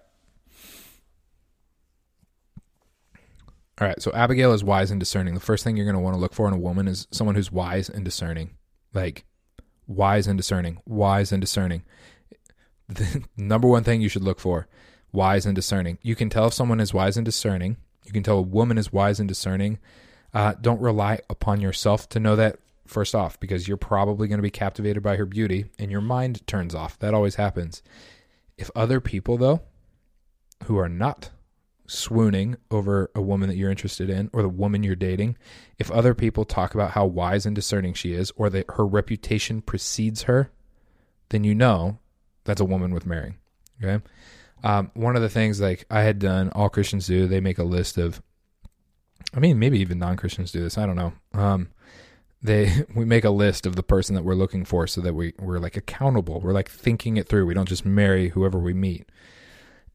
All 3.80 3.88
right. 3.88 4.02
So 4.02 4.12
Abigail 4.14 4.54
is 4.54 4.64
wise 4.64 4.92
and 4.92 5.00
discerning. 5.00 5.34
The 5.34 5.40
first 5.40 5.64
thing 5.64 5.78
you're 5.78 5.86
going 5.86 5.96
to 5.96 6.02
want 6.02 6.16
to 6.16 6.20
look 6.20 6.34
for 6.34 6.48
in 6.48 6.54
a 6.54 6.58
woman 6.60 6.88
is 6.88 7.08
someone 7.12 7.36
who's 7.36 7.52
wise 7.52 7.90
and 7.90 8.04
discerning. 8.04 8.52
Like, 8.94 9.26
wise 9.88 10.28
and 10.28 10.38
discerning, 10.38 10.80
wise 10.86 11.32
and 11.32 11.42
discerning. 11.42 11.84
The 12.88 13.24
number 13.38 13.68
one 13.68 13.84
thing 13.84 14.02
you 14.02 14.10
should 14.10 14.24
look 14.24 14.40
for, 14.40 14.68
wise 15.12 15.46
and 15.46 15.56
discerning. 15.56 15.98
You 16.02 16.16
can 16.16 16.30
tell 16.30 16.48
if 16.48 16.54
someone 16.54 16.80
is 16.80 16.94
wise 16.94 17.18
and 17.18 17.26
discerning. 17.26 17.78
You 18.06 18.12
can 18.12 18.24
tell 18.24 18.38
a 18.38 18.42
woman 18.42 18.78
is 18.78 18.92
wise 18.92 19.20
and 19.20 19.28
discerning. 19.28 19.80
Uh, 20.34 20.54
don't 20.60 20.82
rely 20.82 21.20
upon 21.30 21.62
yourself 21.62 22.10
to 22.10 22.20
know 22.20 22.36
that 22.36 22.60
first 22.86 23.16
off, 23.16 23.40
because 23.40 23.68
you're 23.68 23.78
probably 23.78 24.28
going 24.28 24.40
to 24.40 24.44
be 24.44 24.52
captivated 24.52 25.02
by 25.02 25.16
her 25.16 25.26
beauty 25.26 25.66
and 25.80 25.90
your 25.90 26.02
mind 26.02 26.46
turns 26.48 26.76
off. 26.76 27.00
That 27.00 27.14
always 27.14 27.36
happens. 27.36 27.82
If 28.58 28.70
other 28.76 29.00
people, 29.00 29.38
though, 29.38 29.62
who 30.66 30.78
are 30.78 30.90
not 30.90 31.32
swooning 31.86 32.56
over 32.72 33.12
a 33.14 33.22
woman 33.22 33.50
that 33.50 33.56
you're 33.56 33.70
interested 33.70 34.10
in 34.10 34.30
or 34.34 34.42
the 34.42 34.50
woman 34.50 34.84
you're 34.84 34.96
dating, 34.96 35.38
if 35.78 35.92
other 35.92 36.14
people 36.14 36.46
talk 36.46 36.74
about 36.74 36.92
how 36.92 37.06
wise 37.06 37.46
and 37.46 37.56
discerning 37.56 37.94
she 37.94 38.14
is 38.14 38.32
or 38.36 38.50
that 38.50 38.66
her 38.76 38.86
reputation 38.86 39.62
precedes 39.62 40.24
her, 40.24 40.52
then 41.30 41.44
you 41.44 41.54
know 41.54 42.00
that's 42.44 42.62
a 42.62 42.66
woman 42.66 42.94
with 42.94 43.06
marrying. 43.06 43.36
Okay. 43.82 44.04
Um, 44.64 44.92
one 44.94 45.16
of 45.16 45.22
the 45.22 45.30
things 45.30 45.60
like 45.60 45.86
I 45.90 46.02
had 46.02 46.20
done, 46.20 46.50
all 46.52 46.70
Christians 46.70 47.08
do, 47.08 47.28
they 47.28 47.42
make 47.42 47.58
a 47.58 47.64
list 47.64 47.98
of, 47.98 48.22
I 49.36 49.40
mean, 49.40 49.60
maybe 49.60 49.80
even 49.80 50.00
non 50.00 50.16
Christians 50.16 50.52
do 50.52 50.62
this. 50.62 50.78
I 50.78 50.86
don't 50.86 50.96
know. 50.96 51.14
Um, 51.34 51.70
they 52.44 52.84
we 52.96 53.06
make 53.06 53.24
a 53.24 53.30
list 53.30 53.66
of 53.66 53.76
the 53.76 53.84
person 53.84 54.16
that 54.16 54.24
we're 54.24 54.36
looking 54.36 54.66
for 54.66 54.86
so 54.86 55.02
that 55.02 55.14
we 55.14 55.34
we're 55.40 55.60
like 55.60 55.78
accountable. 55.78 56.40
We're 56.42 56.54
like 56.54 56.70
thinking 56.70 57.18
it 57.18 57.28
through. 57.28 57.46
We 57.46 57.54
don't 57.54 57.70
just 57.70 57.86
marry 57.86 58.30
whoever 58.30 58.60
we 58.60 58.74
meet. 58.74 59.10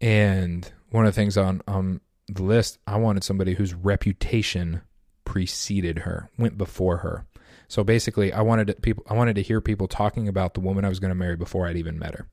And 0.00 0.70
one 0.90 1.04
of 1.06 1.14
the 1.14 1.20
things 1.20 1.36
on 1.36 1.62
on 1.68 2.00
the 2.26 2.42
list, 2.42 2.78
I 2.86 2.96
wanted 2.96 3.24
somebody 3.24 3.54
whose 3.54 3.74
reputation 3.74 4.82
preceded 5.24 6.00
her, 6.00 6.30
went 6.38 6.58
before 6.58 6.98
her. 6.98 7.26
So 7.68 7.84
basically, 7.84 8.32
I 8.32 8.40
wanted 8.40 8.68
to, 8.68 8.74
people 8.74 9.04
I 9.08 9.14
wanted 9.14 9.36
to 9.36 9.42
hear 9.42 9.60
people 9.60 9.88
talking 9.88 10.26
about 10.26 10.54
the 10.54 10.60
woman 10.60 10.84
I 10.84 10.88
was 10.88 11.00
going 11.00 11.10
to 11.10 11.14
marry 11.14 11.36
before 11.36 11.66
I'd 11.66 11.76
even 11.76 11.98
met 11.98 12.14
her, 12.14 12.28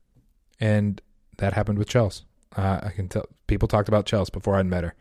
and 0.58 1.00
that 1.36 1.52
happened 1.52 1.78
with 1.78 1.88
Chelsea. 1.88 2.24
Uh, 2.56 2.80
I 2.82 2.90
can 2.90 3.08
tell 3.08 3.26
people 3.46 3.68
talked 3.68 3.88
about 3.88 4.06
Chelsea 4.06 4.30
before 4.32 4.56
I'd 4.56 4.64
met 4.64 4.84
her, 4.84 4.94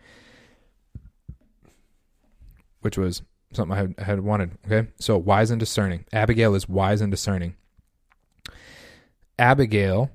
which 2.81 2.97
was 2.97 3.21
something 3.53 3.75
I 3.75 3.81
had, 3.81 3.99
had 3.99 4.19
wanted. 4.21 4.51
Okay, 4.65 4.89
so 4.99 5.17
wise 5.17 5.51
and 5.51 5.59
discerning. 5.59 6.05
Abigail 6.13 6.55
is 6.55 6.69
wise 6.69 7.01
and 7.01 7.11
discerning. 7.11 7.55
Abigail 9.37 10.11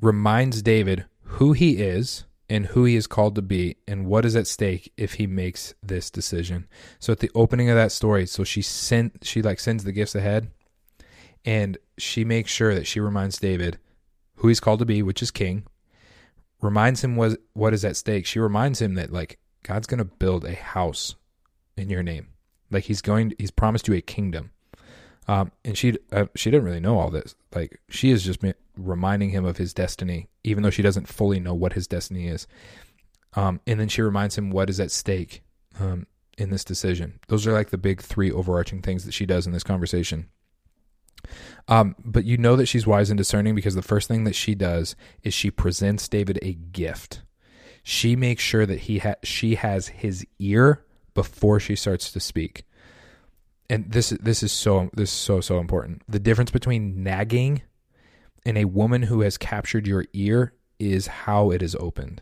reminds 0.00 0.62
David 0.62 1.04
who 1.22 1.52
he 1.52 1.82
is 1.82 2.24
and 2.48 2.66
who 2.66 2.84
he 2.84 2.96
is 2.96 3.06
called 3.06 3.34
to 3.34 3.42
be 3.42 3.76
and 3.88 4.06
what 4.06 4.24
is 4.24 4.36
at 4.36 4.46
stake 4.46 4.92
if 4.96 5.14
he 5.14 5.26
makes 5.26 5.74
this 5.82 6.10
decision. 6.10 6.68
So 6.98 7.12
at 7.12 7.20
the 7.20 7.30
opening 7.34 7.70
of 7.70 7.76
that 7.76 7.92
story, 7.92 8.26
so 8.26 8.44
she 8.44 8.62
sent 8.62 9.24
she 9.24 9.42
like 9.42 9.60
sends 9.60 9.84
the 9.84 9.92
gifts 9.92 10.14
ahead 10.14 10.50
and 11.44 11.78
she 11.98 12.24
makes 12.24 12.50
sure 12.50 12.74
that 12.74 12.86
she 12.86 13.00
reminds 13.00 13.38
David 13.38 13.78
who 14.36 14.48
he's 14.48 14.60
called 14.60 14.80
to 14.80 14.84
be, 14.84 15.02
which 15.02 15.22
is 15.22 15.30
king. 15.30 15.64
Reminds 16.60 17.02
him 17.02 17.16
what 17.16 17.38
what 17.54 17.74
is 17.74 17.84
at 17.84 17.96
stake. 17.96 18.26
She 18.26 18.38
reminds 18.38 18.80
him 18.80 18.94
that 18.94 19.12
like 19.12 19.38
God's 19.62 19.86
going 19.86 19.98
to 19.98 20.04
build 20.04 20.44
a 20.44 20.54
house 20.54 21.14
in 21.76 21.88
your 21.88 22.02
name. 22.02 22.28
Like 22.72 22.84
he's 22.84 23.02
going 23.02 23.34
he's 23.38 23.50
promised 23.50 23.88
you 23.88 23.94
a 23.94 24.00
kingdom. 24.00 24.50
Um, 25.28 25.52
and 25.64 25.78
she 25.78 25.96
uh, 26.10 26.26
she 26.34 26.50
didn't 26.50 26.64
really 26.64 26.80
know 26.80 26.98
all 26.98 27.10
this. 27.10 27.34
Like 27.54 27.80
she 27.88 28.10
is 28.10 28.24
just 28.24 28.40
reminding 28.76 29.30
him 29.30 29.44
of 29.44 29.58
his 29.58 29.72
destiny, 29.72 30.28
even 30.42 30.62
though 30.62 30.70
she 30.70 30.82
doesn't 30.82 31.08
fully 31.08 31.38
know 31.38 31.54
what 31.54 31.74
his 31.74 31.86
destiny 31.86 32.26
is. 32.26 32.46
Um, 33.34 33.60
and 33.66 33.78
then 33.78 33.88
she 33.88 34.02
reminds 34.02 34.36
him 34.36 34.50
what 34.50 34.68
is 34.68 34.80
at 34.80 34.90
stake 34.90 35.42
um, 35.80 36.06
in 36.36 36.50
this 36.50 36.64
decision. 36.64 37.20
Those 37.28 37.46
are 37.46 37.52
like 37.52 37.70
the 37.70 37.78
big 37.78 38.00
three 38.00 38.30
overarching 38.30 38.82
things 38.82 39.04
that 39.04 39.14
she 39.14 39.26
does 39.26 39.46
in 39.46 39.52
this 39.52 39.62
conversation. 39.62 40.28
Um, 41.68 41.94
but 42.04 42.24
you 42.24 42.36
know 42.36 42.56
that 42.56 42.66
she's 42.66 42.86
wise 42.86 43.10
and 43.10 43.16
discerning 43.16 43.54
because 43.54 43.74
the 43.74 43.82
first 43.82 44.08
thing 44.08 44.24
that 44.24 44.34
she 44.34 44.54
does 44.54 44.96
is 45.22 45.32
she 45.32 45.50
presents 45.50 46.08
David 46.08 46.38
a 46.42 46.54
gift. 46.54 47.22
She 47.84 48.16
makes 48.16 48.42
sure 48.42 48.66
that 48.66 48.80
he 48.80 48.98
ha- 48.98 49.14
she 49.22 49.54
has 49.54 49.88
his 49.88 50.26
ear 50.38 50.84
before 51.14 51.60
she 51.60 51.76
starts 51.76 52.10
to 52.12 52.20
speak 52.20 52.64
and 53.72 53.90
this 53.90 54.10
this 54.10 54.42
is 54.42 54.52
so 54.52 54.90
this 54.92 55.10
is 55.10 55.16
so 55.16 55.40
so 55.40 55.58
important. 55.58 56.02
The 56.06 56.20
difference 56.20 56.50
between 56.50 57.02
nagging 57.02 57.62
and 58.44 58.58
a 58.58 58.66
woman 58.66 59.04
who 59.04 59.22
has 59.22 59.38
captured 59.38 59.86
your 59.86 60.04
ear 60.12 60.52
is 60.78 61.06
how 61.06 61.50
it 61.50 61.62
is 61.62 61.74
opened. 61.76 62.20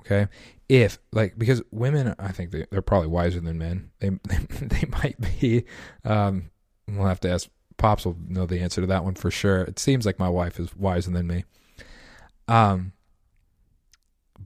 Okay, 0.00 0.26
if 0.68 0.98
like 1.12 1.38
because 1.38 1.62
women, 1.70 2.16
I 2.18 2.32
think 2.32 2.50
they, 2.50 2.66
they're 2.72 2.82
probably 2.82 3.06
wiser 3.06 3.40
than 3.40 3.56
men. 3.56 3.92
They 4.00 4.08
they, 4.28 4.38
they 4.66 4.88
might 4.88 5.16
be. 5.20 5.64
Um, 6.04 6.50
we'll 6.88 7.06
have 7.06 7.20
to 7.20 7.30
ask. 7.30 7.48
Pops 7.76 8.04
will 8.04 8.16
know 8.28 8.44
the 8.44 8.60
answer 8.60 8.80
to 8.80 8.86
that 8.88 9.04
one 9.04 9.14
for 9.14 9.30
sure. 9.30 9.62
It 9.62 9.78
seems 9.78 10.04
like 10.04 10.18
my 10.18 10.28
wife 10.28 10.58
is 10.58 10.74
wiser 10.76 11.12
than 11.12 11.28
me. 11.28 11.44
Um, 12.48 12.92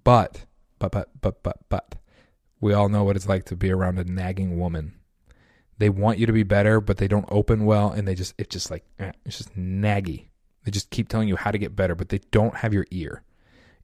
but 0.05 0.45
but 0.79 0.93
but 0.93 1.21
but 1.23 1.43
but 1.43 1.59
but 1.71 1.95
we 2.65 2.73
all 2.73 2.89
know 2.89 3.05
what 3.05 3.17
it's 3.17 3.29
like 3.29 3.45
to 3.45 3.57
be 3.57 3.71
around 3.71 3.99
a 3.99 4.05
nagging 4.05 4.59
woman 4.59 4.95
they 5.79 5.89
want 5.89 6.19
you 6.19 6.27
to 6.27 6.33
be 6.33 6.43
better, 6.43 6.81
but 6.81 6.99
they 6.99 7.09
don't 7.09 7.27
open 7.29 7.65
well, 7.65 7.91
and 7.91 8.07
they 8.07 8.15
just 8.15 8.35
it's 8.39 8.53
just 8.53 8.71
like 8.71 8.85
eh, 8.99 9.13
it's 9.25 9.39
just 9.39 9.57
naggy. 9.57 10.29
They 10.65 10.71
just 10.71 10.91
keep 10.91 11.09
telling 11.09 11.29
you 11.29 11.37
how 11.37 11.51
to 11.51 11.59
get 11.59 11.77
better, 11.77 11.95
but 11.95 12.09
they 12.09 12.21
don't 12.31 12.57
have 12.57 12.73
your 12.73 12.87
ear. 12.91 13.23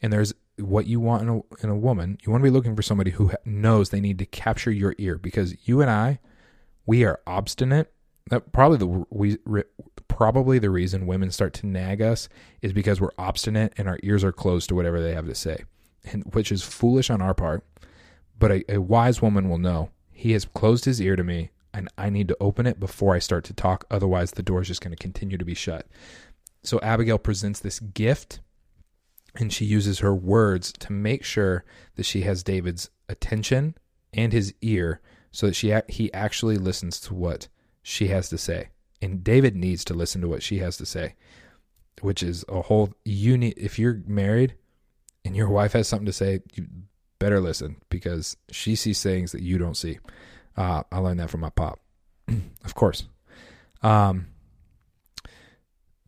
And 0.01 0.13
there's 0.13 0.33
what 0.57 0.87
you 0.87 0.99
want 1.01 1.23
in 1.23 1.29
a, 1.29 1.65
in 1.65 1.71
a 1.71 1.77
woman. 1.77 2.19
You 2.23 2.31
want 2.31 2.43
to 2.43 2.51
be 2.51 2.55
looking 2.55 2.75
for 2.75 2.83
somebody 2.83 3.11
who 3.11 3.33
knows 3.45 3.91
they 3.91 4.01
need 4.01 4.19
to 4.19 4.27
capture 4.27 4.71
your 4.71 4.95
ear 4.99 5.19
because 5.19 5.69
you 5.69 5.83
and 5.83 5.91
I, 5.91 6.21
we 6.87 7.05
are 7.05 7.21
obstinate. 7.27 7.93
That 8.31 8.53
probably 8.53 8.79
the 8.79 9.05
we 9.11 9.39
probably 10.07 10.59
the 10.59 10.71
reason 10.71 11.07
women 11.07 11.31
start 11.33 11.53
to 11.55 11.67
nag 11.67 12.01
us 12.01 12.29
is 12.63 12.73
because 12.73 13.01
we're 13.01 13.11
obstinate 13.19 13.73
and 13.77 13.89
our 13.89 13.99
ears 14.03 14.23
are 14.23 14.33
closed 14.33 14.69
to 14.69 14.75
whatever 14.75 15.03
they 15.03 15.15
have 15.15 15.27
to 15.27 15.35
say, 15.35 15.65
and 16.05 16.23
which 16.33 16.53
is 16.53 16.63
foolish 16.63 17.11
on 17.11 17.21
our 17.21 17.35
part. 17.35 17.65
But 18.41 18.51
a, 18.51 18.75
a 18.75 18.81
wise 18.81 19.23
woman 19.23 19.49
will 19.49 19.59
know 19.59 19.91
he 20.11 20.33
has 20.33 20.47
closed 20.47 20.87
his 20.87 21.01
ear 21.01 21.15
to 21.15 21.23
me 21.23 21.51
and 21.73 21.89
I 21.97 22.11
need 22.11 22.27
to 22.29 22.37
open 22.41 22.67
it 22.67 22.81
before 22.81 23.15
I 23.15 23.21
start 23.21 23.45
to 23.45 23.55
talk. 23.55 23.85
Otherwise, 23.91 24.33
the 24.33 24.43
door 24.43 24.61
is 24.61 24.67
just 24.67 24.81
going 24.81 24.97
to 24.97 25.01
continue 25.01 25.39
to 25.39 25.45
be 25.45 25.55
shut. 25.55 25.87
So 26.65 26.81
Abigail 26.83 27.19
presents 27.19 27.61
this 27.61 27.79
gift 27.79 28.41
and 29.37 29.53
she 29.53 29.65
uses 29.65 30.01
her 30.01 30.15
words 30.15 30.73
to 30.73 30.93
make 30.93 31.23
sure 31.23 31.65
that 31.95 32.07
she 32.07 32.23
has 32.23 32.43
David's 32.43 32.91
attention 33.09 33.77
and 34.13 34.33
his 34.33 34.53
ear 34.61 35.01
so 35.31 35.47
that 35.47 35.55
she 35.55 35.73
he 35.89 36.13
actually 36.13 36.57
listens 36.57 36.99
to 37.01 37.15
what 37.15 37.47
she 37.83 38.09
has 38.09 38.29
to 38.31 38.39
say. 38.39 38.71
And 39.01 39.23
David 39.23 39.55
needs 39.55 39.85
to 39.85 39.95
listen 39.95 40.21
to 40.23 40.29
what 40.29 40.43
she 40.43 40.59
has 40.59 40.77
to 40.79 40.87
say, 40.87 41.15
which 42.01 42.23
is 42.23 42.45
a 42.49 42.63
whole 42.63 42.93
you 43.05 43.39
need 43.39 43.55
if 43.57 43.79
you're 43.79 44.03
married 44.07 44.55
and 45.25 45.37
your 45.37 45.49
wife 45.49 45.75
has 45.75 45.87
something 45.87 46.07
to 46.07 46.13
say, 46.13 46.41
you 46.55 46.67
better 47.21 47.41
listen 47.41 47.77
because 47.89 48.37
she 48.51 48.75
sees 48.75 49.01
things 49.01 49.31
that 49.31 49.43
you 49.43 49.57
don't 49.59 49.77
see. 49.77 50.01
Uh, 50.57 50.83
I 50.91 50.99
learned 50.99 51.21
that 51.21 51.31
from 51.31 51.41
my 51.41 51.51
pop, 51.51 51.79
of 52.65 52.75
course. 52.75 53.05
Um, 53.83 54.27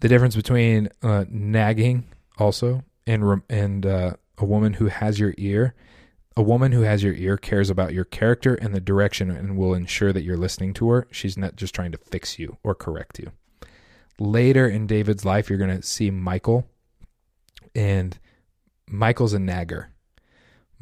the 0.00 0.08
difference 0.08 0.34
between 0.34 0.88
uh, 1.02 1.26
nagging 1.30 2.08
also 2.38 2.82
and 3.06 3.42
and 3.48 3.86
uh, 3.86 4.14
a 4.36 4.44
woman 4.44 4.74
who 4.74 4.86
has 4.86 5.20
your 5.20 5.34
ear. 5.38 5.74
A 6.34 6.42
woman 6.42 6.72
who 6.72 6.80
has 6.80 7.02
your 7.02 7.12
ear 7.12 7.36
cares 7.36 7.68
about 7.68 7.92
your 7.92 8.06
character 8.06 8.54
and 8.54 8.74
the 8.74 8.80
direction 8.80 9.30
and 9.30 9.56
will 9.58 9.74
ensure 9.74 10.14
that 10.14 10.22
you're 10.22 10.38
listening 10.38 10.72
to 10.74 10.88
her. 10.88 11.06
She's 11.10 11.36
not 11.36 11.56
just 11.56 11.74
trying 11.74 11.92
to 11.92 11.98
fix 11.98 12.38
you 12.38 12.56
or 12.64 12.74
correct 12.74 13.18
you. 13.18 13.32
Later 14.18 14.66
in 14.66 14.86
David's 14.86 15.26
life, 15.26 15.50
you're 15.50 15.58
going 15.58 15.78
to 15.78 15.86
see 15.86 16.10
Michal, 16.10 16.66
and 17.74 18.18
Michal's 18.88 19.34
a 19.34 19.38
nagger. 19.38 19.91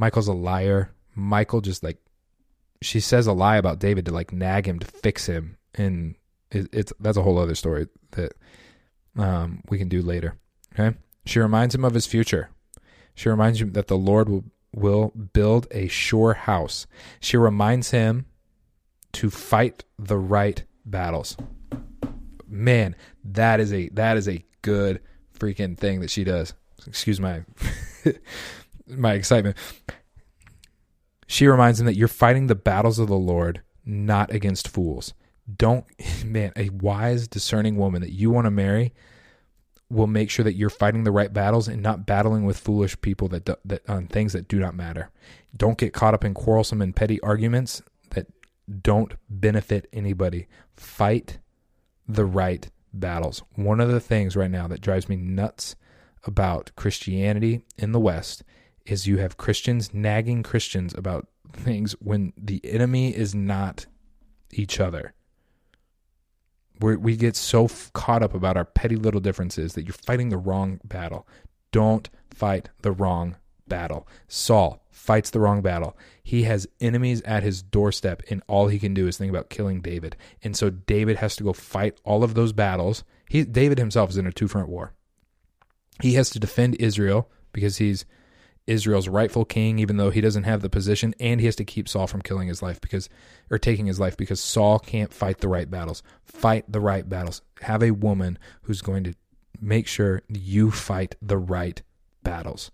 Michal's 0.01 0.29
a 0.29 0.33
liar. 0.33 0.91
Michal 1.15 1.61
just 1.61 1.83
like 1.83 1.99
she 2.81 3.01
says 3.01 3.27
a 3.27 3.33
lie 3.33 3.59
about 3.59 3.79
David 3.79 4.07
to 4.07 4.13
like 4.13 4.33
nag 4.33 4.67
him 4.67 4.79
to 4.79 4.87
fix 4.87 5.27
him, 5.27 5.59
and 5.75 6.15
it, 6.51 6.69
it's 6.73 6.93
that's 6.99 7.19
a 7.19 7.23
whole 7.23 7.39
other 7.39 7.55
story 7.55 7.87
that 8.13 8.33
um, 9.17 9.63
we 9.69 9.77
can 9.77 9.89
do 9.89 10.01
later. 10.01 10.39
Okay, 10.73 10.97
she 11.27 11.39
reminds 11.39 11.75
him 11.75 11.85
of 11.85 11.93
his 11.93 12.07
future. 12.07 12.49
She 13.15 13.29
reminds 13.29 13.61
him 13.61 13.73
that 13.73 13.89
the 13.89 13.99
Lord 13.99 14.29
will 14.31 14.45
will 14.73 15.09
build 15.09 15.67
a 15.71 15.89
sure 15.89 16.33
house. 16.33 16.87
She 17.21 17.37
reminds 17.37 17.91
him 17.91 18.25
to 19.13 19.29
fight 19.29 19.85
the 19.99 20.17
right 20.17 20.65
battles. 20.87 21.37
Man, 22.49 22.97
that 23.25 23.61
is 23.61 23.73
a 23.73 23.91
that 23.91 24.17
is 24.17 24.29
a 24.29 24.45
good 24.63 25.01
freaking 25.39 25.77
thing 25.77 26.01
that 26.01 26.11
she 26.11 26.25
does. 26.25 26.55
Excuse 26.87 27.21
my 27.21 27.43
my 28.87 29.15
excitement. 29.15 29.57
She 31.31 31.47
reminds 31.47 31.79
him 31.79 31.87
that 31.87 31.95
you're 31.95 32.09
fighting 32.09 32.49
the 32.49 32.57
battles 32.57 32.99
of 32.99 33.07
the 33.07 33.15
Lord, 33.15 33.63
not 33.87 34.33
against 34.33 34.67
fools. 34.67 35.15
Don't, 35.57 35.85
man, 36.25 36.53
a 36.57 36.71
wise, 36.71 37.29
discerning 37.29 37.77
woman 37.77 38.03
that 38.03 38.11
you 38.11 38.33
want 38.33 38.47
to 38.47 38.51
marry 38.51 38.93
will 39.89 40.09
make 40.09 40.29
sure 40.29 40.43
that 40.43 40.57
you're 40.57 40.69
fighting 40.69 41.05
the 41.05 41.13
right 41.13 41.33
battles 41.33 41.69
and 41.69 41.85
not 41.85 42.05
battling 42.05 42.47
with 42.47 42.59
foolish 42.59 43.01
people 43.01 43.29
that 43.29 43.45
do, 43.45 43.55
that 43.65 43.89
on 43.89 44.09
things 44.09 44.33
that 44.33 44.49
do 44.49 44.59
not 44.59 44.75
matter. 44.75 45.11
Don't 45.57 45.79
get 45.79 45.93
caught 45.93 46.15
up 46.15 46.25
in 46.25 46.35
quarrelsome 46.35 46.83
and 46.83 46.97
petty 46.97 47.21
arguments 47.21 47.81
that 48.11 48.27
don't 48.83 49.15
benefit 49.29 49.87
anybody. 49.93 50.49
Fight 50.77 51.39
the 52.09 52.25
right 52.25 52.69
battles. 52.93 53.45
One 53.55 53.79
of 53.79 53.89
the 53.89 54.01
things 54.01 54.35
right 54.35 54.51
now 54.51 54.67
that 54.67 54.81
drives 54.81 55.09
me 55.09 55.15
nuts 55.15 55.77
about 56.25 56.73
Christianity 56.75 57.63
in 57.79 57.93
the 57.93 58.01
West 58.01 58.43
is 58.91 59.07
you 59.07 59.19
have 59.19 59.37
Christians 59.37 59.95
nagging 59.95 60.43
Christians 60.43 60.95
about 60.95 61.29
things 61.53 61.93
when 62.01 62.33
the 62.37 62.61
enemy 62.65 63.15
is 63.15 63.35
not 63.35 63.87
each 64.51 64.81
other. 64.81 65.15
we 66.81 66.97
we 66.97 67.17
get 67.17 67.37
so 67.37 67.65
f- 67.67 67.91
caught 67.93 68.23
up 68.23 68.35
about 68.35 68.57
our 68.57 68.65
petty 68.65 68.97
little 68.97 69.21
differences 69.21 69.75
that 69.75 69.85
you're 69.85 69.93
fighting 69.93 70.29
the 70.29 70.39
wrong 70.39 70.81
battle. 70.85 71.27
Don't 71.73 72.09
fight 72.31 72.71
the 72.83 72.93
wrong 72.93 73.37
battle. 73.69 74.09
Saul 74.27 74.83
fights 74.91 75.31
the 75.31 75.41
wrong 75.41 75.63
battle. 75.63 75.97
He 76.23 76.43
has 76.45 76.67
enemies 76.81 77.23
at 77.23 77.43
his 77.43 77.63
doorstep, 77.63 78.23
and 78.29 78.43
all 78.49 78.69
he 78.69 78.79
can 78.79 78.95
do 78.95 79.07
is 79.07 79.17
think 79.17 79.31
about 79.31 79.51
killing 79.51 79.81
David. 79.81 80.17
And 80.43 80.57
so 80.57 80.71
David 80.71 81.19
has 81.19 81.37
to 81.37 81.45
go 81.45 81.53
fight 81.53 81.99
all 82.05 82.25
of 82.25 82.35
those 82.35 82.53
battles. 82.53 83.05
He, 83.29 83.45
David 83.45 83.79
himself 83.79 84.11
is 84.11 84.17
in 84.17 84.27
a 84.27 84.33
two 84.33 84.49
front 84.49 84.69
war. 84.69 84.93
He 86.03 86.15
has 86.15 86.31
to 86.31 86.41
defend 86.41 86.75
Israel 86.77 87.31
because 87.53 87.77
he's 87.77 88.05
Israel's 88.71 89.09
rightful 89.09 89.45
king, 89.45 89.81
even 89.81 89.97
though 89.97 90.11
he 90.11 90.21
doesn't 90.21 90.45
have 90.45 90.63
the 90.63 90.71
position, 90.71 91.13
and 91.19 91.41
he 91.41 91.47
has 91.47 91.57
to 91.57 91.65
keep 91.65 91.89
Saul 91.89 92.07
from 92.07 92.23
killing 92.23 92.47
his 92.47 92.63
life 92.63 92.81
because, 92.81 93.09
or 93.51 93.59
taking 93.59 93.87
his 93.87 93.99
life 93.99 94.17
because 94.17 94.41
Saul 94.41 94.79
can't 94.79 95.13
fight 95.13 95.39
the 95.39 95.49
right 95.49 95.69
battles. 95.69 96.05
Fight 96.25 96.71
the 96.71 96.81
right 96.81 97.07
battles. 97.09 97.43
Have 97.63 97.83
a 97.83 97.91
woman 97.91 98.39
who's 98.63 98.81
going 98.81 99.03
to 99.05 99.15
make 99.61 99.89
sure 99.89 100.23
you 100.29 100.71
fight 100.71 101.17
the 101.21 101.37
right 101.37 101.83
battles, 102.23 102.71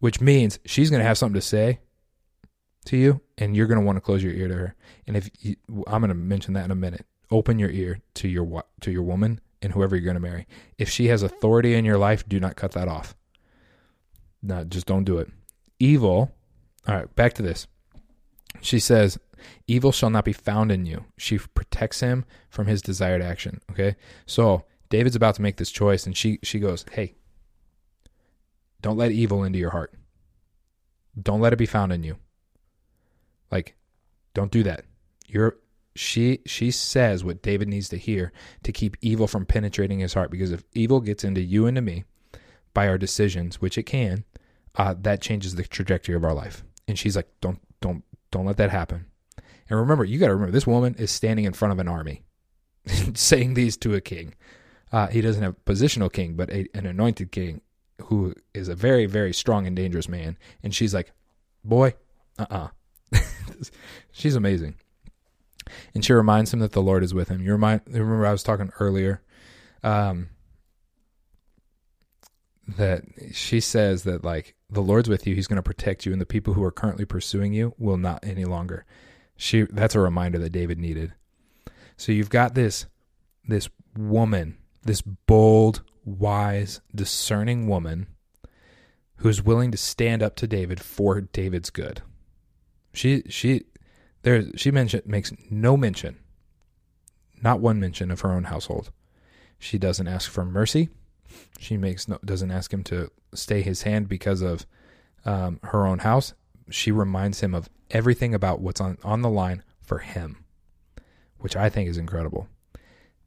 which 0.00 0.20
means 0.20 0.58
she's 0.66 0.90
going 0.90 1.00
to 1.00 1.06
have 1.06 1.16
something 1.18 1.40
to 1.40 1.46
say 1.46 1.80
to 2.84 2.98
you, 2.98 3.22
and 3.38 3.56
you're 3.56 3.66
going 3.66 3.80
to 3.80 3.86
want 3.86 3.96
to 3.96 4.02
close 4.02 4.22
your 4.22 4.34
ear 4.34 4.48
to 4.48 4.54
her. 4.54 4.74
And 5.06 5.16
if 5.16 5.30
you, 5.40 5.56
I'm 5.86 6.02
going 6.02 6.08
to 6.08 6.14
mention 6.14 6.52
that 6.54 6.66
in 6.66 6.70
a 6.70 6.76
minute, 6.76 7.06
open 7.30 7.58
your 7.58 7.70
ear 7.70 8.00
to 8.16 8.28
your 8.28 8.64
to 8.82 8.90
your 8.90 9.02
woman 9.02 9.40
and 9.62 9.72
whoever 9.72 9.96
you're 9.96 10.04
going 10.04 10.14
to 10.14 10.20
marry. 10.20 10.46
If 10.76 10.90
she 10.90 11.06
has 11.06 11.22
authority 11.22 11.74
in 11.74 11.86
your 11.86 11.96
life, 11.96 12.28
do 12.28 12.38
not 12.38 12.56
cut 12.56 12.72
that 12.72 12.88
off. 12.88 13.14
No, 14.42 14.64
just 14.64 14.86
don't 14.86 15.04
do 15.04 15.18
it. 15.18 15.30
Evil. 15.78 16.32
All 16.86 16.94
right, 16.94 17.14
back 17.14 17.34
to 17.34 17.42
this. 17.42 17.66
She 18.60 18.78
says, 18.78 19.18
"Evil 19.66 19.92
shall 19.92 20.10
not 20.10 20.24
be 20.24 20.32
found 20.32 20.72
in 20.72 20.84
you." 20.86 21.04
She 21.16 21.38
protects 21.38 22.00
him 22.00 22.24
from 22.50 22.66
his 22.66 22.82
desired 22.82 23.22
action. 23.22 23.60
Okay, 23.70 23.96
so 24.26 24.64
David's 24.90 25.16
about 25.16 25.36
to 25.36 25.42
make 25.42 25.56
this 25.56 25.70
choice, 25.70 26.06
and 26.06 26.16
she 26.16 26.38
she 26.42 26.58
goes, 26.58 26.84
"Hey, 26.92 27.14
don't 28.82 28.98
let 28.98 29.12
evil 29.12 29.44
into 29.44 29.58
your 29.58 29.70
heart. 29.70 29.94
Don't 31.20 31.40
let 31.40 31.52
it 31.52 31.58
be 31.58 31.66
found 31.66 31.92
in 31.92 32.02
you. 32.02 32.16
Like, 33.50 33.76
don't 34.34 34.50
do 34.50 34.62
that. 34.64 34.84
You're 35.26 35.56
she 35.94 36.40
she 36.46 36.70
says 36.70 37.22
what 37.22 37.42
David 37.42 37.68
needs 37.68 37.88
to 37.90 37.98
hear 37.98 38.32
to 38.62 38.72
keep 38.72 38.96
evil 39.02 39.26
from 39.26 39.46
penetrating 39.46 40.00
his 40.00 40.14
heart. 40.14 40.30
Because 40.30 40.50
if 40.50 40.64
evil 40.74 41.00
gets 41.00 41.22
into 41.22 41.40
you 41.40 41.66
and 41.66 41.76
to 41.76 41.82
me 41.82 42.04
by 42.74 42.88
our 42.88 42.98
decisions, 42.98 43.60
which 43.60 43.78
it 43.78 43.84
can, 43.84 44.24
uh, 44.76 44.94
that 45.00 45.20
changes 45.20 45.54
the 45.54 45.62
trajectory 45.64 46.14
of 46.14 46.24
our 46.24 46.34
life. 46.34 46.64
And 46.88 46.98
she's 46.98 47.16
like, 47.16 47.28
don't 47.40 47.60
don't 47.80 48.04
don't 48.30 48.46
let 48.46 48.56
that 48.56 48.70
happen. 48.70 49.06
And 49.68 49.78
remember, 49.78 50.04
you 50.04 50.18
got 50.18 50.28
to 50.28 50.34
remember, 50.34 50.52
this 50.52 50.66
woman 50.66 50.94
is 50.98 51.10
standing 51.10 51.44
in 51.44 51.52
front 51.52 51.72
of 51.72 51.78
an 51.78 51.88
army, 51.88 52.24
saying 53.14 53.54
these 53.54 53.76
to 53.78 53.94
a 53.94 54.00
king. 54.00 54.34
Uh, 54.90 55.06
he 55.06 55.20
doesn't 55.20 55.42
have 55.42 55.54
a 55.54 55.70
positional 55.70 56.12
king, 56.12 56.34
but 56.34 56.50
a, 56.50 56.66
an 56.74 56.84
anointed 56.84 57.32
king 57.32 57.62
who 58.04 58.34
is 58.52 58.68
a 58.68 58.74
very 58.74 59.06
very 59.06 59.32
strong 59.32 59.66
and 59.66 59.76
dangerous 59.76 60.08
man. 60.08 60.36
And 60.62 60.74
she's 60.74 60.94
like, 60.94 61.12
boy, 61.64 61.94
uh 62.38 62.46
uh-uh. 62.50 62.68
uh 63.14 63.18
she's 64.12 64.34
amazing 64.34 64.76
and 65.94 66.04
she 66.04 66.12
reminds 66.12 66.52
him 66.52 66.60
that 66.60 66.72
the 66.72 66.82
Lord 66.82 67.02
is 67.02 67.14
with 67.14 67.28
him. 67.28 67.42
You 67.42 67.52
remind 67.52 67.82
remember 67.86 68.26
I 68.26 68.32
was 68.32 68.42
talking 68.42 68.72
earlier 68.80 69.22
um, 69.82 70.30
that 72.66 73.04
she 73.32 73.60
says 73.60 74.04
that 74.04 74.24
like 74.24 74.54
the 74.70 74.82
Lord's 74.82 75.08
with 75.08 75.26
you, 75.26 75.34
he's 75.34 75.46
going 75.46 75.56
to 75.56 75.62
protect 75.62 76.06
you 76.06 76.12
and 76.12 76.20
the 76.20 76.26
people 76.26 76.54
who 76.54 76.62
are 76.62 76.70
currently 76.70 77.04
pursuing 77.04 77.52
you 77.52 77.74
will 77.78 77.96
not 77.96 78.24
any 78.24 78.44
longer. 78.44 78.84
She 79.36 79.62
that's 79.62 79.94
a 79.94 80.00
reminder 80.00 80.38
that 80.38 80.50
David 80.50 80.78
needed. 80.78 81.14
So 81.96 82.12
you've 82.12 82.30
got 82.30 82.54
this 82.54 82.86
this 83.46 83.68
woman, 83.96 84.56
this 84.82 85.02
bold, 85.02 85.82
wise, 86.04 86.80
discerning 86.94 87.66
woman 87.66 88.06
who's 89.16 89.42
willing 89.42 89.70
to 89.70 89.78
stand 89.78 90.22
up 90.22 90.36
to 90.36 90.46
David 90.46 90.80
for 90.80 91.20
David's 91.20 91.70
good. 91.70 92.02
She 92.92 93.22
she 93.28 93.64
there, 94.22 94.44
she 94.56 94.70
mention, 94.70 95.02
makes 95.04 95.32
no 95.50 95.76
mention, 95.76 96.18
not 97.42 97.60
one 97.60 97.80
mention 97.80 98.10
of 98.10 98.20
her 98.20 98.32
own 98.32 98.44
household. 98.44 98.90
She 99.58 99.78
doesn't 99.78 100.08
ask 100.08 100.30
for 100.30 100.44
mercy. 100.44 100.88
She 101.58 101.76
makes 101.76 102.08
no, 102.08 102.18
doesn't 102.24 102.50
ask 102.50 102.72
him 102.72 102.82
to 102.84 103.10
stay 103.34 103.62
his 103.62 103.82
hand 103.82 104.08
because 104.08 104.42
of 104.42 104.66
um, 105.24 105.60
her 105.64 105.86
own 105.86 106.00
house. 106.00 106.34
She 106.70 106.90
reminds 106.90 107.40
him 107.40 107.54
of 107.54 107.68
everything 107.90 108.34
about 108.34 108.60
what's 108.60 108.80
on, 108.80 108.98
on 109.04 109.22
the 109.22 109.28
line 109.28 109.62
for 109.80 109.98
him, 109.98 110.44
which 111.38 111.56
I 111.56 111.68
think 111.68 111.88
is 111.88 111.98
incredible. 111.98 112.48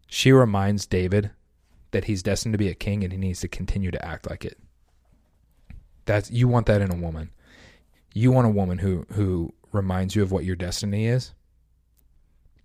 She 0.08 0.32
reminds 0.32 0.86
David 0.86 1.32
that 1.92 2.06
he's 2.06 2.24
destined 2.24 2.54
to 2.54 2.58
be 2.58 2.70
a 2.70 2.76
king 2.76 3.04
and 3.04 3.14
he 3.14 3.18
needs 3.18 3.40
to 3.42 3.48
continue 3.48 3.92
to 3.92 4.06
act 4.06 4.30
like 4.30 4.46
it. 4.46 4.58
That's 6.06 6.30
you 6.32 6.48
want 6.48 6.66
that 6.68 6.82
in 6.82 6.92
a 6.92 6.96
woman. 6.96 7.32
You 8.14 8.32
want 8.32 8.48
a 8.48 8.52
woman 8.52 8.80
who 8.80 9.06
who 9.14 9.54
reminds 9.72 10.16
you 10.16 10.24
of 10.24 10.32
what 10.32 10.46
your 10.46 10.56
destiny 10.56 11.08
is, 11.08 11.34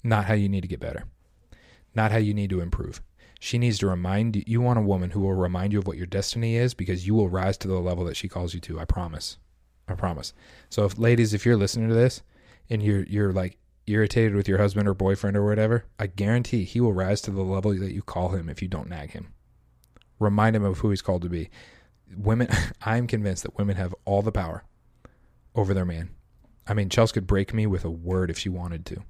not 0.05 0.26
how 0.26 0.34
you 0.34 0.49
need 0.49 0.61
to 0.62 0.68
get 0.68 0.80
better, 0.80 1.05
not 1.95 2.12
how 2.12 2.18
you 2.18 2.34
need 2.34 2.51
to 2.51 2.61
improve. 2.61 3.01
She 3.43 3.57
needs 3.57 3.78
to 3.78 3.86
remind 3.86 4.36
you, 4.36 4.45
you 4.47 4.61
want 4.61 4.78
a 4.78 4.82
woman 4.82 5.11
who 5.11 5.20
will 5.20 5.34
remind 5.34 5.72
you 5.72 5.78
of 5.78 5.86
what 5.86 5.97
your 5.97 6.07
destiny 6.07 6.57
is 6.57 6.74
because 6.74 7.07
you 7.07 7.14
will 7.14 7.30
rise 7.30 7.57
to 7.59 7.68
the 7.68 7.80
level 7.80 8.05
that 8.05 8.16
she 8.16 8.28
calls 8.28 8.53
you 8.53 8.61
to. 8.61 8.78
I 8.78 8.84
promise. 8.84 9.38
I 9.88 9.95
promise. 9.95 10.34
So 10.68 10.84
if 10.84 10.99
ladies, 10.99 11.32
if 11.32 11.47
you're 11.47 11.57
listening 11.57 11.88
to 11.88 11.95
this 11.95 12.22
and 12.68 12.82
you're 12.82 13.05
you're 13.05 13.32
like 13.32 13.57
irritated 13.86 14.34
with 14.34 14.47
your 14.47 14.59
husband 14.59 14.86
or 14.86 14.93
boyfriend 14.93 15.38
or 15.38 15.47
whatever, 15.47 15.86
I 15.99 16.07
guarantee 16.07 16.64
he 16.64 16.80
will 16.80 16.93
rise 16.93 17.22
to 17.22 17.30
the 17.30 17.43
level 17.43 17.74
that 17.74 17.95
you 17.95 18.03
call 18.03 18.28
him 18.28 18.51
if 18.51 18.61
you 18.61 18.68
don't 18.68 18.91
nag 18.91 19.12
him. 19.12 19.32
Remind 20.18 20.55
him 20.55 20.64
of 20.64 20.78
who 20.78 20.91
he's 20.91 21.03
called 21.03 21.22
to 21.22 21.30
be. 21.30 21.49
Women 22.14 22.49
I'm 22.82 23.07
convinced 23.07 23.43
that 23.45 23.57
women 23.57 23.76
have 23.76 23.95
all 24.05 24.20
the 24.20 24.30
power 24.30 24.64
over 25.55 25.72
their 25.72 25.86
man. 25.86 26.11
I 26.68 26.74
mean, 26.74 26.91
Chelsea 26.91 27.14
could 27.14 27.26
break 27.26 27.55
me 27.55 27.66
with 27.66 27.86
a 27.86 27.91
word 27.91 28.30
if 28.30 28.38
she 28.38 28.51
wanted 28.51 28.84
to. 28.86 29.03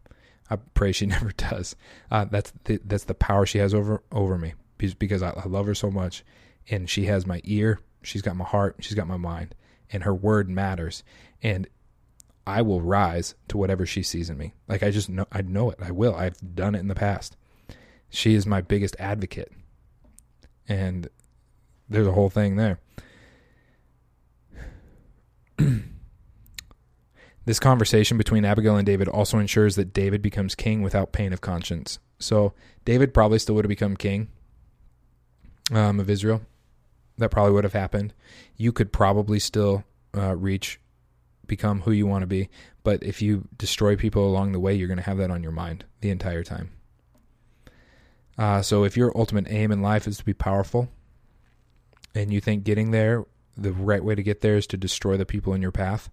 I 0.51 0.57
pray 0.75 0.93
she 0.93 1.07
never 1.07 1.31
does. 1.31 1.77
Uh, 2.11 2.27
that's 2.27 2.53
the, 2.65 2.81
that's 2.85 3.05
the 3.05 3.15
power 3.15 3.47
she 3.47 3.59
has 3.59 3.73
over 3.73 4.03
over 4.13 4.37
me 4.37 4.55
because 4.99 5.23
I, 5.23 5.31
I 5.31 5.47
love 5.47 5.67
her 5.67 5.75
so 5.75 5.91
much, 5.91 6.25
and 6.71 6.89
she 6.89 7.05
has 7.07 7.27
my 7.27 7.41
ear, 7.45 7.81
she's 8.03 8.23
got 8.23 8.37
my 8.37 8.45
heart, 8.45 8.77
she's 8.81 8.95
got 8.95 9.07
my 9.07 9.17
mind, 9.17 9.55
and 9.93 10.05
her 10.05 10.15
word 10.15 10.49
matters. 10.49 11.03
And 11.43 11.69
I 12.47 12.63
will 12.63 12.81
rise 12.81 13.35
to 13.49 13.59
whatever 13.59 13.85
she 13.87 14.03
sees 14.03 14.31
in 14.31 14.39
me. 14.39 14.55
Like 14.69 14.83
I 14.83 14.91
just 14.91 15.09
know, 15.09 15.27
I 15.31 15.43
know 15.43 15.71
it. 15.71 15.79
I 15.81 15.91
will. 15.91 16.15
I've 16.15 16.55
done 16.55 16.75
it 16.75 16.81
in 16.81 16.89
the 16.89 16.95
past. 16.95 17.37
She 18.09 18.35
is 18.35 18.47
my 18.47 18.61
biggest 18.61 18.97
advocate, 18.99 19.53
and 20.67 21.09
there's 21.89 22.07
a 22.07 22.13
whole 22.13 22.31
thing 22.31 22.57
there. 22.57 22.81
This 27.45 27.59
conversation 27.59 28.19
between 28.19 28.45
Abigail 28.45 28.77
and 28.77 28.87
David 28.87 29.09
also 29.09 29.39
ensures 29.39 29.77
that 29.77 29.93
David 29.93 30.23
becomes 30.23 30.55
king 30.55 30.83
without 30.83 31.13
pain 31.13 31.33
of 31.33 31.41
conscience. 31.41 31.99
So 32.19 32.53
David 32.85 33.15
probably 33.15 33.39
still 33.39 33.55
would 33.55 33.65
have 33.65 33.71
become 33.71 33.97
king 33.97 34.29
um, 35.73 36.01
of 36.01 36.11
Israel. 36.11 36.43
That 37.19 37.31
probably 37.31 37.53
would 37.53 37.65
have 37.65 37.73
happened. 37.73 38.13
You 38.57 38.73
could 38.73 38.93
probably 38.93 39.39
still 39.39 39.85
uh, 40.17 40.37
reach, 40.37 40.81
become 41.47 41.81
who 41.83 41.93
you 41.93 42.07
want 42.07 42.23
to 42.23 42.27
be. 42.27 42.51
But 42.83 43.03
if 43.03 43.21
you 43.23 43.49
destroy 43.57 43.97
people 43.97 44.27
along 44.27 44.53
the 44.53 44.61
way, 44.61 44.75
you're 44.75 44.89
going 44.89 44.99
to 44.99 45.05
have 45.05 45.19
that 45.19 45.31
on 45.31 45.43
your 45.43 45.53
mind 45.53 45.85
the 46.01 46.11
entire 46.11 46.45
time. 46.45 46.71
Uh, 48.39 48.63
so 48.63 48.85
if 48.85 48.97
your 48.97 49.13
ultimate 49.17 49.47
aim 49.51 49.71
in 49.71 49.83
life 49.83 50.07
is 50.07 50.19
to 50.19 50.25
be 50.25 50.33
powerful, 50.33 50.89
and 52.15 52.33
you 52.33 52.41
think 52.41 52.65
getting 52.65 52.91
there, 52.91 53.27
the 53.57 53.73
right 53.73 54.03
way 54.03 54.15
to 54.15 54.23
get 54.23 54.41
there 54.41 54.57
is 54.57 54.67
to 54.69 54.77
destroy 54.77 55.17
the 55.17 55.27
people 55.27 55.53
in 55.53 55.61
your 55.61 55.73
path, 55.73 56.11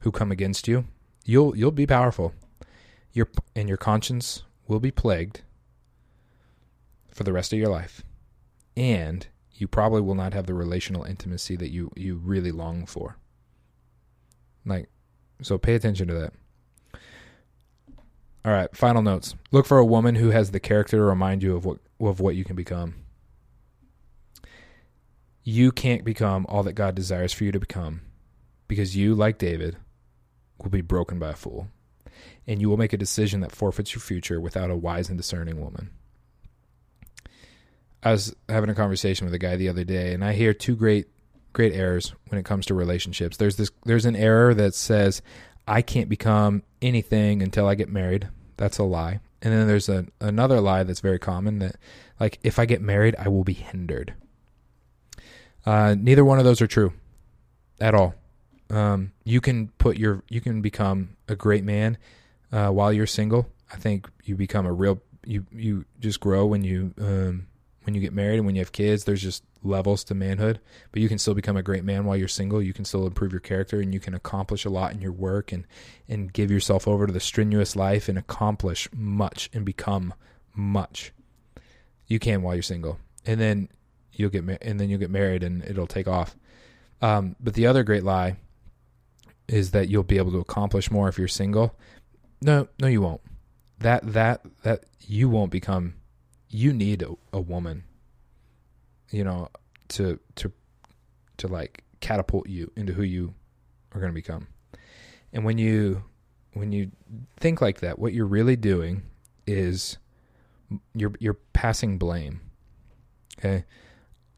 who 0.00 0.10
come 0.10 0.32
against 0.32 0.68
you, 0.68 0.84
you'll 1.24 1.56
you'll 1.56 1.70
be 1.70 1.86
powerful. 1.86 2.32
Your 3.12 3.28
and 3.54 3.68
your 3.68 3.78
conscience 3.78 4.42
will 4.66 4.80
be 4.80 4.90
plagued 4.90 5.42
for 7.12 7.24
the 7.24 7.32
rest 7.32 7.52
of 7.52 7.58
your 7.58 7.68
life. 7.68 8.02
And 8.76 9.26
you 9.52 9.68
probably 9.68 10.00
will 10.00 10.14
not 10.14 10.32
have 10.32 10.46
the 10.46 10.54
relational 10.54 11.04
intimacy 11.04 11.56
that 11.56 11.70
you 11.70 11.90
you 11.96 12.16
really 12.16 12.52
long 12.52 12.86
for. 12.86 13.16
Like 14.64 14.88
so 15.42 15.58
pay 15.58 15.74
attention 15.74 16.08
to 16.08 16.14
that. 16.14 16.32
All 18.42 18.52
right, 18.52 18.74
final 18.74 19.02
notes. 19.02 19.34
Look 19.50 19.66
for 19.66 19.76
a 19.76 19.84
woman 19.84 20.14
who 20.14 20.30
has 20.30 20.50
the 20.50 20.60
character 20.60 20.96
to 20.96 21.02
remind 21.02 21.42
you 21.42 21.54
of 21.56 21.64
what 21.66 21.78
of 22.00 22.20
what 22.20 22.36
you 22.36 22.44
can 22.44 22.56
become. 22.56 22.94
You 25.42 25.72
can't 25.72 26.04
become 26.04 26.46
all 26.48 26.62
that 26.62 26.72
God 26.72 26.94
desires 26.94 27.32
for 27.32 27.44
you 27.44 27.52
to 27.52 27.60
become 27.60 28.02
because 28.68 28.96
you, 28.96 29.14
like 29.14 29.36
David, 29.36 29.76
will 30.62 30.70
be 30.70 30.80
broken 30.80 31.18
by 31.18 31.30
a 31.30 31.36
fool, 31.36 31.68
and 32.46 32.60
you 32.60 32.68
will 32.68 32.76
make 32.76 32.92
a 32.92 32.98
decision 32.98 33.40
that 33.40 33.52
forfeits 33.52 33.94
your 33.94 34.00
future 34.00 34.40
without 34.40 34.70
a 34.70 34.76
wise 34.76 35.08
and 35.08 35.18
discerning 35.18 35.60
woman. 35.60 35.90
I 38.02 38.12
was 38.12 38.34
having 38.48 38.70
a 38.70 38.74
conversation 38.74 39.26
with 39.26 39.34
a 39.34 39.38
guy 39.38 39.56
the 39.56 39.68
other 39.68 39.84
day, 39.84 40.14
and 40.14 40.24
I 40.24 40.32
hear 40.32 40.54
two 40.54 40.76
great 40.76 41.06
great 41.52 41.72
errors 41.74 42.14
when 42.28 42.38
it 42.38 42.44
comes 42.44 42.66
to 42.66 42.74
relationships. 42.74 43.36
There's 43.36 43.56
this 43.56 43.70
there's 43.84 44.06
an 44.06 44.16
error 44.16 44.54
that 44.54 44.74
says 44.74 45.20
I 45.66 45.82
can't 45.82 46.08
become 46.08 46.62
anything 46.80 47.42
until 47.42 47.68
I 47.68 47.74
get 47.74 47.88
married. 47.88 48.28
That's 48.56 48.78
a 48.78 48.84
lie. 48.84 49.20
And 49.42 49.52
then 49.52 49.66
there's 49.66 49.88
a, 49.88 50.06
another 50.20 50.60
lie 50.60 50.82
that's 50.82 51.00
very 51.00 51.18
common 51.18 51.58
that 51.60 51.76
like 52.18 52.38
if 52.42 52.58
I 52.58 52.66
get 52.66 52.80
married, 52.80 53.16
I 53.18 53.28
will 53.28 53.44
be 53.44 53.52
hindered. 53.52 54.14
Uh, 55.66 55.94
neither 55.98 56.24
one 56.24 56.38
of 56.38 56.44
those 56.44 56.60
are 56.62 56.66
true 56.66 56.92
at 57.80 57.94
all. 57.94 58.14
Um, 58.70 59.12
you 59.24 59.40
can 59.40 59.68
put 59.78 59.98
your 59.98 60.22
you 60.28 60.40
can 60.40 60.62
become 60.62 61.16
a 61.28 61.34
great 61.34 61.64
man 61.64 61.98
uh, 62.52 62.68
while 62.68 62.92
you're 62.92 63.06
single. 63.06 63.48
I 63.72 63.76
think 63.76 64.08
you 64.24 64.36
become 64.36 64.66
a 64.66 64.72
real 64.72 65.00
you 65.24 65.46
you 65.52 65.84
just 65.98 66.20
grow 66.20 66.46
when 66.46 66.62
you 66.62 66.94
um, 66.98 67.46
when 67.82 67.94
you 67.94 68.00
get 68.00 68.12
married 68.12 68.36
and 68.36 68.46
when 68.46 68.54
you 68.54 68.60
have 68.60 68.72
kids. 68.72 69.04
There's 69.04 69.22
just 69.22 69.42
levels 69.62 70.04
to 70.04 70.14
manhood, 70.14 70.60
but 70.92 71.02
you 71.02 71.08
can 71.08 71.18
still 71.18 71.34
become 71.34 71.56
a 71.56 71.62
great 71.62 71.84
man 71.84 72.04
while 72.04 72.16
you're 72.16 72.28
single. 72.28 72.62
You 72.62 72.72
can 72.72 72.84
still 72.84 73.06
improve 73.06 73.32
your 73.32 73.40
character 73.40 73.80
and 73.80 73.92
you 73.92 74.00
can 74.00 74.14
accomplish 74.14 74.64
a 74.64 74.70
lot 74.70 74.92
in 74.92 75.00
your 75.00 75.12
work 75.12 75.52
and 75.52 75.66
and 76.08 76.32
give 76.32 76.50
yourself 76.50 76.86
over 76.86 77.06
to 77.06 77.12
the 77.12 77.20
strenuous 77.20 77.74
life 77.74 78.08
and 78.08 78.16
accomplish 78.16 78.88
much 78.92 79.50
and 79.52 79.64
become 79.64 80.14
much. 80.54 81.12
You 82.06 82.18
can 82.18 82.42
while 82.42 82.54
you're 82.54 82.62
single, 82.62 82.98
and 83.26 83.40
then 83.40 83.68
you'll 84.12 84.30
get 84.30 84.44
and 84.62 84.78
then 84.78 84.88
you'll 84.88 85.00
get 85.00 85.10
married 85.10 85.42
and 85.42 85.64
it'll 85.64 85.86
take 85.86 86.08
off. 86.08 86.36
Um, 87.02 87.34
but 87.40 87.54
the 87.54 87.66
other 87.66 87.82
great 87.82 88.04
lie 88.04 88.36
is 89.50 89.72
that 89.72 89.88
you'll 89.88 90.02
be 90.02 90.18
able 90.18 90.32
to 90.32 90.38
accomplish 90.38 90.90
more 90.90 91.08
if 91.08 91.18
you're 91.18 91.28
single. 91.28 91.76
No, 92.40 92.68
no, 92.80 92.86
you 92.86 93.02
won't. 93.02 93.20
That 93.78 94.12
that 94.12 94.42
that 94.62 94.84
you 95.00 95.28
won't 95.28 95.50
become. 95.50 95.94
You 96.48 96.72
need 96.72 97.02
a, 97.02 97.14
a 97.32 97.40
woman 97.40 97.84
you 99.10 99.24
know, 99.24 99.48
to 99.88 100.18
to 100.36 100.52
to 101.38 101.48
like 101.48 101.84
catapult 102.00 102.48
you 102.48 102.70
into 102.76 102.92
who 102.92 103.02
you 103.02 103.34
are 103.92 104.00
going 104.00 104.10
to 104.10 104.14
become. 104.14 104.46
And 105.32 105.44
when 105.44 105.58
you 105.58 106.04
when 106.54 106.72
you 106.72 106.90
think 107.36 107.60
like 107.60 107.80
that, 107.80 107.98
what 107.98 108.12
you're 108.12 108.26
really 108.26 108.56
doing 108.56 109.02
is 109.46 109.98
you're 110.94 111.12
you're 111.18 111.38
passing 111.52 111.98
blame. 111.98 112.40
Okay? 113.38 113.64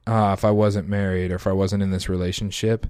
Uh, 0.07 0.35
if 0.37 0.45
I 0.45 0.51
wasn't 0.51 0.89
married 0.89 1.31
or 1.31 1.37
if 1.37 1.47
I 1.47 1.53
wasn't 1.53 1.83
in 1.83 1.91
this 1.91 2.09
relationship, 2.09 2.87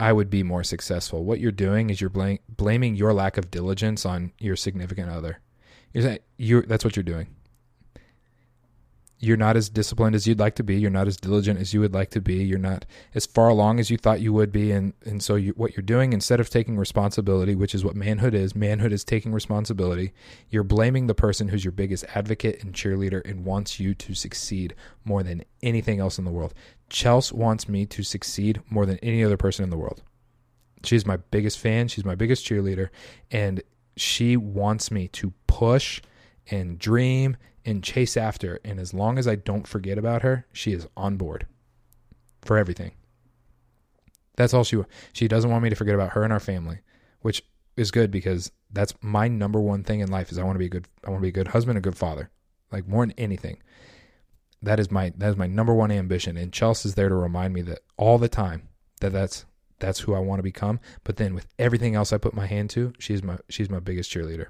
I 0.00 0.12
would 0.12 0.30
be 0.30 0.42
more 0.42 0.62
successful. 0.62 1.24
What 1.24 1.40
you're 1.40 1.50
doing 1.52 1.90
is 1.90 2.00
you're 2.00 2.10
blam- 2.10 2.38
blaming 2.48 2.94
your 2.94 3.12
lack 3.12 3.36
of 3.36 3.50
diligence 3.50 4.06
on 4.06 4.32
your 4.38 4.56
significant 4.56 5.10
other. 5.10 5.40
You're 5.92 6.04
saying 6.04 6.18
you 6.36 6.62
that's 6.62 6.84
what 6.84 6.96
you're 6.96 7.02
doing 7.02 7.28
you're 9.20 9.36
not 9.36 9.56
as 9.56 9.68
disciplined 9.68 10.14
as 10.14 10.26
you'd 10.26 10.38
like 10.38 10.54
to 10.56 10.62
be. 10.62 10.76
You're 10.76 10.90
not 10.90 11.08
as 11.08 11.16
diligent 11.16 11.58
as 11.58 11.74
you 11.74 11.80
would 11.80 11.92
like 11.92 12.10
to 12.10 12.20
be. 12.20 12.36
You're 12.36 12.58
not 12.58 12.84
as 13.14 13.26
far 13.26 13.48
along 13.48 13.80
as 13.80 13.90
you 13.90 13.96
thought 13.96 14.20
you 14.20 14.32
would 14.32 14.52
be. 14.52 14.70
And, 14.70 14.92
and 15.04 15.22
so 15.22 15.34
you, 15.34 15.52
what 15.52 15.76
you're 15.76 15.82
doing, 15.82 16.12
instead 16.12 16.38
of 16.38 16.50
taking 16.50 16.76
responsibility, 16.76 17.54
which 17.54 17.74
is 17.74 17.84
what 17.84 17.96
manhood 17.96 18.34
is, 18.34 18.54
manhood 18.54 18.92
is 18.92 19.04
taking 19.04 19.32
responsibility, 19.32 20.12
you're 20.50 20.62
blaming 20.62 21.08
the 21.08 21.14
person 21.14 21.48
who's 21.48 21.64
your 21.64 21.72
biggest 21.72 22.04
advocate 22.14 22.62
and 22.62 22.74
cheerleader 22.74 23.28
and 23.28 23.44
wants 23.44 23.80
you 23.80 23.92
to 23.94 24.14
succeed 24.14 24.74
more 25.04 25.22
than 25.24 25.44
anything 25.62 25.98
else 25.98 26.18
in 26.18 26.24
the 26.24 26.30
world. 26.30 26.54
Chelsea 26.90 27.34
wants 27.34 27.68
me 27.68 27.86
to 27.86 28.02
succeed 28.02 28.60
more 28.70 28.86
than 28.86 28.98
any 28.98 29.22
other 29.22 29.36
person 29.36 29.62
in 29.62 29.70
the 29.70 29.76
world. 29.76 30.02
She's 30.84 31.06
my 31.06 31.16
biggest 31.16 31.58
fan. 31.58 31.88
She's 31.88 32.04
my 32.04 32.14
biggest 32.14 32.46
cheerleader. 32.46 32.88
And 33.30 33.62
she 33.96 34.36
wants 34.36 34.90
me 34.90 35.08
to 35.08 35.32
push 35.46 36.00
and 36.50 36.78
dream 36.78 37.36
and 37.64 37.82
chase 37.82 38.16
after. 38.16 38.60
And 38.64 38.78
as 38.78 38.94
long 38.94 39.18
as 39.18 39.26
I 39.26 39.34
don't 39.34 39.66
forget 39.66 39.98
about 39.98 40.22
her, 40.22 40.46
she 40.52 40.72
is 40.72 40.86
on 40.96 41.16
board 41.16 41.46
for 42.42 42.56
everything. 42.56 42.92
That's 44.36 44.54
all 44.54 44.64
she 44.64 44.76
wants. 44.76 44.94
she 45.12 45.26
doesn't 45.26 45.50
want 45.50 45.64
me 45.64 45.70
to 45.70 45.76
forget 45.76 45.96
about 45.96 46.12
her 46.12 46.22
and 46.22 46.32
our 46.32 46.40
family, 46.40 46.78
which 47.20 47.42
is 47.76 47.90
good 47.90 48.10
because 48.10 48.52
that's 48.70 48.94
my 49.00 49.28
number 49.28 49.60
one 49.60 49.82
thing 49.82 50.00
in 50.00 50.10
life 50.10 50.30
is 50.30 50.38
I 50.38 50.44
want 50.44 50.54
to 50.54 50.60
be 50.60 50.66
a 50.66 50.70
good 50.70 50.86
I 51.04 51.10
want 51.10 51.20
to 51.20 51.22
be 51.22 51.28
a 51.28 51.32
good 51.32 51.48
husband, 51.48 51.76
a 51.76 51.82
good 51.82 51.96
father. 51.96 52.30
Like 52.70 52.86
more 52.86 53.04
than 53.04 53.14
anything. 53.18 53.58
That 54.62 54.80
is 54.80 54.90
my 54.90 55.12
that 55.16 55.30
is 55.30 55.36
my 55.36 55.46
number 55.46 55.74
one 55.74 55.90
ambition 55.90 56.36
and 56.36 56.52
Chelsea's 56.52 56.94
there 56.94 57.08
to 57.08 57.14
remind 57.14 57.54
me 57.54 57.62
that 57.62 57.80
all 57.96 58.18
the 58.18 58.28
time 58.28 58.68
that 59.00 59.12
that's 59.12 59.44
that's 59.78 60.00
who 60.00 60.14
I 60.14 60.18
want 60.18 60.40
to 60.40 60.42
become, 60.44 60.80
but 61.04 61.16
then 61.16 61.34
with 61.34 61.46
everything 61.58 61.94
else 61.94 62.12
I 62.12 62.18
put 62.18 62.34
my 62.34 62.46
hand 62.46 62.70
to, 62.70 62.92
she's 62.98 63.22
my 63.22 63.38
she's 63.48 63.70
my 63.70 63.78
biggest 63.78 64.10
cheerleader. 64.10 64.46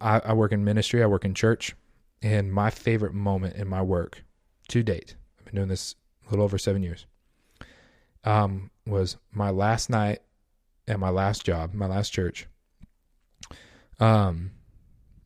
I, 0.00 0.20
I 0.20 0.32
work 0.34 0.52
in 0.52 0.64
ministry, 0.64 1.02
I 1.02 1.06
work 1.06 1.24
in 1.24 1.34
church. 1.34 1.74
And 2.22 2.52
my 2.52 2.70
favorite 2.70 3.14
moment 3.14 3.56
in 3.56 3.68
my 3.68 3.82
work 3.82 4.22
to 4.68 4.82
date, 4.84 5.16
I've 5.38 5.46
been 5.46 5.56
doing 5.56 5.68
this 5.68 5.96
a 6.26 6.30
little 6.30 6.44
over 6.44 6.56
seven 6.56 6.82
years, 6.82 7.06
um, 8.22 8.70
was 8.86 9.16
my 9.32 9.50
last 9.50 9.90
night 9.90 10.20
at 10.86 11.00
my 11.00 11.08
last 11.08 11.44
job, 11.44 11.74
my 11.74 11.86
last 11.86 12.10
church. 12.10 12.46
Um, 13.98 14.52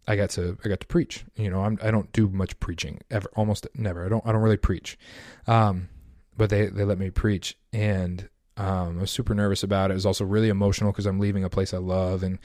I 0.06 0.16
got 0.16 0.30
to 0.30 0.56
I 0.64 0.68
got 0.68 0.80
to 0.80 0.86
preach. 0.86 1.24
You 1.36 1.50
know, 1.50 1.62
I'm, 1.62 1.78
I 1.82 1.86
do 1.86 1.98
not 1.98 2.12
do 2.12 2.28
much 2.28 2.58
preaching 2.60 3.00
ever, 3.10 3.28
almost 3.34 3.66
never. 3.74 4.04
I 4.04 4.08
don't 4.08 4.24
I 4.26 4.32
don't 4.32 4.42
really 4.42 4.56
preach, 4.56 4.98
um, 5.46 5.88
but 6.36 6.50
they 6.50 6.66
they 6.66 6.84
let 6.84 6.98
me 6.98 7.10
preach, 7.10 7.56
and 7.72 8.28
um, 8.56 8.98
I 8.98 9.00
was 9.02 9.10
super 9.10 9.34
nervous 9.34 9.62
about 9.62 9.90
it. 9.90 9.94
It 9.94 9.96
was 9.96 10.06
also 10.06 10.24
really 10.24 10.48
emotional 10.48 10.92
because 10.92 11.06
I'm 11.06 11.18
leaving 11.18 11.44
a 11.44 11.50
place 11.50 11.74
I 11.74 11.78
love 11.78 12.22
and 12.22 12.38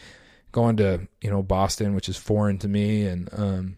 going 0.51 0.77
to 0.77 1.07
you 1.21 1.29
know 1.29 1.43
Boston, 1.43 1.93
which 1.95 2.09
is 2.09 2.17
foreign 2.17 2.57
to 2.59 2.67
me, 2.67 3.05
and 3.05 3.29
um, 3.33 3.77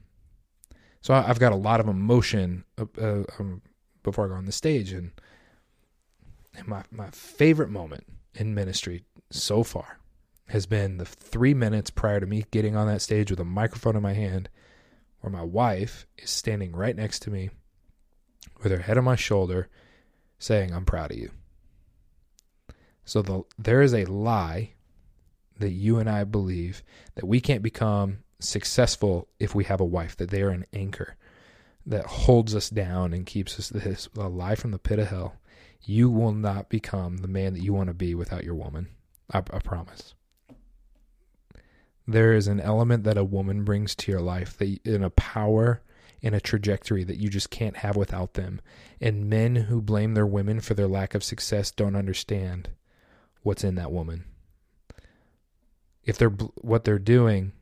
so 1.01 1.13
I've 1.13 1.39
got 1.39 1.51
a 1.51 1.57
lot 1.57 1.79
of 1.79 1.87
emotion 1.87 2.63
uh, 2.77 2.85
uh, 2.99 3.23
before 4.01 4.25
I 4.25 4.29
go 4.29 4.35
on 4.35 4.45
the 4.45 4.51
stage, 4.53 4.93
and, 4.93 5.11
and 6.55 6.67
my 6.67 6.83
my 6.89 7.09
favorite 7.09 7.69
moment 7.69 8.05
in 8.33 8.55
ministry 8.55 9.03
so 9.29 9.63
far 9.63 9.99
has 10.47 10.65
been 10.65 10.97
the 10.97 11.05
three 11.05 11.53
minutes 11.53 11.89
prior 11.89 12.19
to 12.19 12.25
me 12.25 12.45
getting 12.51 12.75
on 12.75 12.87
that 12.87 13.01
stage 13.01 13.31
with 13.31 13.39
a 13.39 13.45
microphone 13.45 13.95
in 13.95 14.03
my 14.03 14.13
hand, 14.13 14.49
where 15.21 15.31
my 15.31 15.43
wife 15.43 16.05
is 16.17 16.29
standing 16.29 16.75
right 16.75 16.95
next 16.95 17.19
to 17.23 17.31
me 17.31 17.49
with 18.61 18.71
her 18.71 18.79
head 18.79 18.97
on 18.97 19.03
my 19.03 19.15
shoulder, 19.15 19.67
saying, 20.37 20.73
"I'm 20.73 20.85
proud 20.85 21.11
of 21.11 21.17
you." 21.17 21.31
So 23.05 23.21
the 23.21 23.43
there 23.57 23.81
is 23.81 23.93
a 23.93 24.05
lie 24.05 24.73
that 25.59 25.71
you 25.71 25.99
and 25.99 26.09
I 26.09 26.23
believe 26.23 26.83
that 27.15 27.27
we 27.27 27.39
can't 27.39 27.61
become 27.61 28.19
successful 28.39 29.27
if 29.39 29.55
we 29.55 29.63
have 29.65 29.79
a 29.79 29.85
wife, 29.85 30.17
that 30.17 30.29
they 30.29 30.41
are 30.41 30.49
an 30.49 30.65
anchor 30.73 31.15
that 31.85 32.05
holds 32.05 32.55
us 32.55 32.69
down 32.69 33.13
and 33.13 33.25
keeps 33.25 33.59
us 33.59 33.69
this 33.69 34.07
alive 34.17 34.59
from 34.59 34.71
the 34.71 34.79
pit 34.79 34.99
of 34.99 35.07
hell. 35.07 35.35
You 35.81 36.09
will 36.09 36.31
not 36.31 36.69
become 36.69 37.17
the 37.17 37.27
man 37.27 37.53
that 37.53 37.61
you 37.61 37.73
want 37.73 37.87
to 37.87 37.93
be 37.93 38.15
without 38.15 38.43
your 38.43 38.55
woman. 38.55 38.89
I, 39.31 39.39
I 39.39 39.59
promise. 39.59 40.15
There 42.07 42.33
is 42.33 42.47
an 42.47 42.59
element 42.59 43.03
that 43.05 43.17
a 43.17 43.23
woman 43.23 43.63
brings 43.63 43.95
to 43.95 44.11
your 44.11 44.21
life, 44.21 44.57
that 44.57 44.79
in 44.85 45.03
a 45.03 45.09
power 45.09 45.81
and 46.21 46.33
a 46.33 46.41
trajectory 46.41 47.03
that 47.03 47.17
you 47.17 47.29
just 47.29 47.49
can't 47.49 47.77
have 47.77 47.95
without 47.95 48.33
them. 48.33 48.61
And 49.01 49.29
men 49.29 49.55
who 49.55 49.81
blame 49.81 50.13
their 50.13 50.25
women 50.25 50.61
for 50.61 50.73
their 50.73 50.87
lack 50.87 51.13
of 51.15 51.23
success 51.23 51.71
don't 51.71 51.95
understand 51.95 52.69
what's 53.41 53.63
in 53.63 53.75
that 53.75 53.91
woman. 53.91 54.23
If 56.03 56.17
they're 56.17 56.29
what 56.29 56.83
they're 56.83 56.99
doing 56.99 57.53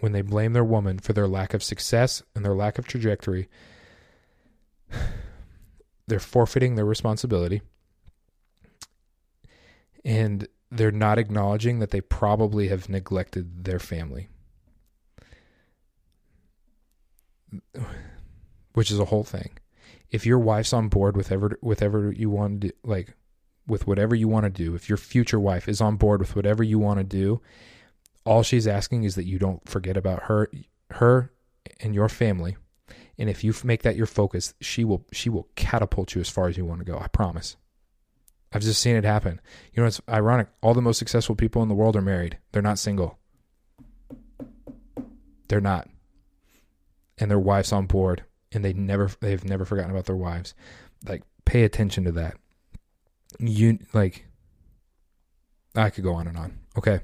when 0.00 0.12
they 0.12 0.22
blame 0.22 0.52
their 0.52 0.64
woman 0.64 0.98
for 0.98 1.12
their 1.12 1.28
lack 1.28 1.54
of 1.54 1.62
success 1.62 2.22
and 2.34 2.44
their 2.44 2.54
lack 2.54 2.78
of 2.78 2.86
trajectory, 2.86 3.48
they're 6.06 6.20
forfeiting 6.20 6.74
their 6.74 6.84
responsibility. 6.84 7.62
And 10.04 10.46
they're 10.76 10.90
not 10.90 11.18
acknowledging 11.18 11.78
that 11.78 11.90
they 11.90 12.00
probably 12.00 12.68
have 12.68 12.88
neglected 12.88 13.64
their 13.64 13.78
family. 13.78 14.28
Which 18.72 18.90
is 18.90 18.98
a 18.98 19.06
whole 19.06 19.24
thing. 19.24 19.58
If 20.10 20.26
your 20.26 20.38
wife's 20.38 20.72
on 20.72 20.88
board 20.88 21.16
with 21.16 21.30
ever 21.30 21.58
with 21.62 21.82
ever 21.82 22.12
you 22.12 22.30
want 22.30 22.60
to 22.60 22.68
do, 22.68 22.74
like 22.82 23.14
with 23.66 23.86
whatever 23.86 24.14
you 24.14 24.28
want 24.28 24.44
to 24.44 24.50
do, 24.50 24.74
if 24.74 24.88
your 24.88 24.98
future 24.98 25.40
wife 25.40 25.68
is 25.68 25.80
on 25.80 25.96
board 25.96 26.20
with 26.20 26.36
whatever 26.36 26.62
you 26.62 26.78
want 26.78 26.98
to 26.98 27.04
do, 27.04 27.40
all 28.24 28.42
she's 28.42 28.66
asking 28.66 29.04
is 29.04 29.14
that 29.14 29.24
you 29.24 29.38
don't 29.38 29.68
forget 29.68 29.96
about 29.96 30.24
her 30.24 30.50
her 30.90 31.30
and 31.80 31.94
your 31.94 32.08
family 32.08 32.56
and 33.18 33.30
if 33.30 33.44
you 33.44 33.54
make 33.62 33.82
that 33.82 33.96
your 33.96 34.06
focus 34.06 34.54
she 34.60 34.84
will 34.84 35.06
she 35.12 35.28
will 35.28 35.48
catapult 35.56 36.14
you 36.14 36.20
as 36.20 36.28
far 36.28 36.48
as 36.48 36.56
you 36.56 36.64
want 36.64 36.80
to 36.80 36.84
go 36.84 36.98
i 36.98 37.08
promise 37.08 37.56
i've 38.54 38.62
just 38.62 38.80
seen 38.80 38.96
it 38.96 39.04
happen. 39.04 39.40
You 39.72 39.82
know 39.82 39.86
it's 39.86 40.00
ironic. 40.08 40.48
All 40.62 40.72
the 40.74 40.80
most 40.80 40.98
successful 40.98 41.34
people 41.34 41.62
in 41.62 41.68
the 41.68 41.74
world 41.74 41.96
are 41.96 42.02
married. 42.02 42.38
They're 42.52 42.62
not 42.62 42.78
single. 42.78 43.18
They're 45.48 45.60
not. 45.60 45.88
And 47.18 47.30
their 47.30 47.38
wives 47.38 47.72
on 47.72 47.86
board 47.86 48.24
and 48.52 48.64
they 48.64 48.72
never 48.72 49.10
they've 49.20 49.44
never 49.44 49.64
forgotten 49.64 49.90
about 49.90 50.06
their 50.06 50.16
wives. 50.16 50.54
Like 51.06 51.22
pay 51.44 51.64
attention 51.64 52.04
to 52.04 52.12
that. 52.12 52.36
You 53.38 53.78
like 53.92 54.26
i 55.74 55.90
could 55.90 56.04
go 56.04 56.14
on 56.14 56.28
and 56.28 56.36
on. 56.36 56.58
Okay. 56.78 57.00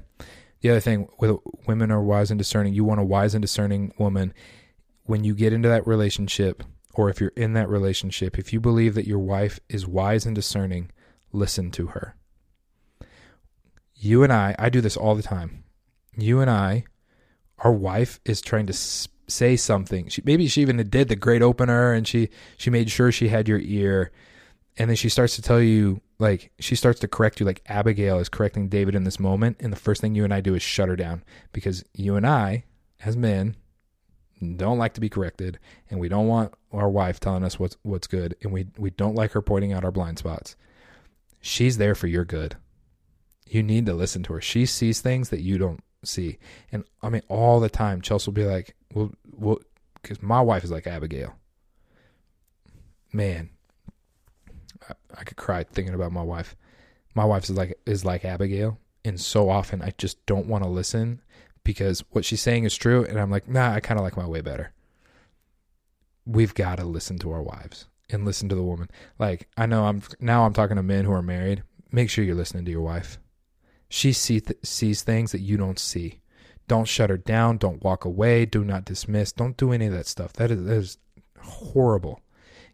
The 0.61 0.69
other 0.69 0.79
thing 0.79 1.07
with 1.19 1.37
women 1.67 1.91
are 1.91 2.01
wise 2.01 2.31
and 2.31 2.37
discerning. 2.37 2.73
You 2.73 2.83
want 2.83 3.01
a 3.01 3.05
wise 3.05 3.33
and 3.33 3.41
discerning 3.41 3.93
woman. 3.97 4.33
When 5.03 5.23
you 5.23 5.33
get 5.33 5.53
into 5.53 5.67
that 5.67 5.87
relationship, 5.87 6.63
or 6.93 7.09
if 7.09 7.19
you're 7.19 7.33
in 7.35 7.53
that 7.53 7.67
relationship, 7.67 8.37
if 8.37 8.53
you 8.53 8.59
believe 8.59 8.93
that 8.93 9.07
your 9.07 9.19
wife 9.19 9.59
is 9.67 9.87
wise 9.87 10.25
and 10.25 10.35
discerning, 10.35 10.91
listen 11.31 11.71
to 11.71 11.87
her. 11.87 12.15
You 13.95 14.23
and 14.23 14.33
I, 14.33 14.55
I 14.57 14.69
do 14.69 14.81
this 14.81 14.97
all 14.97 15.15
the 15.15 15.23
time. 15.23 15.63
You 16.17 16.39
and 16.39 16.49
I, 16.49 16.85
our 17.59 17.71
wife 17.71 18.19
is 18.25 18.41
trying 18.41 18.65
to 18.67 18.73
say 18.73 19.55
something. 19.55 20.07
She, 20.09 20.21
maybe 20.25 20.47
she 20.47 20.61
even 20.61 20.77
did 20.89 21.07
the 21.07 21.15
great 21.15 21.41
opener 21.41 21.93
and 21.93 22.07
she 22.07 22.29
she 22.57 22.69
made 22.69 22.89
sure 22.89 23.11
she 23.11 23.29
had 23.29 23.47
your 23.47 23.59
ear 23.59 24.11
and 24.77 24.89
then 24.89 24.97
she 24.97 25.09
starts 25.09 25.35
to 25.35 25.41
tell 25.41 25.61
you 25.61 26.01
like 26.19 26.51
she 26.59 26.75
starts 26.75 26.99
to 27.01 27.07
correct 27.07 27.39
you 27.39 27.45
like 27.45 27.61
Abigail 27.67 28.19
is 28.19 28.29
correcting 28.29 28.69
David 28.69 28.95
in 28.95 29.03
this 29.03 29.19
moment 29.19 29.57
and 29.59 29.71
the 29.71 29.77
first 29.77 30.01
thing 30.01 30.15
you 30.15 30.23
and 30.23 30.33
I 30.33 30.41
do 30.41 30.55
is 30.55 30.61
shut 30.61 30.89
her 30.89 30.95
down 30.95 31.23
because 31.51 31.83
you 31.93 32.15
and 32.15 32.25
I 32.25 32.65
as 33.03 33.15
men 33.17 33.55
don't 34.57 34.77
like 34.77 34.93
to 34.95 35.01
be 35.01 35.09
corrected 35.09 35.59
and 35.89 35.99
we 35.99 36.09
don't 36.09 36.27
want 36.27 36.53
our 36.71 36.89
wife 36.89 37.19
telling 37.19 37.43
us 37.43 37.59
what's 37.59 37.77
what's 37.83 38.07
good 38.07 38.35
and 38.41 38.51
we 38.51 38.67
we 38.77 38.89
don't 38.89 39.15
like 39.15 39.31
her 39.31 39.41
pointing 39.41 39.73
out 39.73 39.85
our 39.85 39.91
blind 39.91 40.17
spots. 40.17 40.55
She's 41.41 41.77
there 41.77 41.95
for 41.95 42.07
your 42.07 42.23
good. 42.23 42.55
You 43.47 43.63
need 43.63 43.87
to 43.87 43.93
listen 43.93 44.23
to 44.23 44.33
her. 44.33 44.41
She 44.41 44.65
sees 44.65 45.01
things 45.01 45.29
that 45.29 45.41
you 45.41 45.57
don't 45.57 45.83
see. 46.03 46.37
And 46.71 46.85
I 47.01 47.09
mean 47.09 47.23
all 47.27 47.59
the 47.59 47.69
time 47.69 48.01
Chelsea 48.01 48.29
will 48.29 48.35
be 48.35 48.45
like, 48.45 48.75
"Well, 48.93 49.11
well 49.25 49.59
cuz 50.03 50.21
my 50.21 50.39
wife 50.39 50.63
is 50.63 50.71
like 50.71 50.87
Abigail." 50.87 51.35
Man, 53.11 53.49
I, 54.87 54.93
I 55.17 55.23
could 55.23 55.37
cry 55.37 55.63
thinking 55.63 55.93
about 55.93 56.13
my 56.13 56.23
wife. 56.23 56.55
My 57.13 57.25
wife 57.25 57.43
is 57.43 57.51
like 57.51 57.77
is 57.85 58.05
like 58.05 58.23
Abigail, 58.23 58.79
and 59.03 59.19
so 59.19 59.49
often 59.49 59.81
I 59.81 59.93
just 59.97 60.25
don't 60.25 60.47
want 60.47 60.63
to 60.63 60.69
listen 60.69 61.21
because 61.63 62.03
what 62.11 62.23
she's 62.23 62.41
saying 62.41 62.63
is 62.63 62.75
true, 62.75 63.03
and 63.03 63.19
I'm 63.19 63.29
like, 63.29 63.47
nah, 63.47 63.73
I 63.73 63.79
kind 63.79 63.99
of 63.99 64.03
like 64.03 64.17
my 64.17 64.27
way 64.27 64.41
better. 64.41 64.71
We've 66.25 66.53
got 66.53 66.77
to 66.77 66.85
listen 66.85 67.17
to 67.19 67.31
our 67.31 67.41
wives 67.41 67.87
and 68.11 68.25
listen 68.25 68.49
to 68.49 68.55
the 68.55 68.63
woman. 68.63 68.89
Like 69.19 69.47
I 69.57 69.65
know 69.65 69.85
I'm 69.85 70.01
now 70.19 70.45
I'm 70.45 70.53
talking 70.53 70.77
to 70.77 70.83
men 70.83 71.05
who 71.05 71.13
are 71.13 71.21
married. 71.21 71.63
Make 71.91 72.09
sure 72.09 72.23
you're 72.23 72.35
listening 72.35 72.65
to 72.65 72.71
your 72.71 72.81
wife. 72.81 73.19
She 73.89 74.13
see 74.13 74.39
th- 74.39 74.59
sees 74.63 75.03
things 75.03 75.31
that 75.31 75.41
you 75.41 75.57
don't 75.57 75.79
see. 75.79 76.21
Don't 76.67 76.87
shut 76.87 77.09
her 77.09 77.17
down. 77.17 77.57
Don't 77.57 77.83
walk 77.83 78.05
away. 78.05 78.45
Do 78.45 78.63
not 78.63 78.85
dismiss. 78.85 79.33
Don't 79.33 79.57
do 79.57 79.73
any 79.73 79.87
of 79.87 79.93
that 79.93 80.07
stuff. 80.07 80.31
That 80.33 80.51
is, 80.51 80.63
that 80.63 80.77
is 80.77 80.97
horrible 81.41 82.21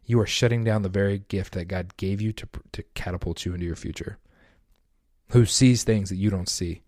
you 0.08 0.18
are 0.18 0.26
shutting 0.26 0.64
down 0.64 0.80
the 0.80 0.88
very 0.88 1.18
gift 1.18 1.52
that 1.52 1.66
God 1.66 1.94
gave 1.98 2.22
you 2.22 2.32
to, 2.32 2.48
to 2.72 2.82
catapult 2.94 3.44
you 3.44 3.52
into 3.52 3.66
your 3.66 3.76
future, 3.76 4.18
who 5.32 5.44
sees 5.44 5.84
things 5.84 6.08
that 6.08 6.16
you 6.16 6.30
don't 6.30 6.48
see. 6.48 6.80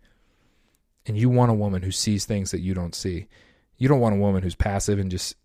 And 1.05 1.19
you 1.19 1.29
want 1.29 1.51
a 1.51 1.55
woman 1.55 1.83
who 1.83 1.91
sees 1.91 2.25
things 2.25 2.51
that 2.51 2.61
you 2.61 2.73
don't 2.73 2.95
see. 2.95 3.29
You 3.77 3.89
don't 3.89 4.01
want 4.01 4.15
a 4.15 4.19
woman 4.19 4.43
who's 4.43 4.55
passive 4.55 4.99
and 4.99 5.11
just 5.11 5.37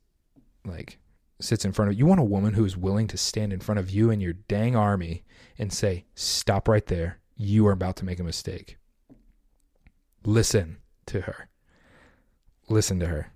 like 0.64 1.00
sits 1.40 1.66
in 1.66 1.72
front 1.72 1.90
of 1.92 1.96
you. 1.96 2.00
You 2.00 2.06
want 2.06 2.22
a 2.22 2.24
woman 2.24 2.54
who 2.54 2.66
is 2.66 2.78
willing 2.78 3.08
to 3.08 3.18
stand 3.18 3.52
in 3.52 3.60
front 3.60 3.80
of 3.80 3.90
you 3.90 4.10
and 4.10 4.22
your 4.22 4.34
dang 4.34 4.76
army 4.76 5.24
and 5.58 5.72
say, 5.72 6.06
Stop 6.16 6.68
right 6.68 6.86
there. 6.86 7.20
You 7.36 7.68
are 7.68 7.72
about 7.72 7.96
to 7.98 8.06
make 8.06 8.20
a 8.20 8.24
mistake. 8.24 8.78
Listen 10.24 10.78
to 11.08 11.22
her. 11.22 11.50
Listen 12.70 13.00
to 13.00 13.08
her. 13.08 13.32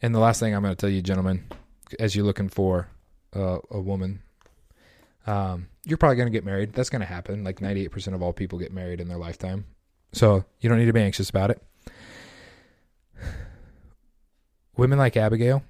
And 0.00 0.14
the 0.14 0.20
last 0.20 0.40
thing 0.40 0.54
I'm 0.54 0.62
going 0.62 0.74
to 0.74 0.80
tell 0.80 0.90
you, 0.90 1.02
gentlemen, 1.02 1.44
as 1.98 2.14
you're 2.14 2.24
looking 2.24 2.48
for 2.48 2.88
uh, 3.34 3.58
a 3.70 3.80
woman, 3.80 4.22
um, 5.26 5.68
you're 5.84 5.98
probably 5.98 6.16
going 6.16 6.26
to 6.26 6.32
get 6.32 6.44
married. 6.44 6.72
That's 6.72 6.90
going 6.90 7.00
to 7.00 7.06
happen. 7.06 7.44
Like 7.44 7.60
98% 7.60 8.14
of 8.14 8.22
all 8.22 8.32
people 8.32 8.58
get 8.58 8.72
married 8.72 9.00
in 9.00 9.08
their 9.08 9.18
lifetime. 9.18 9.66
So 10.12 10.44
you 10.60 10.68
don't 10.68 10.78
need 10.78 10.86
to 10.86 10.92
be 10.92 11.00
anxious 11.00 11.30
about 11.30 11.50
it. 11.50 11.62
Women 14.76 14.98
like 14.98 15.16
Abigail 15.16 15.62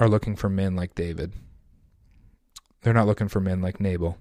are 0.00 0.08
looking 0.08 0.34
for 0.34 0.48
men 0.48 0.74
like 0.74 0.94
David. 0.94 1.34
They're 2.82 2.94
not 2.94 3.06
looking 3.06 3.28
for 3.28 3.40
men 3.40 3.60
like 3.60 3.78
Nabal. 3.78 4.16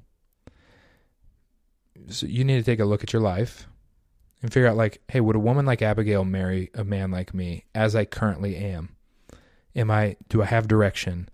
So 2.09 2.25
you 2.27 2.43
need 2.43 2.57
to 2.57 2.63
take 2.63 2.79
a 2.79 2.85
look 2.85 3.01
at 3.01 3.13
your 3.13 3.21
life 3.21 3.67
and 4.41 4.51
figure 4.51 4.67
out 4.67 4.77
like, 4.77 5.01
hey, 5.07 5.21
would 5.21 5.35
a 5.35 5.39
woman 5.39 5.65
like 5.65 5.81
Abigail 5.81 6.25
marry 6.25 6.69
a 6.73 6.83
man 6.83 7.11
like 7.11 7.33
me 7.33 7.65
as 7.73 7.95
I 7.95 8.05
currently 8.05 8.57
am? 8.57 8.95
Am 9.75 9.89
I 9.89 10.17
do 10.27 10.41
I 10.41 10.45
have 10.45 10.67
direction? 10.67 11.29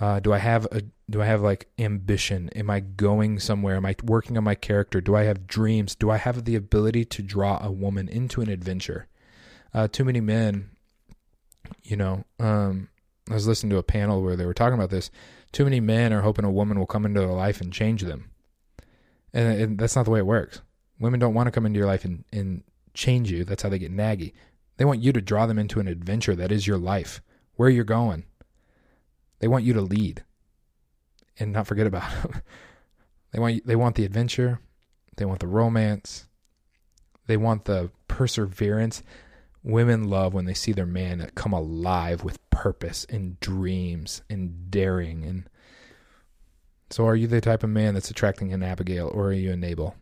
Uh, 0.00 0.20
do 0.20 0.32
I 0.32 0.38
have 0.38 0.66
a 0.70 0.82
do 1.10 1.20
I 1.20 1.26
have 1.26 1.40
like 1.40 1.68
ambition? 1.78 2.50
Am 2.50 2.70
I 2.70 2.80
going 2.80 3.40
somewhere? 3.40 3.76
Am 3.76 3.86
I 3.86 3.96
working 4.04 4.36
on 4.36 4.44
my 4.44 4.54
character? 4.54 5.00
Do 5.00 5.16
I 5.16 5.24
have 5.24 5.48
dreams? 5.48 5.96
Do 5.96 6.10
I 6.10 6.18
have 6.18 6.44
the 6.44 6.54
ability 6.54 7.04
to 7.06 7.22
draw 7.22 7.58
a 7.60 7.72
woman 7.72 8.08
into 8.08 8.40
an 8.40 8.48
adventure? 8.48 9.08
Uh, 9.74 9.88
too 9.88 10.04
many 10.04 10.20
men, 10.20 10.70
you 11.82 11.96
know. 11.96 12.24
Um, 12.38 12.88
I 13.30 13.34
was 13.34 13.46
listening 13.46 13.70
to 13.70 13.78
a 13.78 13.82
panel 13.82 14.22
where 14.22 14.36
they 14.36 14.46
were 14.46 14.54
talking 14.54 14.78
about 14.78 14.90
this. 14.90 15.10
Too 15.52 15.64
many 15.64 15.80
men 15.80 16.12
are 16.12 16.22
hoping 16.22 16.44
a 16.44 16.50
woman 16.50 16.78
will 16.78 16.86
come 16.86 17.04
into 17.04 17.20
their 17.20 17.28
life 17.28 17.60
and 17.60 17.72
change 17.72 18.02
them, 18.02 18.30
and, 19.32 19.60
and 19.60 19.78
that's 19.78 19.96
not 19.96 20.04
the 20.04 20.10
way 20.10 20.18
it 20.18 20.26
works. 20.26 20.60
Women 20.98 21.20
don't 21.20 21.34
want 21.34 21.46
to 21.46 21.52
come 21.52 21.66
into 21.66 21.78
your 21.78 21.86
life 21.86 22.04
and, 22.04 22.24
and 22.32 22.62
change 22.94 23.30
you. 23.30 23.44
That's 23.44 23.62
how 23.62 23.68
they 23.68 23.78
get 23.78 23.94
naggy. 23.94 24.32
They 24.76 24.84
want 24.84 25.00
you 25.00 25.12
to 25.12 25.20
draw 25.20 25.46
them 25.46 25.58
into 25.58 25.80
an 25.80 25.88
adventure 25.88 26.34
that 26.36 26.52
is 26.52 26.66
your 26.66 26.78
life 26.78 27.20
where 27.54 27.68
you're 27.68 27.84
going. 27.84 28.24
They 29.40 29.48
want 29.48 29.64
you 29.64 29.72
to 29.74 29.80
lead 29.80 30.24
and 31.38 31.52
not 31.52 31.66
forget 31.66 31.86
about 31.86 32.10
them. 32.22 32.42
they 33.32 33.38
want 33.38 33.66
they 33.66 33.76
want 33.76 33.96
the 33.96 34.04
adventure, 34.04 34.60
they 35.16 35.24
want 35.24 35.40
the 35.40 35.46
romance, 35.46 36.26
they 37.26 37.36
want 37.36 37.64
the 37.64 37.90
perseverance. 38.06 39.02
Women 39.62 40.08
love 40.08 40.34
when 40.34 40.44
they 40.44 40.54
see 40.54 40.72
their 40.72 40.86
man 40.86 41.30
come 41.34 41.52
alive 41.52 42.24
with 42.24 42.38
purpose 42.50 43.06
and 43.08 43.38
dreams 43.40 44.22
and 44.30 44.70
daring 44.70 45.24
and 45.24 45.48
so 46.90 47.06
are 47.06 47.16
you 47.16 47.26
the 47.26 47.42
type 47.42 47.62
of 47.62 47.70
man 47.70 47.92
that's 47.92 48.10
attracting 48.10 48.52
an 48.52 48.62
Abigail 48.62 49.10
or 49.12 49.26
are 49.26 49.32
you 49.32 49.52
a 49.52 49.56
Nabal? 49.56 49.94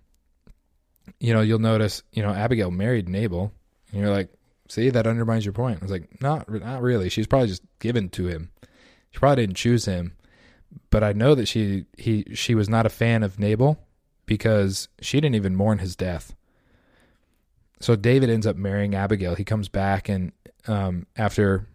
You 1.18 1.34
know, 1.34 1.40
you'll 1.40 1.58
notice, 1.58 2.04
you 2.12 2.22
know, 2.22 2.30
Abigail 2.30 2.70
married 2.70 3.08
Nabal 3.08 3.50
and 3.90 4.00
you're 4.00 4.10
like, 4.10 4.30
See, 4.68 4.90
that 4.90 5.06
undermines 5.06 5.44
your 5.44 5.52
point. 5.52 5.78
I 5.80 5.84
was 5.84 5.92
like, 5.92 6.20
not, 6.20 6.50
not 6.50 6.82
really. 6.82 7.08
She's 7.08 7.26
probably 7.26 7.48
just 7.48 7.62
given 7.78 8.08
to 8.10 8.26
him. 8.26 8.50
She 9.10 9.18
probably 9.18 9.46
didn't 9.46 9.56
choose 9.56 9.84
him, 9.84 10.16
but 10.90 11.04
I 11.04 11.12
know 11.12 11.34
that 11.34 11.46
she 11.46 11.86
he 11.96 12.26
she 12.34 12.54
was 12.54 12.68
not 12.68 12.84
a 12.84 12.90
fan 12.90 13.22
of 13.22 13.38
Nabal 13.38 13.78
because 14.26 14.88
she 15.00 15.20
didn't 15.20 15.36
even 15.36 15.56
mourn 15.56 15.78
his 15.78 15.96
death. 15.96 16.34
So 17.80 17.96
David 17.96 18.30
ends 18.30 18.46
up 18.46 18.56
marrying 18.56 18.94
Abigail. 18.94 19.34
He 19.34 19.44
comes 19.44 19.68
back 19.68 20.08
and 20.08 20.32
um, 20.66 21.06
after 21.16 21.66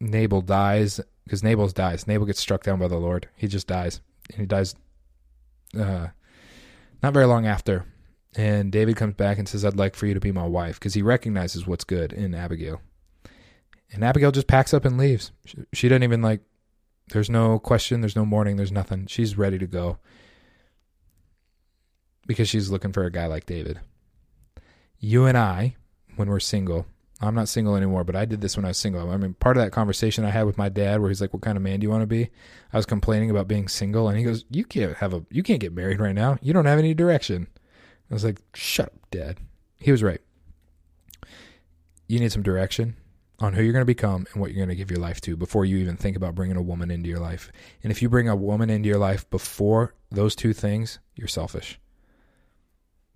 Nabal 0.00 0.40
dies, 0.40 1.00
because 1.24 1.42
Nabal 1.42 1.68
dies. 1.68 2.06
Nabal 2.06 2.26
gets 2.26 2.40
struck 2.40 2.62
down 2.62 2.78
by 2.78 2.88
the 2.88 2.96
Lord. 2.96 3.28
He 3.36 3.48
just 3.48 3.66
dies, 3.66 4.00
and 4.30 4.40
he 4.40 4.46
dies 4.46 4.74
uh, 5.78 6.08
not 7.02 7.12
very 7.12 7.26
long 7.26 7.46
after. 7.46 7.84
And 8.36 8.72
David 8.72 8.96
comes 8.96 9.14
back 9.14 9.38
and 9.38 9.48
says, 9.48 9.64
I'd 9.64 9.76
like 9.76 9.94
for 9.94 10.06
you 10.06 10.14
to 10.14 10.20
be 10.20 10.32
my 10.32 10.46
wife 10.46 10.78
because 10.80 10.94
he 10.94 11.02
recognizes 11.02 11.66
what's 11.66 11.84
good 11.84 12.12
in 12.12 12.34
Abigail. 12.34 12.80
And 13.92 14.02
Abigail 14.02 14.32
just 14.32 14.48
packs 14.48 14.74
up 14.74 14.84
and 14.84 14.98
leaves. 14.98 15.30
She, 15.44 15.58
she 15.72 15.88
doesn't 15.88 16.02
even 16.02 16.20
like, 16.20 16.40
there's 17.08 17.30
no 17.30 17.60
question, 17.60 18.00
there's 18.00 18.16
no 18.16 18.24
mourning, 18.24 18.56
there's 18.56 18.72
nothing. 18.72 19.06
She's 19.06 19.38
ready 19.38 19.58
to 19.58 19.66
go 19.66 19.98
because 22.26 22.48
she's 22.48 22.70
looking 22.70 22.92
for 22.92 23.04
a 23.04 23.10
guy 23.10 23.26
like 23.26 23.46
David. 23.46 23.78
You 24.98 25.26
and 25.26 25.36
I, 25.36 25.76
when 26.16 26.28
we're 26.28 26.40
single, 26.40 26.86
I'm 27.20 27.34
not 27.34 27.48
single 27.48 27.76
anymore, 27.76 28.04
but 28.04 28.16
I 28.16 28.24
did 28.24 28.40
this 28.40 28.56
when 28.56 28.64
I 28.64 28.68
was 28.68 28.78
single. 28.78 29.10
I 29.10 29.16
mean, 29.16 29.34
part 29.34 29.56
of 29.56 29.62
that 29.62 29.72
conversation 29.72 30.24
I 30.24 30.30
had 30.30 30.46
with 30.46 30.58
my 30.58 30.68
dad, 30.68 31.00
where 31.00 31.10
he's 31.10 31.20
like, 31.20 31.32
"What 31.32 31.42
kind 31.42 31.56
of 31.56 31.62
man 31.62 31.80
do 31.80 31.84
you 31.84 31.90
want 31.90 32.02
to 32.02 32.06
be?" 32.06 32.30
I 32.72 32.76
was 32.76 32.86
complaining 32.86 33.30
about 33.30 33.48
being 33.48 33.68
single, 33.68 34.08
and 34.08 34.18
he 34.18 34.24
goes, 34.24 34.44
"You 34.50 34.64
can't 34.64 34.96
have 34.96 35.14
a, 35.14 35.24
you 35.30 35.42
can't 35.42 35.60
get 35.60 35.74
married 35.74 36.00
right 36.00 36.14
now. 36.14 36.38
You 36.42 36.52
don't 36.52 36.66
have 36.66 36.78
any 36.78 36.94
direction." 36.94 37.48
I 38.10 38.14
was 38.14 38.24
like, 38.24 38.40
shut 38.54 38.86
up, 38.86 39.10
Dad. 39.10 39.38
He 39.78 39.90
was 39.90 40.02
right. 40.02 40.20
You 42.06 42.20
need 42.20 42.32
some 42.32 42.42
direction 42.42 42.96
on 43.40 43.54
who 43.54 43.62
you're 43.62 43.72
going 43.72 43.80
to 43.80 43.86
become 43.86 44.26
and 44.32 44.40
what 44.40 44.50
you're 44.50 44.64
going 44.64 44.68
to 44.68 44.76
give 44.76 44.90
your 44.90 45.00
life 45.00 45.20
to 45.22 45.36
before 45.36 45.64
you 45.64 45.78
even 45.78 45.96
think 45.96 46.16
about 46.16 46.34
bringing 46.34 46.56
a 46.56 46.62
woman 46.62 46.90
into 46.90 47.08
your 47.08 47.18
life. 47.18 47.50
And 47.82 47.90
if 47.90 48.02
you 48.02 48.08
bring 48.08 48.28
a 48.28 48.36
woman 48.36 48.70
into 48.70 48.88
your 48.88 48.98
life 48.98 49.28
before 49.30 49.94
those 50.10 50.36
two 50.36 50.52
things, 50.52 50.98
you're 51.16 51.28
selfish. 51.28 51.80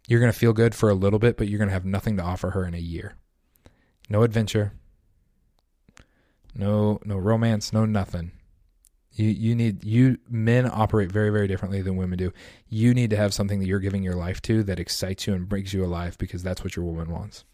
You're 0.08 0.20
going 0.20 0.32
to 0.32 0.38
feel 0.38 0.54
good 0.54 0.74
for 0.74 0.88
a 0.88 0.94
little 0.94 1.18
bit, 1.18 1.36
but 1.36 1.48
you're 1.48 1.58
going 1.58 1.68
to 1.68 1.74
have 1.74 1.84
nothing 1.84 2.16
to 2.16 2.22
offer 2.22 2.50
her 2.50 2.64
in 2.64 2.74
a 2.74 2.78
year. 2.78 3.14
No 4.08 4.22
adventure. 4.22 4.72
No 6.54 6.98
no 7.04 7.18
romance, 7.18 7.74
no 7.74 7.84
nothing. 7.84 8.32
You 9.12 9.28
you 9.28 9.54
need 9.54 9.84
you 9.84 10.16
men 10.28 10.68
operate 10.72 11.12
very 11.12 11.28
very 11.28 11.46
differently 11.46 11.82
than 11.82 11.96
women 11.96 12.18
do. 12.18 12.32
You 12.68 12.94
need 12.94 13.10
to 13.10 13.16
have 13.16 13.34
something 13.34 13.60
that 13.60 13.66
you're 13.66 13.78
giving 13.80 14.02
your 14.02 14.14
life 14.14 14.40
to 14.42 14.62
that 14.64 14.80
excites 14.80 15.26
you 15.26 15.34
and 15.34 15.48
brings 15.48 15.74
you 15.74 15.84
alive 15.84 16.16
because 16.16 16.42
that's 16.42 16.64
what 16.64 16.74
your 16.74 16.86
woman 16.86 17.10
wants. 17.10 17.44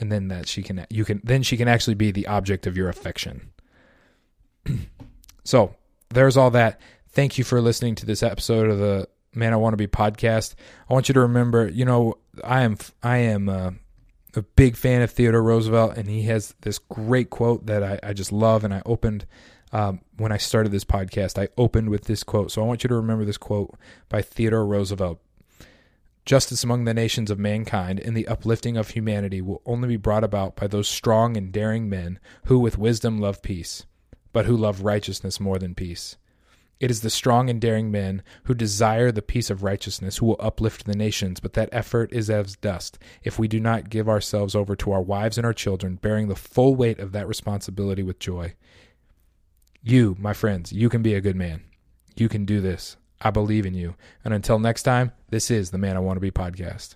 And 0.00 0.10
then 0.10 0.28
that 0.28 0.48
she 0.48 0.62
can 0.64 0.84
you 0.90 1.04
can 1.04 1.20
then 1.22 1.44
she 1.44 1.56
can 1.56 1.68
actually 1.68 1.94
be 1.94 2.10
the 2.10 2.26
object 2.26 2.66
of 2.66 2.76
your 2.76 2.88
affection. 2.88 3.52
so, 5.44 5.76
there's 6.10 6.36
all 6.36 6.50
that. 6.50 6.80
Thank 7.10 7.38
you 7.38 7.44
for 7.44 7.60
listening 7.60 7.94
to 7.96 8.06
this 8.06 8.22
episode 8.22 8.68
of 8.68 8.78
the 8.78 9.08
Man 9.38 9.52
I 9.52 9.56
Want 9.56 9.72
to 9.72 9.78
Be 9.78 9.86
podcast. 9.86 10.54
I 10.88 10.92
want 10.92 11.08
you 11.08 11.14
to 11.14 11.20
remember, 11.20 11.68
you 11.68 11.84
know, 11.84 12.18
I 12.44 12.62
am 12.62 12.76
I 13.02 13.18
am 13.18 13.48
uh, 13.48 13.70
a 14.34 14.42
big 14.42 14.76
fan 14.76 15.02
of 15.02 15.10
Theodore 15.10 15.42
Roosevelt, 15.42 15.96
and 15.96 16.08
he 16.08 16.24
has 16.24 16.54
this 16.60 16.78
great 16.78 17.30
quote 17.30 17.66
that 17.66 17.82
I, 17.82 17.98
I 18.02 18.12
just 18.12 18.32
love. 18.32 18.64
And 18.64 18.74
I 18.74 18.82
opened 18.84 19.26
Um, 19.70 20.00
when 20.16 20.32
I 20.32 20.38
started 20.38 20.72
this 20.72 20.86
podcast, 20.86 21.38
I 21.38 21.48
opened 21.58 21.90
with 21.90 22.04
this 22.04 22.24
quote. 22.24 22.50
So 22.50 22.62
I 22.62 22.66
want 22.66 22.82
you 22.82 22.88
to 22.88 22.94
remember 22.94 23.26
this 23.26 23.36
quote 23.36 23.76
by 24.08 24.22
Theodore 24.22 24.64
Roosevelt. 24.64 25.20
Justice 26.24 26.64
among 26.64 26.84
the 26.84 26.94
nations 26.94 27.30
of 27.30 27.38
mankind 27.38 28.00
and 28.00 28.16
the 28.16 28.28
uplifting 28.28 28.78
of 28.78 28.90
humanity 28.90 29.42
will 29.42 29.60
only 29.64 29.88
be 29.88 29.96
brought 29.96 30.24
about 30.24 30.56
by 30.56 30.66
those 30.66 30.88
strong 30.88 31.36
and 31.36 31.52
daring 31.52 31.88
men 31.88 32.18
who, 32.44 32.58
with 32.58 32.78
wisdom, 32.78 33.18
love 33.18 33.42
peace, 33.42 33.84
but 34.32 34.46
who 34.46 34.56
love 34.56 34.82
righteousness 34.82 35.38
more 35.38 35.58
than 35.58 35.74
peace. 35.74 36.16
It 36.80 36.90
is 36.90 37.00
the 37.00 37.10
strong 37.10 37.50
and 37.50 37.60
daring 37.60 37.90
men 37.90 38.22
who 38.44 38.54
desire 38.54 39.10
the 39.10 39.22
peace 39.22 39.50
of 39.50 39.64
righteousness 39.64 40.18
who 40.18 40.26
will 40.26 40.36
uplift 40.38 40.84
the 40.84 40.94
nations, 40.94 41.40
but 41.40 41.54
that 41.54 41.68
effort 41.72 42.12
is 42.12 42.30
as 42.30 42.56
dust 42.56 42.98
if 43.24 43.38
we 43.38 43.48
do 43.48 43.58
not 43.58 43.90
give 43.90 44.08
ourselves 44.08 44.54
over 44.54 44.76
to 44.76 44.92
our 44.92 45.02
wives 45.02 45.36
and 45.38 45.44
our 45.44 45.52
children, 45.52 45.96
bearing 45.96 46.28
the 46.28 46.36
full 46.36 46.76
weight 46.76 47.00
of 47.00 47.12
that 47.12 47.26
responsibility 47.26 48.02
with 48.02 48.20
joy. 48.20 48.54
You, 49.82 50.16
my 50.20 50.32
friends, 50.32 50.72
you 50.72 50.88
can 50.88 51.02
be 51.02 51.14
a 51.14 51.20
good 51.20 51.36
man. 51.36 51.62
You 52.16 52.28
can 52.28 52.44
do 52.44 52.60
this. 52.60 52.96
I 53.20 53.30
believe 53.30 53.66
in 53.66 53.74
you. 53.74 53.96
And 54.24 54.32
until 54.32 54.58
next 54.58 54.84
time, 54.84 55.12
this 55.30 55.50
is 55.50 55.70
the 55.70 55.78
Man 55.78 55.96
I 55.96 56.00
Want 56.00 56.16
to 56.16 56.20
Be 56.20 56.30
podcast. 56.30 56.94